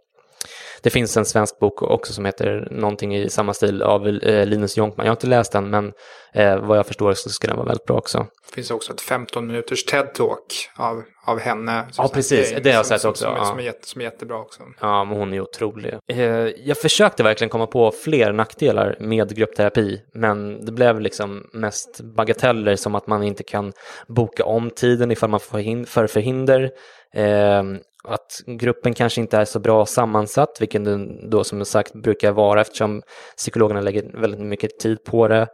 Det 0.84 0.90
finns 0.90 1.18
en 1.18 1.26
svensk 1.26 1.60
bok 1.60 1.82
också 1.82 2.14
som 2.14 2.26
heter 2.26 2.68
någonting 2.72 3.16
i 3.16 3.30
samma 3.30 3.54
stil 3.54 3.82
av 3.82 4.08
eh, 4.08 4.46
Linus 4.46 4.78
Jonkman. 4.78 5.06
Jag 5.06 5.12
har 5.12 5.16
inte 5.16 5.28
läst 5.28 5.52
den, 5.52 5.70
men 5.70 5.92
eh, 6.34 6.58
vad 6.58 6.78
jag 6.78 6.88
förstår 6.88 7.14
så 7.14 7.30
ska 7.30 7.48
den 7.48 7.58
vara 7.58 7.68
väldigt 7.68 7.86
bra 7.86 7.98
också. 7.98 8.28
Det 8.50 8.56
finns 8.56 8.72
också 8.72 8.94
ett 8.94 9.02
15 9.02 9.48
minuters 9.48 9.86
TED-talk 9.86 10.70
av, 10.76 11.04
av 11.26 11.40
henne. 11.40 11.88
Ja, 11.98 12.10
precis. 12.14 12.54
Det 12.64 12.70
har 12.70 12.78
jag 12.78 12.86
sett 12.86 13.06
också. 13.06 13.24
Som, 13.24 13.36
ja. 13.36 13.46
som, 13.46 13.60
är 13.60 13.64
jätte, 13.64 13.88
som 13.88 14.02
är 14.02 14.06
jättebra 14.06 14.38
också. 14.38 14.64
Ja, 14.80 15.04
men 15.04 15.18
hon 15.18 15.34
är 15.34 15.42
otrolig. 15.42 15.94
Eh, 16.08 16.20
jag 16.66 16.78
försökte 16.78 17.24
verkligen 17.24 17.50
komma 17.50 17.68
på 17.68 17.92
fler 17.92 18.32
nackdelar 18.32 18.98
med 19.00 19.36
gruppterapi, 19.36 20.02
men 20.14 20.66
det 20.66 20.72
blev 20.72 21.00
liksom 21.00 21.44
mest 21.54 22.02
bagateller 22.02 22.76
som 22.76 22.96
att 22.96 23.08
man 23.08 23.24
inte 23.24 23.44
kan 23.44 23.74
boka 24.08 24.46
om 24.46 24.70
tiden 24.70 25.12
ifall 25.12 25.30
man 25.30 25.40
får 25.40 26.08
förhinder. 26.08 26.72
Eh, 27.14 27.64
att 28.04 28.42
gruppen 28.60 28.94
kanske 28.94 29.22
inte 29.22 29.38
är 29.38 29.46
så 29.46 29.60
bra 29.60 29.86
sammansatt, 29.86 30.58
vilket 30.60 30.86
den 30.86 31.30
då 31.30 31.44
som 31.44 31.66
sagt 31.66 31.94
brukar 31.94 32.32
vara 32.32 32.62
eftersom 32.62 33.02
psykologerna 33.38 33.82
lägger 33.82 34.22
väldigt 34.22 34.42
mycket 34.42 34.80
tid 34.80 35.04
på 35.04 35.28
det. 35.28 35.48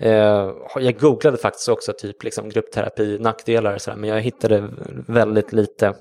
Eh, 0.00 0.50
jag 0.76 0.98
googlade 0.98 1.36
faktiskt 1.36 1.68
också 1.68 1.92
typ 1.92 2.22
liksom 2.22 2.48
gruppterapi, 2.48 3.18
nackdelar 3.18 3.74
och 3.74 3.80
sådär, 3.80 3.98
men 3.98 4.10
jag 4.10 4.20
hittade 4.20 4.70
väldigt 5.08 5.52
lite. 5.52 5.94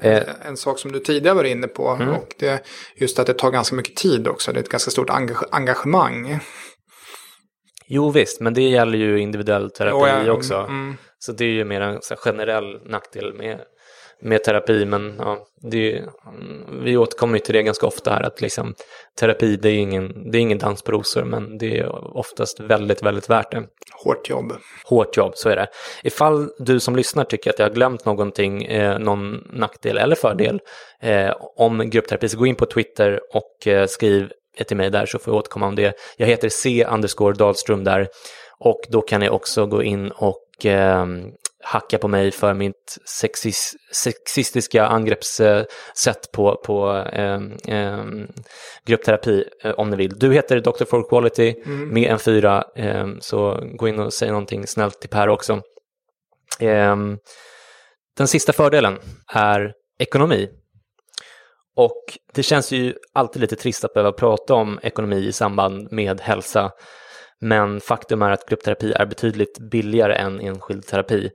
Eh, 0.00 0.22
en 0.46 0.56
sak 0.56 0.78
som 0.78 0.92
du 0.92 0.98
tidigare 0.98 1.36
var 1.36 1.44
inne 1.44 1.68
på, 1.68 1.88
mm. 1.88 2.08
och 2.08 2.34
det 2.38 2.48
är 2.48 2.60
just 2.96 3.18
att 3.18 3.26
det 3.26 3.34
tar 3.34 3.50
ganska 3.50 3.76
mycket 3.76 3.96
tid 3.96 4.28
också, 4.28 4.52
det 4.52 4.58
är 4.58 4.62
ett 4.62 4.68
ganska 4.68 4.90
stort 4.90 5.10
engagemang. 5.50 6.38
Jo 7.86 8.10
visst, 8.10 8.40
men 8.40 8.54
det 8.54 8.62
gäller 8.62 8.98
ju 8.98 9.18
individuell 9.18 9.70
terapi 9.70 9.96
oh, 9.96 10.26
ja, 10.26 10.32
också. 10.32 10.54
Mm. 10.54 10.96
Så 11.18 11.32
det 11.32 11.44
är 11.44 11.48
ju 11.48 11.64
mer 11.64 11.80
en 11.80 12.00
generell 12.00 12.90
nackdel 12.90 13.34
med 13.34 13.60
med 14.24 14.44
terapi, 14.44 14.84
men 14.84 15.14
ja, 15.18 15.46
det, 15.62 16.02
vi 16.82 16.96
återkommer 16.96 17.38
till 17.38 17.54
det 17.54 17.62
ganska 17.62 17.86
ofta 17.86 18.10
här, 18.10 18.22
att 18.22 18.40
liksom, 18.40 18.74
terapi 19.20 19.56
det 19.56 19.68
är, 19.68 19.78
ingen, 19.78 20.30
det 20.30 20.38
är 20.38 20.40
ingen 20.40 20.58
dans 20.58 20.82
på 20.82 20.92
rosor, 20.92 21.24
men 21.24 21.58
det 21.58 21.78
är 21.78 22.16
oftast 22.16 22.60
väldigt, 22.60 23.02
väldigt 23.02 23.30
värt 23.30 23.50
det. 23.50 23.62
Hårt 24.04 24.30
jobb. 24.30 24.52
Hårt 24.84 25.16
jobb, 25.16 25.32
så 25.34 25.48
är 25.48 25.56
det. 25.56 25.66
Ifall 26.02 26.50
du 26.58 26.80
som 26.80 26.96
lyssnar 26.96 27.24
tycker 27.24 27.50
att 27.50 27.58
jag 27.58 27.66
har 27.66 27.74
glömt 27.74 28.04
någonting, 28.04 28.64
eh, 28.64 28.98
någon 28.98 29.34
nackdel 29.52 29.98
eller 29.98 30.16
fördel 30.16 30.60
eh, 31.02 31.32
om 31.56 31.90
gruppterapi, 31.90 32.28
så 32.28 32.38
gå 32.38 32.46
in 32.46 32.54
på 32.54 32.66
Twitter 32.66 33.20
och 33.32 33.66
eh, 33.66 33.86
skriv 33.86 34.30
till 34.66 34.76
mig 34.76 34.90
där 34.90 35.06
så 35.06 35.18
får 35.18 35.32
jag 35.32 35.38
återkomma 35.38 35.66
om 35.66 35.74
det. 35.74 35.96
Jag 36.16 36.26
heter 36.26 36.48
C. 36.48 36.86
Dahlström 37.38 37.84
där 37.84 38.08
och 38.58 38.80
då 38.88 39.00
kan 39.00 39.20
ni 39.20 39.28
också 39.28 39.66
gå 39.66 39.82
in 39.82 40.10
och 40.10 40.66
eh, 40.66 41.06
hacka 41.64 41.98
på 41.98 42.08
mig 42.08 42.30
för 42.30 42.54
mitt 42.54 42.98
sexis, 43.04 43.76
sexistiska 43.92 44.86
angreppssätt 44.86 46.32
på, 46.32 46.56
på 46.64 47.04
eh, 47.12 47.40
eh, 47.68 48.04
gruppterapi 48.86 49.44
eh, 49.62 49.70
om 49.72 49.90
ni 49.90 49.96
vill. 49.96 50.18
Du 50.18 50.32
heter 50.32 50.60
Dr. 50.60 50.84
for 50.84 51.08
Quality 51.08 51.54
mm. 51.66 51.88
med 51.88 52.12
en 52.12 52.18
fyra, 52.18 52.64
ehm, 52.76 53.20
så 53.20 53.60
gå 53.74 53.88
in 53.88 53.98
och 53.98 54.12
säg 54.12 54.28
någonting 54.28 54.66
snällt 54.66 55.00
till 55.00 55.10
Per 55.10 55.28
också. 55.28 55.60
Den 58.16 58.28
sista 58.28 58.52
fördelen 58.52 58.98
är 59.34 59.72
ekonomi. 59.98 60.48
Och 61.76 62.18
det 62.34 62.42
känns 62.42 62.72
ju 62.72 62.94
alltid 63.12 63.42
lite 63.42 63.56
trist 63.56 63.84
att 63.84 63.94
behöva 63.94 64.12
prata 64.12 64.54
om 64.54 64.80
ekonomi 64.82 65.26
i 65.26 65.32
samband 65.32 65.92
med 65.92 66.20
hälsa. 66.20 66.70
Men 67.40 67.80
faktum 67.80 68.22
är 68.22 68.30
att 68.30 68.46
gruppterapi 68.48 68.92
är 68.92 69.06
betydligt 69.06 69.58
billigare 69.70 70.14
än 70.14 70.40
enskild 70.40 70.86
terapi. 70.86 71.30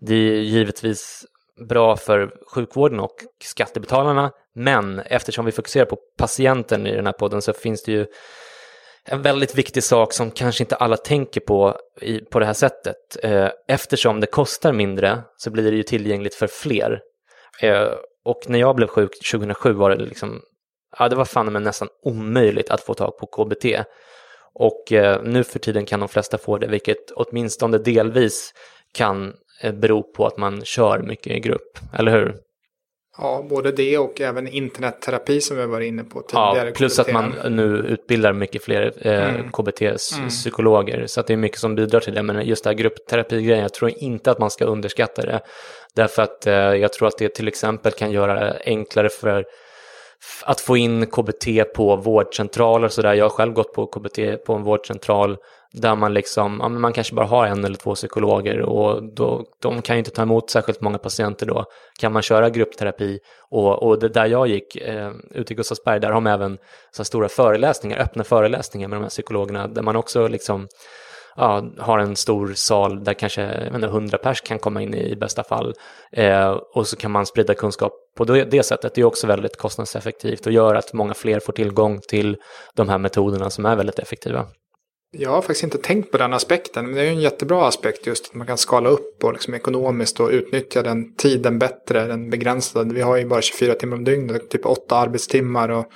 Det 0.00 0.14
är 0.14 0.40
givetvis 0.40 1.24
bra 1.68 1.96
för 1.96 2.30
sjukvården 2.54 3.00
och 3.00 3.14
skattebetalarna, 3.44 4.30
men 4.54 4.98
eftersom 4.98 5.44
vi 5.44 5.52
fokuserar 5.52 5.84
på 5.84 5.98
patienten 6.18 6.86
i 6.86 6.96
den 6.96 7.06
här 7.06 7.12
podden 7.12 7.42
så 7.42 7.52
finns 7.52 7.82
det 7.82 7.92
ju 7.92 8.06
en 9.04 9.22
väldigt 9.22 9.58
viktig 9.58 9.84
sak 9.84 10.12
som 10.12 10.30
kanske 10.30 10.62
inte 10.62 10.76
alla 10.76 10.96
tänker 10.96 11.40
på 11.40 11.76
i, 12.00 12.18
på 12.18 12.38
det 12.38 12.46
här 12.46 12.52
sättet. 12.52 12.96
Eh, 13.22 13.48
eftersom 13.68 14.20
det 14.20 14.26
kostar 14.26 14.72
mindre 14.72 15.22
så 15.36 15.50
blir 15.50 15.70
det 15.70 15.76
ju 15.76 15.82
tillgängligt 15.82 16.34
för 16.34 16.46
fler. 16.46 17.00
Eh, 17.62 17.88
och 18.24 18.40
när 18.46 18.58
jag 18.58 18.76
blev 18.76 18.86
sjuk 18.86 19.10
2007 19.30 19.72
var 19.72 19.90
det 19.90 20.04
liksom, 20.04 20.40
ja 20.98 21.08
det 21.08 21.16
var 21.16 21.24
fan 21.24 21.52
men 21.52 21.62
nästan 21.62 21.88
omöjligt 22.02 22.70
att 22.70 22.80
få 22.80 22.94
tag 22.94 23.18
på 23.18 23.26
KBT. 23.26 23.64
Och 24.54 24.92
eh, 24.92 25.22
nu 25.22 25.44
för 25.44 25.58
tiden 25.58 25.86
kan 25.86 26.00
de 26.00 26.08
flesta 26.08 26.38
få 26.38 26.58
det, 26.58 26.66
vilket 26.66 27.10
åtminstone 27.10 27.78
delvis 27.78 28.54
kan 28.92 29.34
Eh, 29.60 29.72
beror 29.72 30.02
på 30.02 30.26
att 30.26 30.36
man 30.36 30.64
kör 30.64 30.98
mycket 30.98 31.32
i 31.32 31.40
grupp, 31.40 31.78
eller 31.92 32.12
hur? 32.12 32.36
Ja, 33.18 33.46
både 33.50 33.72
det 33.72 33.98
och 33.98 34.20
även 34.20 34.48
internetterapi 34.48 35.40
som 35.40 35.56
vi 35.56 35.66
var 35.66 35.80
inne 35.80 36.04
på 36.04 36.22
tidigare. 36.22 36.68
Ja, 36.68 36.74
plus 36.74 36.98
att 36.98 37.12
man 37.12 37.34
nu 37.48 37.64
utbildar 37.64 38.32
mycket 38.32 38.64
fler 38.64 38.92
eh, 39.00 39.34
mm. 39.34 39.52
KBT-psykologer. 39.52 40.94
Mm. 40.94 41.08
Så 41.08 41.20
att 41.20 41.26
det 41.26 41.32
är 41.32 41.36
mycket 41.36 41.58
som 41.58 41.74
bidrar 41.74 42.00
till 42.00 42.14
det. 42.14 42.22
Men 42.22 42.46
just 42.46 42.64
det 42.64 42.70
här 42.70 42.74
gruppterapi-grejen, 42.74 43.62
jag 43.62 43.74
tror 43.74 43.92
inte 43.96 44.30
att 44.30 44.38
man 44.38 44.50
ska 44.50 44.64
underskatta 44.64 45.22
det. 45.22 45.40
Därför 45.94 46.22
att 46.22 46.46
eh, 46.46 46.54
jag 46.54 46.92
tror 46.92 47.08
att 47.08 47.18
det 47.18 47.34
till 47.34 47.48
exempel 47.48 47.92
kan 47.92 48.10
göra 48.10 48.34
det 48.34 48.62
enklare 48.64 49.08
för 49.08 49.44
att 50.44 50.60
få 50.60 50.76
in 50.76 51.06
KBT 51.06 51.74
på 51.74 51.96
vårdcentraler 51.96 52.86
och 52.86 52.92
sådär. 52.92 53.14
Jag 53.14 53.24
har 53.24 53.30
själv 53.30 53.52
gått 53.52 53.72
på 53.72 53.86
KBT 53.86 54.44
på 54.46 54.54
en 54.54 54.62
vårdcentral 54.62 55.36
där 55.72 55.94
man 55.94 56.14
liksom, 56.14 56.58
ja, 56.62 56.68
man 56.68 56.92
kanske 56.92 57.14
bara 57.14 57.26
har 57.26 57.46
en 57.46 57.64
eller 57.64 57.76
två 57.76 57.94
psykologer 57.94 58.60
och 58.60 59.14
då, 59.14 59.44
de 59.62 59.82
kan 59.82 59.96
ju 59.96 59.98
inte 59.98 60.10
ta 60.10 60.22
emot 60.22 60.50
särskilt 60.50 60.80
många 60.80 60.98
patienter 60.98 61.46
då. 61.46 61.64
Kan 62.00 62.12
man 62.12 62.22
köra 62.22 62.50
gruppterapi 62.50 63.18
och, 63.50 63.82
och 63.82 63.98
det 63.98 64.08
där 64.08 64.26
jag 64.26 64.48
gick, 64.48 64.76
eh, 64.76 65.12
ute 65.30 65.52
i 65.52 65.56
Gustavsberg, 65.56 66.00
där 66.00 66.10
har 66.10 66.20
man 66.20 66.32
även 66.32 66.58
så 66.90 67.04
stora 67.04 67.28
föreläsningar, 67.28 67.98
öppna 67.98 68.24
föreläsningar 68.24 68.88
med 68.88 68.96
de 68.96 69.02
här 69.02 69.10
psykologerna 69.10 69.68
där 69.68 69.82
man 69.82 69.96
också 69.96 70.28
liksom 70.28 70.68
ja, 71.40 71.70
har 71.78 71.98
en 71.98 72.16
stor 72.16 72.52
sal 72.54 73.04
där 73.04 73.14
kanske 73.14 73.70
inte, 73.74 73.86
100 73.86 74.18
pers 74.18 74.40
kan 74.40 74.58
komma 74.58 74.82
in 74.82 74.94
i 74.94 75.16
bästa 75.16 75.44
fall. 75.44 75.74
Eh, 76.12 76.50
och 76.50 76.86
så 76.86 76.96
kan 76.96 77.10
man 77.10 77.26
sprida 77.26 77.54
kunskap 77.54 77.92
på 78.16 78.24
det, 78.24 78.44
det 78.44 78.62
sättet. 78.62 78.94
Det 78.94 79.00
är 79.00 79.04
också 79.04 79.26
väldigt 79.26 79.56
kostnadseffektivt 79.56 80.46
och 80.46 80.52
gör 80.52 80.74
att 80.74 80.92
många 80.92 81.14
fler 81.14 81.40
får 81.40 81.52
tillgång 81.52 82.00
till 82.08 82.36
de 82.74 82.88
här 82.88 82.98
metoderna 82.98 83.50
som 83.50 83.66
är 83.66 83.76
väldigt 83.76 83.98
effektiva. 83.98 84.46
Jag 85.12 85.30
har 85.30 85.42
faktiskt 85.42 85.64
inte 85.64 85.78
tänkt 85.78 86.12
på 86.12 86.18
den 86.18 86.32
aspekten, 86.32 86.86
men 86.86 86.94
det 86.94 87.00
är 87.00 87.04
ju 87.04 87.10
en 87.10 87.20
jättebra 87.20 87.66
aspekt 87.66 88.06
just 88.06 88.28
att 88.28 88.34
man 88.34 88.46
kan 88.46 88.58
skala 88.58 88.88
upp 88.88 89.24
och 89.24 89.32
liksom 89.32 89.54
ekonomiskt 89.54 90.20
och 90.20 90.28
utnyttja 90.28 90.82
den 90.82 91.14
tiden 91.16 91.58
bättre, 91.58 92.06
den 92.06 92.30
begränsade. 92.30 92.94
Vi 92.94 93.00
har 93.00 93.16
ju 93.16 93.26
bara 93.26 93.42
24 93.42 93.74
timmar 93.74 93.96
om 93.96 94.04
dygnet, 94.04 94.50
typ 94.50 94.66
8 94.66 94.96
arbetstimmar 94.96 95.68
och 95.68 95.86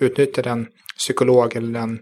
utnyttja 0.00 0.42
den 0.42 0.66
psykolog 0.98 1.56
eller 1.56 1.80
den 1.80 1.98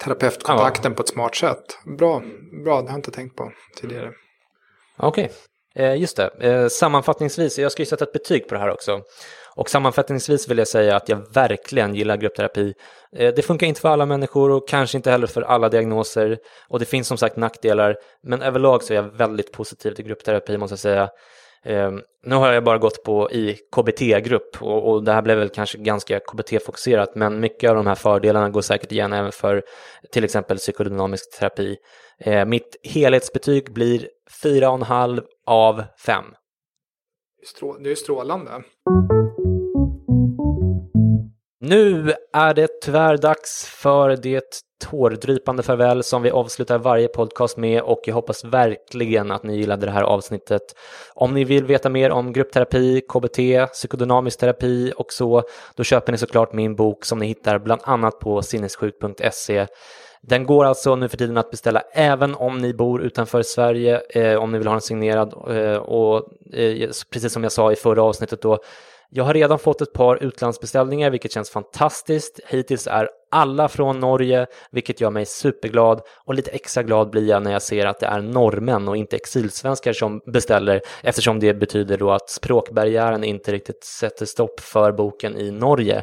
terapeutkontakten 0.00 0.92
ja. 0.92 0.96
på 0.96 1.02
ett 1.02 1.08
smart 1.08 1.34
sätt. 1.34 1.78
Bra, 1.98 2.22
bra, 2.64 2.82
det 2.82 2.88
har 2.88 2.92
jag 2.92 2.98
inte 2.98 3.10
tänkt 3.10 3.36
på 3.36 3.52
tidigare. 3.80 4.10
Okej, 4.96 5.30
okay. 5.74 5.86
eh, 5.86 6.00
just 6.00 6.16
det. 6.16 6.30
Eh, 6.40 6.68
sammanfattningsvis, 6.68 7.58
jag 7.58 7.72
ska 7.72 7.82
ju 7.82 7.86
sätta 7.86 8.04
ett 8.04 8.12
betyg 8.12 8.48
på 8.48 8.54
det 8.54 8.60
här 8.60 8.70
också. 8.70 9.02
Och 9.56 9.70
sammanfattningsvis 9.70 10.48
vill 10.48 10.58
jag 10.58 10.68
säga 10.68 10.96
att 10.96 11.08
jag 11.08 11.34
verkligen 11.34 11.94
gillar 11.94 12.16
gruppterapi. 12.16 12.74
Eh, 13.16 13.34
det 13.34 13.42
funkar 13.42 13.66
inte 13.66 13.80
för 13.80 13.88
alla 13.88 14.06
människor 14.06 14.50
och 14.50 14.68
kanske 14.68 14.96
inte 14.98 15.10
heller 15.10 15.26
för 15.26 15.42
alla 15.42 15.68
diagnoser. 15.68 16.38
Och 16.68 16.78
det 16.78 16.84
finns 16.84 17.08
som 17.08 17.16
sagt 17.16 17.36
nackdelar, 17.36 17.96
men 18.22 18.42
överlag 18.42 18.82
så 18.82 18.92
är 18.92 18.96
jag 18.96 19.16
väldigt 19.16 19.52
positiv 19.52 19.94
till 19.94 20.04
gruppterapi 20.04 20.58
måste 20.58 20.72
jag 20.72 20.78
säga. 20.78 21.08
Um, 21.66 22.02
nu 22.24 22.36
har 22.36 22.52
jag 22.52 22.64
bara 22.64 22.78
gått 22.78 23.02
på 23.04 23.30
i 23.30 23.58
KBT-grupp 23.76 24.62
och, 24.62 24.90
och, 24.90 25.04
det 25.04 25.12
här 25.12 25.22
blev 25.22 25.38
väl 25.38 25.48
kanske 25.48 25.78
ganska 25.78 26.18
KBT-fokuserat 26.18 27.14
men 27.14 27.40
mycket 27.40 27.70
av 27.70 27.76
de 27.76 27.86
här 27.86 27.94
fördelarna 27.94 28.50
går 28.50 28.60
säkert 28.60 28.92
igen 28.92 29.12
även 29.12 29.32
för 29.32 29.62
till 30.12 30.24
exempel 30.24 30.56
psykodynamisk 30.56 31.38
terapi. 31.38 31.76
Uh, 32.26 32.44
mitt 32.44 32.76
helhetsbetyg 32.82 33.72
blir 33.72 34.08
4,5 34.44 35.22
av 35.46 35.84
5. 36.06 36.24
Det 37.82 37.90
är 37.90 37.94
strålande. 37.94 38.50
Nu 41.60 42.12
är 42.32 42.54
det 42.54 42.68
tyvärr 42.82 43.16
dags 43.16 43.66
för 43.66 44.16
det 44.16 44.64
tårdrypande 44.90 45.62
farväl 45.62 46.02
som 46.02 46.22
vi 46.22 46.30
avslutar 46.30 46.78
varje 46.78 47.08
podcast 47.08 47.56
med 47.56 47.82
och 47.82 48.00
jag 48.04 48.14
hoppas 48.14 48.44
verkligen 48.44 49.30
att 49.30 49.42
ni 49.42 49.56
gillade 49.56 49.86
det 49.86 49.92
här 49.92 50.02
avsnittet. 50.02 50.62
Om 51.14 51.34
ni 51.34 51.44
vill 51.44 51.64
veta 51.64 51.88
mer 51.88 52.10
om 52.10 52.32
gruppterapi, 52.32 53.00
KBT, 53.00 53.72
psykodynamisk 53.72 54.38
terapi 54.38 54.92
och 54.96 55.12
så, 55.12 55.42
då 55.76 55.84
köper 55.84 56.12
ni 56.12 56.18
såklart 56.18 56.52
min 56.52 56.76
bok 56.76 57.04
som 57.04 57.18
ni 57.18 57.26
hittar 57.26 57.58
bland 57.58 57.80
annat 57.84 58.18
på 58.18 58.42
sinnessjuk.se. 58.42 59.66
Den 60.22 60.46
går 60.46 60.64
alltså 60.64 60.96
nu 60.96 61.08
för 61.08 61.16
tiden 61.16 61.36
att 61.36 61.50
beställa 61.50 61.80
även 61.92 62.34
om 62.34 62.58
ni 62.58 62.74
bor 62.74 63.02
utanför 63.02 63.42
Sverige, 63.42 64.00
eh, 64.10 64.36
om 64.36 64.52
ni 64.52 64.58
vill 64.58 64.66
ha 64.66 64.74
den 64.74 64.80
signerad. 64.80 65.32
Eh, 65.56 65.76
och 65.76 66.16
eh, 66.54 66.90
precis 67.10 67.32
som 67.32 67.42
jag 67.42 67.52
sa 67.52 67.72
i 67.72 67.76
förra 67.76 68.02
avsnittet 68.02 68.42
då, 68.42 68.58
jag 69.10 69.24
har 69.24 69.34
redan 69.34 69.58
fått 69.58 69.80
ett 69.80 69.92
par 69.92 70.22
utlandsbeställningar, 70.22 71.10
vilket 71.10 71.32
känns 71.32 71.50
fantastiskt. 71.50 72.40
Hittills 72.46 72.86
är 72.86 73.08
alla 73.32 73.68
från 73.68 74.00
Norge, 74.00 74.46
vilket 74.70 75.00
gör 75.00 75.10
mig 75.10 75.26
superglad 75.26 76.00
och 76.24 76.34
lite 76.34 76.50
extra 76.50 76.82
glad 76.82 77.10
blir 77.10 77.28
jag 77.28 77.42
när 77.42 77.52
jag 77.52 77.62
ser 77.62 77.86
att 77.86 78.00
det 78.00 78.06
är 78.06 78.20
norrmän 78.20 78.88
och 78.88 78.96
inte 78.96 79.16
exilsvenskar 79.16 79.92
som 79.92 80.20
beställer 80.32 80.80
eftersom 81.02 81.40
det 81.40 81.54
betyder 81.54 81.98
då 81.98 82.10
att 82.10 82.30
språkbarriären 82.30 83.24
inte 83.24 83.52
riktigt 83.52 83.84
sätter 83.84 84.26
stopp 84.26 84.60
för 84.60 84.92
boken 84.92 85.36
i 85.36 85.50
Norge. 85.50 86.02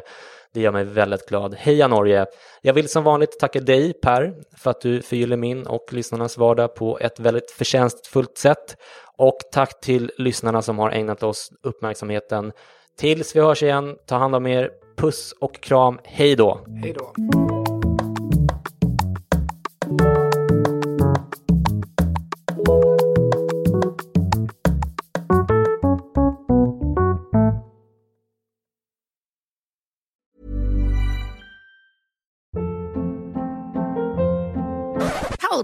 Det 0.54 0.60
gör 0.60 0.72
mig 0.72 0.84
väldigt 0.84 1.28
glad. 1.28 1.54
Heja 1.54 1.88
Norge! 1.88 2.26
Jag 2.62 2.74
vill 2.74 2.88
som 2.88 3.04
vanligt 3.04 3.40
tacka 3.40 3.60
dig 3.60 3.92
Per 3.92 4.34
för 4.56 4.70
att 4.70 4.80
du 4.80 5.02
förgyller 5.02 5.36
min 5.36 5.66
och 5.66 5.92
lyssnarnas 5.92 6.38
vardag 6.38 6.74
på 6.74 6.98
ett 6.98 7.20
väldigt 7.20 7.50
förtjänstfullt 7.50 8.38
sätt. 8.38 8.76
Och 9.18 9.38
tack 9.52 9.80
till 9.80 10.12
lyssnarna 10.18 10.62
som 10.62 10.78
har 10.78 10.90
ägnat 10.90 11.22
oss 11.22 11.50
uppmärksamheten. 11.62 12.52
Tills 12.98 13.36
vi 13.36 13.40
hörs 13.40 13.62
igen, 13.62 13.96
ta 14.06 14.16
hand 14.16 14.34
om 14.34 14.46
er. 14.46 14.70
Puss 15.00 15.34
och 15.38 15.60
kram. 15.60 15.98
Hej 16.04 16.36
då! 16.36 16.60
Hej 16.82 16.94
då! 16.98 17.59